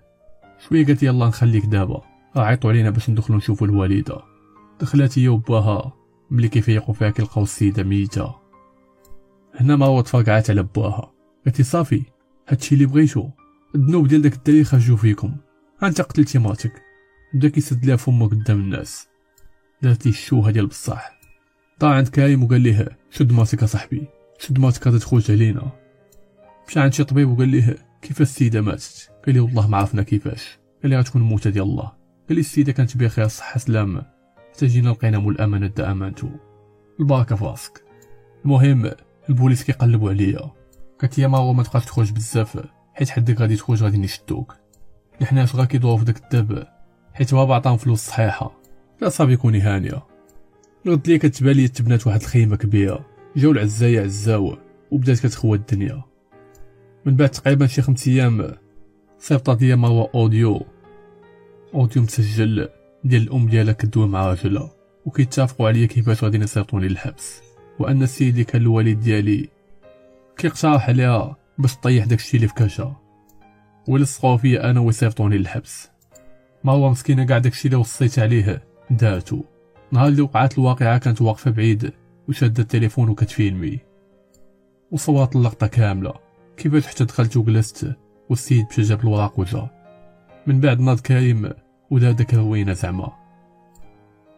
[0.68, 2.02] شوية قالت يلا نخليك دابا.
[2.36, 4.22] راه عيطوا علينا باش ندخلو نشوفو الوالدة.
[4.80, 5.92] دخلات هي وباها.
[6.30, 8.34] ملي كيفيقوا فيها كيلقاو السيدة ميتة.
[9.54, 11.12] هنا هو تفرقعات على باها
[11.44, 12.02] قالت صافي
[12.48, 13.28] هادشي اللي بغيتو.
[13.74, 15.36] الذنوب ديال داك الدري خرجوا فيكم.
[15.82, 16.82] أنت قتلتي مرتك
[17.34, 19.08] بدا كيسد ليها فمو قدام الناس.
[19.82, 21.20] دارت لي الشوهه ديال بصح.
[21.78, 24.06] طلع عند كريم وقال ليه شد مرتك اصاحبي
[24.38, 25.83] شد مرتك غادا تخرج علينا.
[26.68, 30.58] مشى عند شي طبيب وقال ليه كيف السيدة ماتت؟ قال لي والله ما عرفنا كيفاش.
[30.82, 31.92] قال لي غتكون موتة ديال الله.
[32.28, 34.02] قال لي السيدة كانت بخير صحة سلام.
[34.52, 36.28] حتى جينا لقينا مول الامانه دا امانتو
[37.00, 37.84] البركه في راسك.
[38.44, 38.90] المهم
[39.28, 40.50] البوليس كيقلبوا عليا.
[41.00, 42.66] قالت يا مارو ما تبقاش تخرج بزاف.
[42.94, 44.54] حيت حدك غادي تخرج غادي نشدوك.
[45.20, 46.64] الحناش غا كيدورو في داك الدب؟
[47.12, 48.60] حيت بابا عطاهم فلوس صحيحة.
[49.00, 50.02] لا صافي كوني هانية.
[50.86, 53.06] رد لي كتبان لي تبنات واحد الخيمة كبيرة.
[53.36, 54.56] جاو العزايه عزاو
[54.90, 56.02] وبدات كتخوى الدنيا.
[57.06, 58.50] من بعد تقريبا شي خمس أيام
[59.18, 60.66] صيفطات ليا مروة audio.
[61.74, 62.68] audio مسجل
[63.04, 64.70] ديال الأم ديالها كدوي مع راجلها
[65.04, 67.42] وكيتفقوا عليا كيفاش غادي يصيفطوني للحبس.
[67.78, 69.48] وأن السيد اللي كان الوالد ديالي
[70.36, 72.96] كيقترح عليها باش طيح داكشي اللي في كاشا
[73.88, 75.90] ولصقوا فيا أنا ويصيفطوني للحبس.
[76.64, 79.42] ماما مسكينة كاع داكشي اللي وصيت عليه داتو
[79.92, 81.92] نهار اللي وقعت الواقعة كانت واقفة بعيد
[82.28, 83.78] وشاده التليفون وكتفيلمي
[84.90, 86.23] وصورت اللقطة كاملة.
[86.56, 87.96] كيفاش حتى دخلت وجلست
[88.30, 89.70] والسيد مشى جاب الوراق وجا
[90.46, 91.50] من بعد ناض كريم
[91.90, 93.12] ودار داك الروينه زعما.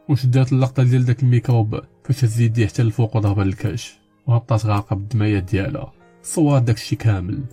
[0.09, 5.43] وشدات اللقطة ديال داك الميكروب فاش هز يديه حتى الفوق وضربها للكاش وهبطات غارقة بالدمايات
[5.43, 5.93] ديالها.
[6.23, 7.45] صورت داكشي كامل.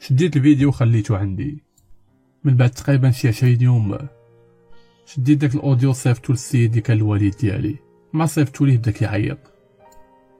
[0.00, 1.62] شديت الفيديو وخليته عندي.
[2.44, 3.98] من بعد تقريبا شي عشرين يوم
[5.06, 7.76] شديت داك ال audio صيفطو للسيد اللي كان الوالد ديالي.
[8.12, 9.38] ما صيفطو ليه بدا كيعيط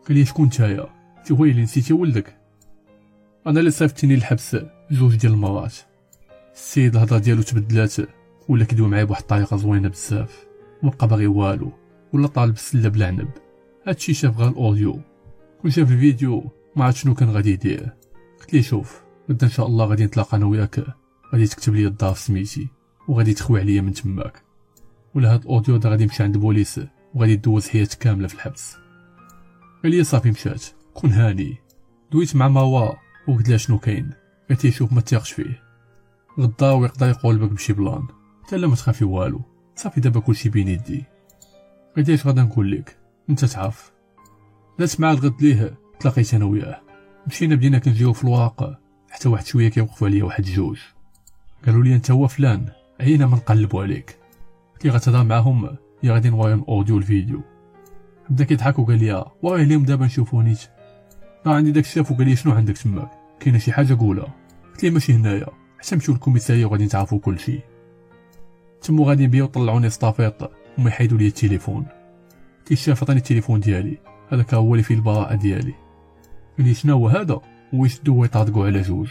[0.09, 0.87] قال لي شكون نتايا
[1.25, 2.40] تي هو اللي نسيتي ولدك؟
[3.47, 4.57] أنا اللي صيفطتيني للحبس
[4.91, 5.75] جوج ديال المرات
[6.55, 7.95] السيد الهضرة ديالو تبدلات
[8.49, 10.47] ولا كيدوي معايا بواحد الطريقة زوينة بزاف.
[10.83, 11.73] مبقى باغي والو
[12.13, 13.29] ولا طالب السله بلا عنب.
[13.87, 15.01] هادشي شاف غير ال audio.
[15.63, 17.89] كون شاف الفيديو ما عرف شنو كان غادي يدير.
[18.41, 20.85] قلت ليه شوف غدا إن شاء الله غادي نتلاقى أنا وياك.
[21.33, 22.69] غادي تكتب لي الدار سميتي
[23.09, 24.43] وغادي تخوي عليا من تماك.
[25.15, 26.81] ولا هاد ال audio دا غادي نمشي عند البوليس
[27.15, 28.77] وغادي دوز حياتك كاملة في الحبس.
[29.83, 30.65] قال لي صافي مشات
[30.95, 31.57] كون هاني.
[32.13, 32.93] دويت مع مروة
[33.29, 34.11] وقلت لها شنو كاين؟
[34.49, 35.63] قالت لي شوف ما تيقش فيه.
[36.39, 38.03] غدا ويقدر يقول بك بشي بلان.
[38.45, 39.41] حتى لا ما تخافي والو.
[39.77, 41.05] صافي دابا كلشي بين يدي.
[41.97, 42.99] قلت لي غادا نقول لك؟
[43.31, 43.93] أنت تعرف.
[44.79, 46.81] دات مع الغد ليه تلاقيت أنا وياه.
[47.27, 48.77] مشينا بدينا كنجيو في الواقع.
[49.11, 50.79] حتى واحد شوية كيوقفوا عليا واحد جوج.
[51.67, 52.69] قالوا لي أنت هو فلان.
[53.01, 54.19] عينا ما نقلبوا عليك.
[54.85, 57.43] لي غتهضر معاهم؟ يا غادي نوريهم audio الفيديو
[58.31, 60.69] بدا كيضحك وقال لي وراه ليهم دابا نشوفو نيت
[61.47, 63.11] راه عندي داك الشاف وقال لي شنو عندك تماك
[63.41, 64.35] كاينة شي حاجة قولها.
[64.73, 65.47] قلت لي ماشي هنايا؟
[65.79, 67.61] حتى نمشيو لل commissariat وغادي نتعرفوا كلشي
[68.83, 71.87] تمو غادي نبيو طلعوني سطافيط وما يحيدوا لي التليفون.
[72.59, 73.99] قلت الشاف عطاني التليفون ديالي.
[74.29, 75.75] هذاك هو اللي فيه البراءة ديالي.
[76.59, 77.41] قال شنو هو هذا؟
[77.73, 79.09] ويشدو ويطاردقو على جوج.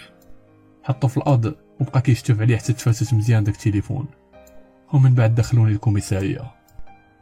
[0.84, 4.06] حطو في الأرض وبقى كيشتف عليه حتى تفاتت مزيان داك التليفون.
[4.94, 6.52] ومن بعد دخلوني الكوميساريه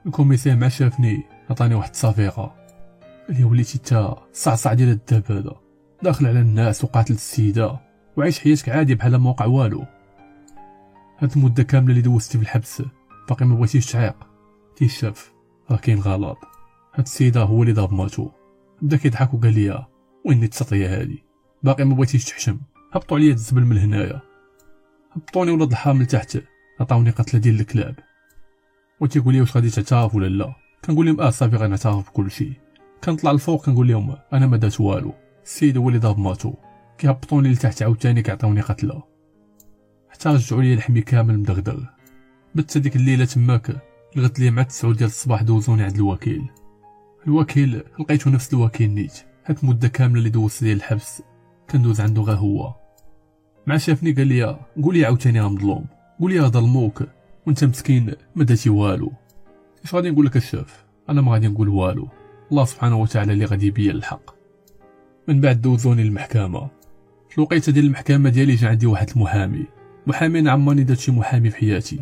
[0.05, 2.55] الكوميسار مع شافني عطاني واحد الصفيقة.
[3.29, 5.55] اللي وليتي تا صعصع ديال الدب هذا.
[6.03, 7.79] داخل على الناس وقاتل السيدة.
[8.17, 9.85] وعيش حياتك عادي بحال ما وقع والو.
[11.19, 12.83] هاد المدة كاملة اللي دوزتي في الحبس.
[13.29, 14.15] باقي ما بغيتيش تعيق.
[14.75, 15.33] تيشاف
[15.71, 16.37] راه كاين غلط.
[16.93, 18.29] هاد السيدة هو اللي ضرب ماتو.
[18.81, 19.85] بدا كيضحك وقال لي
[20.25, 21.23] وين التسطيه هادي؟
[21.63, 22.59] باقي ما بغيتيش تحشم.
[22.93, 24.21] هبطوا عليا الزبل من هنايا.
[25.11, 26.37] هبطوني ولاد الحامل تحت.
[26.79, 27.95] عطاوني قتله ديال الكلاب.
[28.99, 30.53] وتيقول لي واش غادي تعترف ولا لا؟
[30.85, 32.53] كنقول لهم آه صافي غنعترف بكل شيء
[33.03, 35.13] كنطلع الفوق كنقول لهم أنا ما درت والو.
[35.43, 36.53] السيد هو اللي ضرب ماتو
[36.97, 39.03] كيهبطوني لتحت عاوتاني كيعطيوني قتلة.
[40.09, 41.83] حتى رجعوا لي لحمي كامل مدغدغ.
[42.55, 43.81] بت ديك الليلة تماك
[44.15, 46.49] لغت لي مع 9 ديال الصباح دوزوني عند الوكيل.
[47.27, 49.13] الوكيل لقيتو نفس الوكيل نيت.
[49.45, 51.21] هاد المده كاملة اللي دوزت ديال الحبس.
[51.69, 52.73] كندوز عنده غير هو.
[53.67, 55.85] مع شافني قال لي قول لي عاوتاني مظلوم
[56.19, 57.03] قول لي ظلموك.
[57.47, 59.11] وانت مسكين ما درتي والو.
[59.83, 62.07] اش غادي نقول لك الشاف أنا ما غادي نقول والو.
[62.51, 64.35] الله سبحانه وتعالى اللي غادي يبين الحق.
[65.27, 66.69] من بعد دوزوني للمحكمه
[67.29, 69.65] في الوقيته ديال المحكمة ديالي جا عندي واحد المحامي.
[70.07, 71.99] محامي عمرني درت شي محامي في حياتي.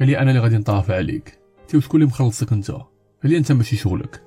[0.00, 1.38] قال لي أنا اللي غادي ندافع عليك.
[1.68, 2.84] تي وشكون اللي مخلصك أنت؟ قال
[3.24, 4.22] لي أنت ماشي شغلك.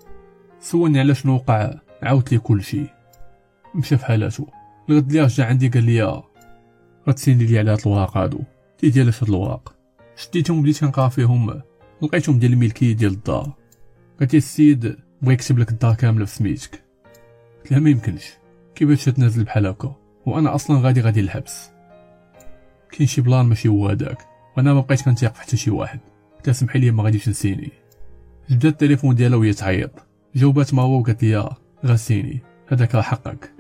[0.59, 1.73] سولني على شنو وقع
[2.03, 2.83] عاودت لي كلشي
[3.75, 4.45] مشى في حالاتو.
[4.89, 6.23] الغد اللي رجع عندي قال لي
[7.09, 8.39] غتسيني لي على هاد الورق هادو.
[8.77, 9.75] تي ديال هاد الورق
[10.15, 11.61] شديتهم بديت كنقرا فيهم.
[12.01, 13.53] لقيتهم ديال الملكيه ديال الدار.
[14.19, 16.83] قالت لي السيد بغا يكتب لك الدار كاملة في سميتك
[17.61, 18.33] قلت لها ما يمكنش.
[18.75, 21.69] كيفاش تنزل بحال هكا وأنا أصلا غادي غادي الحبس
[22.91, 24.17] كاين شي plan ماشي هو هذاك.
[24.57, 25.99] وأنا ما بقيت كنتيق في حتى شي واحد.
[26.35, 27.71] قلت سمحي لي ما غاديش نسيني.
[28.49, 29.91] جبدت التليفون ديالها وهي تعيط.
[30.35, 31.55] جاوبات ما هو وقالت لي
[31.85, 33.51] غسيني هذاك راه حقك.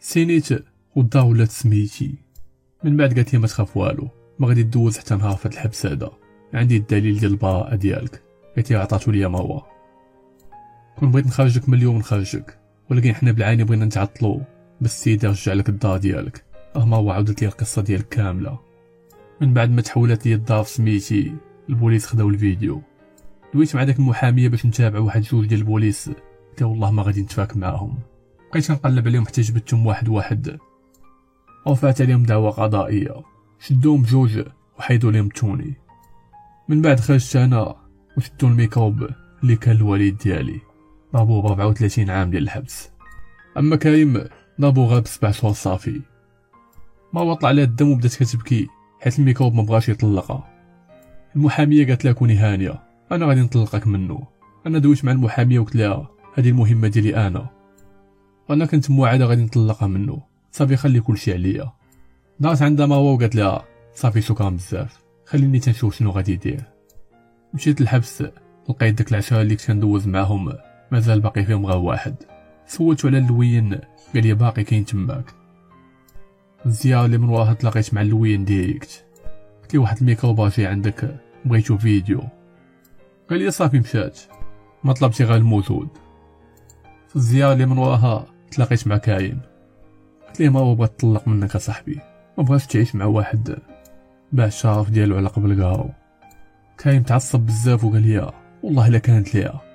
[0.00, 0.48] سينيت
[0.96, 2.14] والدار ولات سميتي
[2.84, 4.08] من بعد قالت لي ما تخاف والو.
[4.38, 6.10] ما غادي تدوز حتى نهار في الحبس هذا.
[6.54, 8.22] عندي الدليل ديال البراءة ديالك.
[8.56, 9.62] قالت لي عطاتو ليا ما هو
[11.00, 12.58] كون بغيت نخرجك من اليوم نخرجك
[12.90, 14.42] ولكن حنا بالعاني بغينا نتعطلو
[14.80, 16.44] بس السيد رجع لك الدار ديالك.
[16.76, 18.58] آه ما هو عاودت لي القصة ديالك كاملة.
[19.40, 21.34] من بعد ما تحولت لي الدار سميتي
[21.68, 22.82] البوليس خداو الفيديو.
[23.54, 26.10] دويت مع داك المحامية باش نتابع واحد جوج ديال البوليس.
[26.50, 27.98] قلت والله ما غادي نتفاك معاهم.
[28.50, 30.58] بقيت كنقلب عليهم حتى جبتهم واحد واحد.
[31.68, 33.14] رفعت عليهم دعوة قضائية.
[33.60, 34.42] شدوهم بجوج
[34.78, 35.74] وحيدوا ليهم ال tenue.
[36.68, 37.76] من بعد خرجت أنا
[38.16, 39.08] وشدو الميكروب
[39.42, 40.69] اللي كان الوالد ديالي.
[41.12, 42.90] ضربوه بربعة وثلاثين عام ديال الحبس
[43.56, 44.24] أما كريم
[44.60, 46.00] ضربو غاب سبع شهور صافي.
[47.12, 48.68] ما وطلع عليها الدم وبدأت كتبكي
[49.00, 50.48] حيت الميكروب ما بغاش يطلقها
[51.36, 52.82] المحامية قالت لها كوني هانية
[53.12, 54.26] أنا غادي نطلقك منه.
[54.66, 57.46] أنا دويت مع المحامية وقلت لها هذه المهمة ديالي أنا.
[58.48, 60.22] وأنا كنت موعدة غادي نطلقها منه.
[60.50, 61.72] صافي خلي كلشي عليا.
[62.40, 63.64] دارت عندها مروة وقالت لها
[63.94, 65.00] صافي شكرا بزاف.
[65.26, 66.62] خليني تنشوف شنو غادي يدير.
[67.54, 68.24] مشيت للحبس
[68.68, 70.52] لقيت داك العشرة اللي كنت كندوز معاهم.
[70.92, 72.14] مازال باقي فيهم غير واحد.
[72.66, 73.74] سولتو على اللوين
[74.14, 75.24] قال لي باقي كاين تماك.
[76.66, 79.04] الزياره اللي من وراها تلاقيت مع اللوين direct.
[79.62, 82.22] قلت لي واحد الميكروباجي عندك بغيتو فيديو.
[83.30, 84.20] قال لي صافي مشات.
[84.84, 85.88] ما طلبتي غير الموجود
[87.08, 89.40] في الزياره اللي من وراها تلاقيت مع كاين.
[90.28, 92.00] قلت ليه ما بغا تطلق منك اصاحبي
[92.38, 93.58] ما بغاش تعيش مع واحد.
[94.32, 95.90] باع الشرف ديالو على قبل كاو
[96.78, 99.69] كاين تعصب بزاف وقال لي والله إلا كانت ليها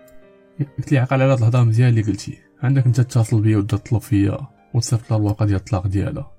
[0.78, 4.02] قلت لي عقل على هاد الهضره مزيان اللي قلتي عندك أنت تتصل بيا وتبدا تطلب
[4.02, 4.38] فيا
[4.74, 6.32] وتصيفط لها الورقه ديال الطلاق ديالها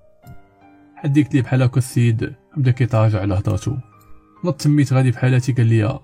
[0.96, 2.34] حديك لي بحال هكا السيد.
[2.56, 3.76] بدا كيتراجع على هضرتو
[4.44, 6.00] نط تميت غادي بحالاتي قال لي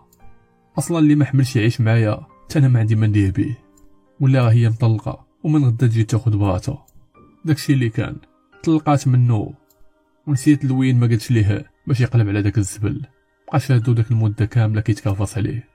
[0.79, 3.57] أصلا اللي ما حملش يعيش معايا حتى أنا ما عندي ما نديه به.
[4.21, 5.27] ولا هي مطلقة.
[5.45, 6.87] ومن غدا تجي تاخد بغاتها
[7.45, 8.17] داكشي اللي كان.
[8.65, 9.55] طلقات منو
[10.27, 11.71] ونسيت لوين ما قلتش ليه.
[11.87, 13.03] باش يقلب على داك الزبل.
[13.49, 15.72] بقى شادو داك المدة كاملة كيتكافص عليه.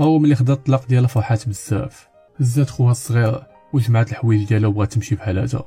[0.00, 2.08] هو ملي خدا الطلاق ديالها فرحات بزاف.
[2.40, 3.42] هزات خوها الصغير
[3.72, 5.66] وجمعات الحوايج ديالها وبغات تمشي بحالاتها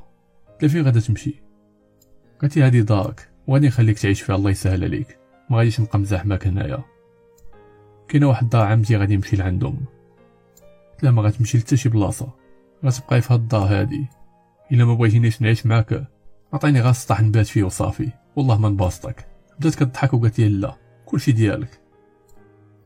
[0.61, 1.43] قال فين غادا تمشي؟
[2.41, 5.19] قالت هادي دارك وغادي نخليك تعيش فيها الله يسهل عليك.
[5.49, 6.83] ما غاديش نبقى مزاح معاك هنايا.
[8.07, 9.85] كاينة واحد الدار عمتي غادي نمشي لعندهم.
[11.03, 12.29] لا ما غتمشي لتا شي بلاصة.
[12.85, 14.05] غتبقاي في هاد الدار هادي.
[14.71, 16.07] إلا ما بغيتينيش نعيش معاك
[16.53, 18.09] عطيني غير السطح نبات فيه وصافي.
[18.35, 19.27] والله ما نباسطك
[19.59, 20.75] بدات كضحك وقالت لي لا
[21.05, 21.84] كلشي ديالك.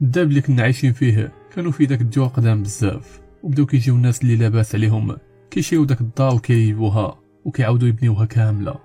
[0.02, 3.22] الداب اللي كنا عايشين فيه كانوا في داك الجو قدام بزاف.
[3.44, 5.18] وبداو كيجيو الناس اللي لاباس عليهم.
[5.52, 8.76] كيشيو داك الدار وكيبوها وكيعاودوا يبنيوها كاملة.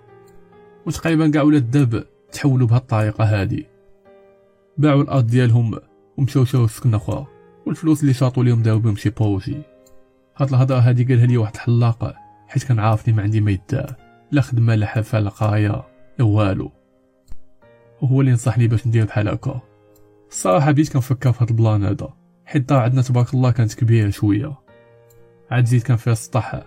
[0.87, 3.67] وتقريبا كاع ولاد الداب تحولوا بهاد الطريقة هادي.
[4.79, 5.79] باعوا الأرض ديالهم
[6.17, 7.27] ومشاو شاو سكنه أخرى.
[7.67, 9.63] والفلوس اللي شاطوا ليهم داو بهم شي projet
[10.37, 12.15] هاد الهضرة هادي قالها لي واحد الحلاق
[12.49, 13.95] حيت كان عارفني ما عندي ما يدار
[14.31, 15.85] لا خدمة لا حرفه لا قراية
[16.19, 16.73] لا والو.
[18.03, 19.61] وهو اللي نصحني باش ندير بحال هكا.
[20.35, 22.15] الصراحه بديت كنفكر في هاد ال plan هذا.
[22.45, 24.59] حيت الدار عندنا تبارك الله كانت كبيرة شوية.
[25.51, 26.63] عاد زيد كان فيها السطح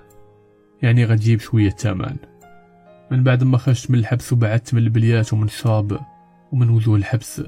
[0.82, 2.16] يعني غتجيب شوية الثمن.
[3.12, 6.00] من بعد ما خرجت من الحبس وبعدت من البليات ومن الشراب
[6.52, 7.42] ومن وجوه الحبس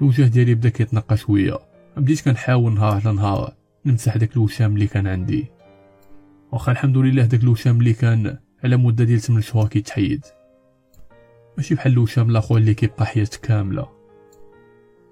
[0.00, 1.58] الوجه ديالي بدا كيتنقى شوية.
[1.96, 3.54] بديت كنحاول نهار على نهار
[3.86, 5.46] نمسح داك الوشام اللي كان عندي.
[6.52, 10.24] واخا الحمد لله داك الوشام اللي كان على مدة ديال 8 شهور كيتحيد.
[11.56, 13.97] ماشي بحال الوشام الآخر اللي كيبقى حياته كاملة.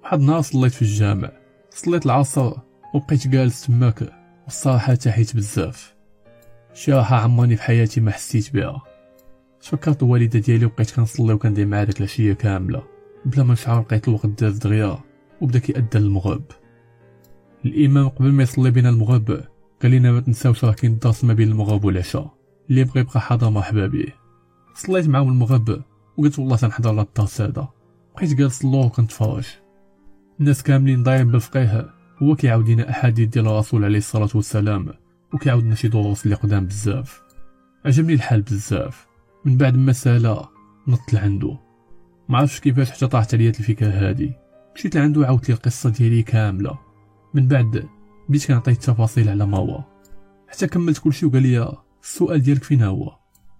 [0.03, 1.31] واحد النهار صليت في الجامع.
[1.69, 2.53] صليت العصر
[2.93, 4.13] وبقيت جالس تماك
[4.43, 5.95] والصراحة تحيت بزاف.
[6.73, 8.81] شي راحة عمرني في حياتي ما حسيت بها.
[9.61, 12.83] تفكرت الوالدة ديالي وبقيت كنصلي وكندير معاها ديك العشية كاملة
[13.25, 14.99] بلا ما نشعر لقيت الوقت داز دغيا
[15.41, 16.43] وبدا كيأذن المغرب
[17.65, 19.43] الإمام قبل ما يصلي بنا المغرب
[19.81, 22.37] قال لنا ما تنساوش راه كاين الدرس ما بين المغرب والعشاء.
[22.69, 24.05] اللي بغى يبقى حاضر مرحبا به
[24.75, 25.81] صليت معاهم المغرب
[26.17, 27.67] وقلت والله تنحضر لهاد الدرس هذا.
[28.15, 29.47] بقيت جالس اللور وكنتفرج.
[30.39, 31.89] الناس كاملين دايرين بالفقيه.
[32.23, 34.93] هو كيعاود لنا أحاديث ديال الرسول عليه الصلاة والسلام
[35.33, 37.21] وكيعاود لنا شي دروس اللي قدام بزاف.
[37.85, 39.07] عجبني الحال بزاف.
[39.45, 40.45] من بعد ما سالا
[40.87, 41.57] نط لعندو
[42.29, 44.33] ما عرفتش كيفاش حتى طاحت عليا الفكرة هادي.
[44.75, 46.79] مشيت لعندو عاودت لي القصة ديالي كاملة.
[47.33, 47.83] من بعد
[48.29, 49.83] بديت كنعطيه التفاصيل على هو.
[50.47, 53.09] حتى كملت كلشي وقال لي السؤال ديالك فين هو؟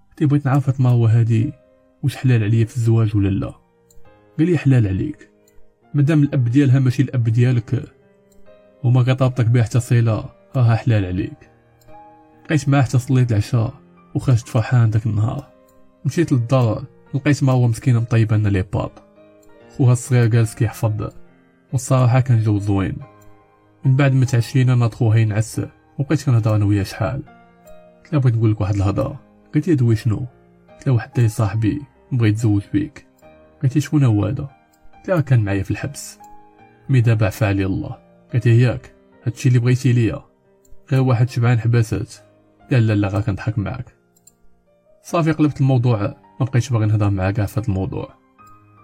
[0.09, 1.53] قلت بغيت نعرف هو هادي
[2.03, 3.53] واش حلال عليا في الزواج ولا لا؟
[4.37, 5.36] قال لي حلال عليك.
[5.93, 7.83] مادام الأب ديالها ماشي الأب ديالك
[8.83, 11.49] وما كطابطك بها حتى صله راها حلال عليك.
[12.45, 13.73] بقيت معاه حتى صليت العشاء
[14.15, 15.47] وخرجت فرحان داك النهار.
[16.05, 16.83] مشيت للدار
[17.13, 18.91] لقيت ما هو مسكين مطيب لنا لي باب.
[19.77, 21.09] خوها الصغير جالس كيحفظ
[21.73, 22.97] والصراحة كان جو زوين.
[23.85, 25.61] من بعد ما تعشينا ناض خوها ينعس
[25.99, 27.23] وبقيت كنهضر أنا وياه شحال.
[28.03, 29.19] قلت بغيت نقول لك واحد الهضرة.
[29.55, 30.25] قلت لي دوي شنو؟
[30.69, 31.81] قلت له واحد صاحبي
[32.11, 33.07] بغى يتزوج بيك.
[33.63, 34.56] قلت لي شكون هو هذا؟
[35.09, 36.19] قلت كان معايا في الحبس.
[36.89, 37.97] مي دابا عفا علي الله
[38.33, 38.93] قلت ياك
[39.23, 40.23] هادشي اللي بغيتي ليا.
[40.91, 42.13] غير واحد شبعان حباسات.
[42.71, 43.95] قال لا لا غا كنضحك معاك.
[45.03, 45.97] صافي قلبت الموضوع
[46.39, 48.13] ما بقيتش باغي نهضر معاك كاع في هاد الموضوع.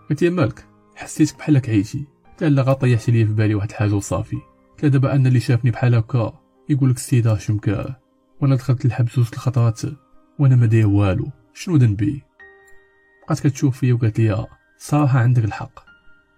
[0.10, 2.06] قلت مالك حسيتك بحالك عييتي
[2.42, 4.38] قال لا غا طيحتي لي في بالي واحد الحاجة وصافي.
[4.82, 6.40] قال دابا أنا اللي شافني بحال هكا
[6.70, 7.96] يقول لك السيد هاشم كا
[8.42, 9.82] وأنا دخلت الحبس جوج الخطرات
[10.40, 11.30] وأنا ما داير والو.
[11.54, 12.24] شنو ذنبي؟
[13.26, 14.48] بقات كتشوف فيا وقالت لي
[14.78, 15.93] صراحة عندك الحق.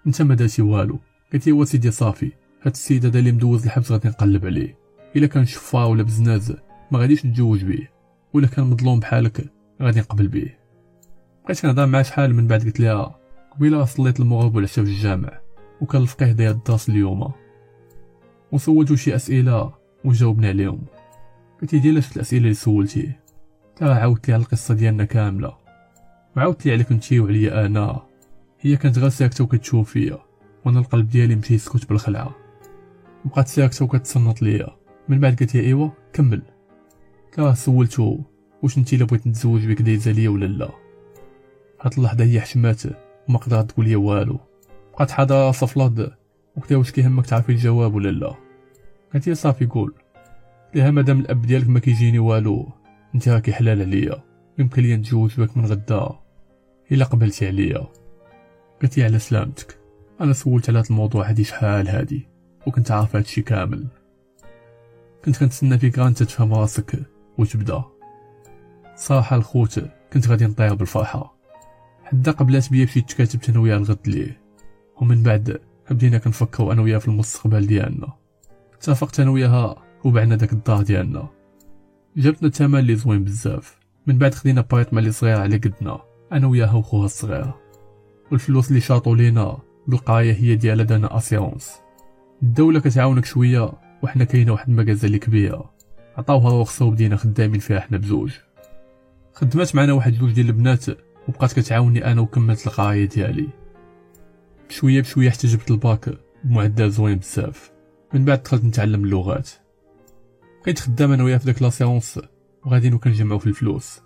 [0.08, 1.00] انت ما درتي والو.
[1.34, 4.86] قلت لي سيدي صافي هاد السيد هذا اللي مدوز الحبس غادي نقلب عليه.
[5.16, 6.56] إلا كان شفا ولا بزناز
[6.92, 7.92] ما غاديش نتزوج بيه
[8.34, 9.50] ولا كان مظلوم بحالك
[9.82, 10.60] غادي نقبل بيه
[11.46, 13.20] بقيت كنهضر معاه شحال من بعد قلت لها
[13.52, 15.40] قبيلة صليت المغرب والعشاء في الجامع
[15.82, 17.32] وكان الفقيه داير الدرس اليوم.
[18.52, 19.74] وسولتو شي أسئلة
[20.06, 20.82] وجاوبنا عليهم.
[21.62, 23.12] قلت لي ديال الأسئلة اللي سولتي.
[23.76, 25.58] تا عاودت لي القصة ديالنا كاملة.
[26.38, 28.02] وعاودت لي عليك انتي وعليا أنا.
[28.66, 30.18] هي كانت غير ساكتة وكتشوف فيا
[30.66, 32.36] وأنا القلب ديالي مشى يسكت بالخلعة.
[33.26, 34.68] بقات ساكتة وكتصنت ليا.
[35.10, 36.42] من بعد قالت إيوا كمل.
[37.34, 38.20] كراه سولتو
[38.64, 40.70] واش انت إلا بغيت نتزوج بك دايزه ليا ولا لا؟
[41.82, 42.82] هاد اللحظة هي حشمات
[43.30, 44.40] وما قدرت تقول لي والو.
[44.94, 46.12] بقات حاضره صفلاد
[46.58, 48.36] وقلت واش كيهمك تعرفي الجواب ولا لا؟
[49.14, 49.94] قالت صافي قول.
[50.76, 52.70] لها مادام الأب ديالك ما كيجيني والو
[53.16, 54.24] انت راكي حلال عليا.
[54.60, 56.10] يمكن لي نتزوج بك من غدا.
[56.92, 57.88] إلا قبلتي عليا.
[58.86, 59.80] قلت لي على سلامتك
[60.22, 62.28] أنا سولت على هذا الموضوع هادي شحال هادي
[62.68, 63.88] وكنت عارف هادشي كامل.
[65.26, 67.00] كنت كنتسنى فيك انت تفهم راسك
[67.38, 67.84] وتبدأ.
[68.96, 69.82] صراحة الخوت
[70.14, 71.36] كنت غادي نطير بالفرحة.
[72.04, 74.42] حدا قبلات بيا مشيت تكاتبت أنا وياه الغد ليه
[75.02, 75.60] ومن بعد
[75.92, 78.14] بدينا كنفكروا أنا وياه في المستقبل ديالنا.
[78.74, 81.30] اتفقت أنا وياها وبعنا داك الدار ديالنا.
[82.18, 83.80] جابتنا الثمن اللي زوين بزاف.
[84.08, 86.00] من بعد خدينا باريطما اللي صغير على قدنا.
[86.32, 87.65] أنا وياها وخوها الصغير.
[88.32, 89.58] والفلوس اللي شاطو لينا
[89.88, 91.72] بالقرايه هي ديال دانا assurance
[92.44, 93.72] الدولة كتعاونك شوية
[94.04, 95.74] وحنا كاينة واحد المكازا اللي كبيرة.
[96.18, 98.32] عطاوها رخصه وبدينا خدامين فيها حنا بزوج.
[99.34, 100.86] خدمات معنا واحد جوج ديال البنات
[101.28, 103.48] وبقات كتعاوني أنا وكملت القرايه ديالي.
[104.70, 107.72] بشوية بشوية حتى جبت الباك بمعدل زوين بزاف.
[108.14, 109.50] من بعد دخلت نتعلم اللغات.
[110.64, 112.20] بقيت خدام أنا وياه في داك l'assurance
[112.66, 114.02] وغاديين وكنجمعو في الفلوس.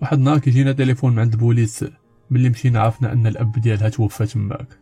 [0.00, 1.84] واحد النهار كيجينا تليفون من عند البوليس.
[2.30, 4.78] ملي مشينا عرفنا أن الأب ديالها توفى تماك.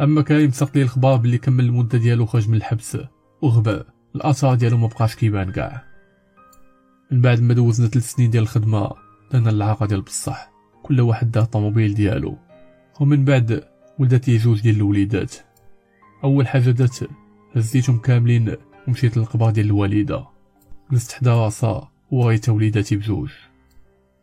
[0.00, 2.98] أما كريم ساق لي الخبار بلي كمل المدة ديالو خرج من الحبس
[3.42, 3.84] وغبا
[4.16, 5.84] الاثار ديالو ما بقاش كيبان كاع.
[7.10, 8.90] من بعد ما دوزنا ثلاث سنين ديال الخدمة
[9.32, 10.50] درنا العاقه ديال بصح.
[10.82, 12.38] كل واحد دار الطوموبيل ديالو.
[13.00, 13.64] ومن بعد
[13.98, 15.34] ولدت لي جوج ديال الوليدات.
[16.24, 17.08] أول حاجة درت
[17.56, 18.56] هزيتهم كاملين
[18.88, 20.26] ومشيت للقبر ديال الوالدة.
[20.90, 23.30] جلست حدا راسها وغيتا وليداتي بجوج.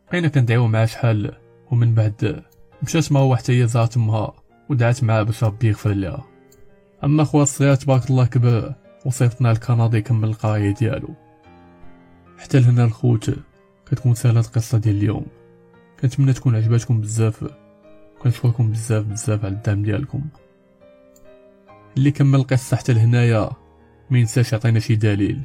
[0.08, 1.36] بقينا كندعيو معاه شحال؟
[1.70, 2.42] ومن بعد
[2.82, 4.32] مشات هو حتى هي زارت أمها
[4.68, 6.24] ودعات معاه باش ربي يغفر لها
[7.04, 8.74] أما خويا الصغير تبارك الله كبر
[9.06, 11.14] وصيفطنا لكندا يكمل القراية ديالو.
[12.38, 13.30] حتى لهنا الخوت
[13.86, 15.26] كتكون سهلة القصة ديال اليوم.
[16.00, 17.44] كنتمنى تكون عجباتكم بزاف
[18.22, 20.22] كنشكركم بزاف بزاف على الدعم ديالكم.
[21.96, 23.50] اللي كمل القصة حتى لهنايا
[24.10, 25.40] ما ينساش يعطينا شي des likes.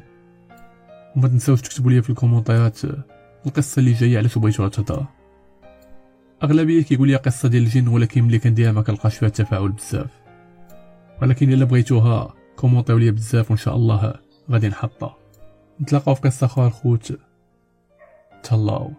[1.16, 2.80] وما تنساوش تكتبوا لي في ال commentaire ات
[3.46, 5.06] القصة اللي جاية علاش بغيتوها تهضر
[6.42, 10.10] أغلبية كيقول لي قصة ديال الجن ولكن ملي كنديرها ما كنلقاش فيها التفاعل بزاف.
[11.22, 14.14] ولكن إلا بغيتوها كومونطيو ليا بزاف وإن شاء الله
[14.50, 15.16] غادي نحطها.
[15.80, 17.18] نتلاقاو في قصة آخرى الخوت
[18.42, 18.92] تهلاو.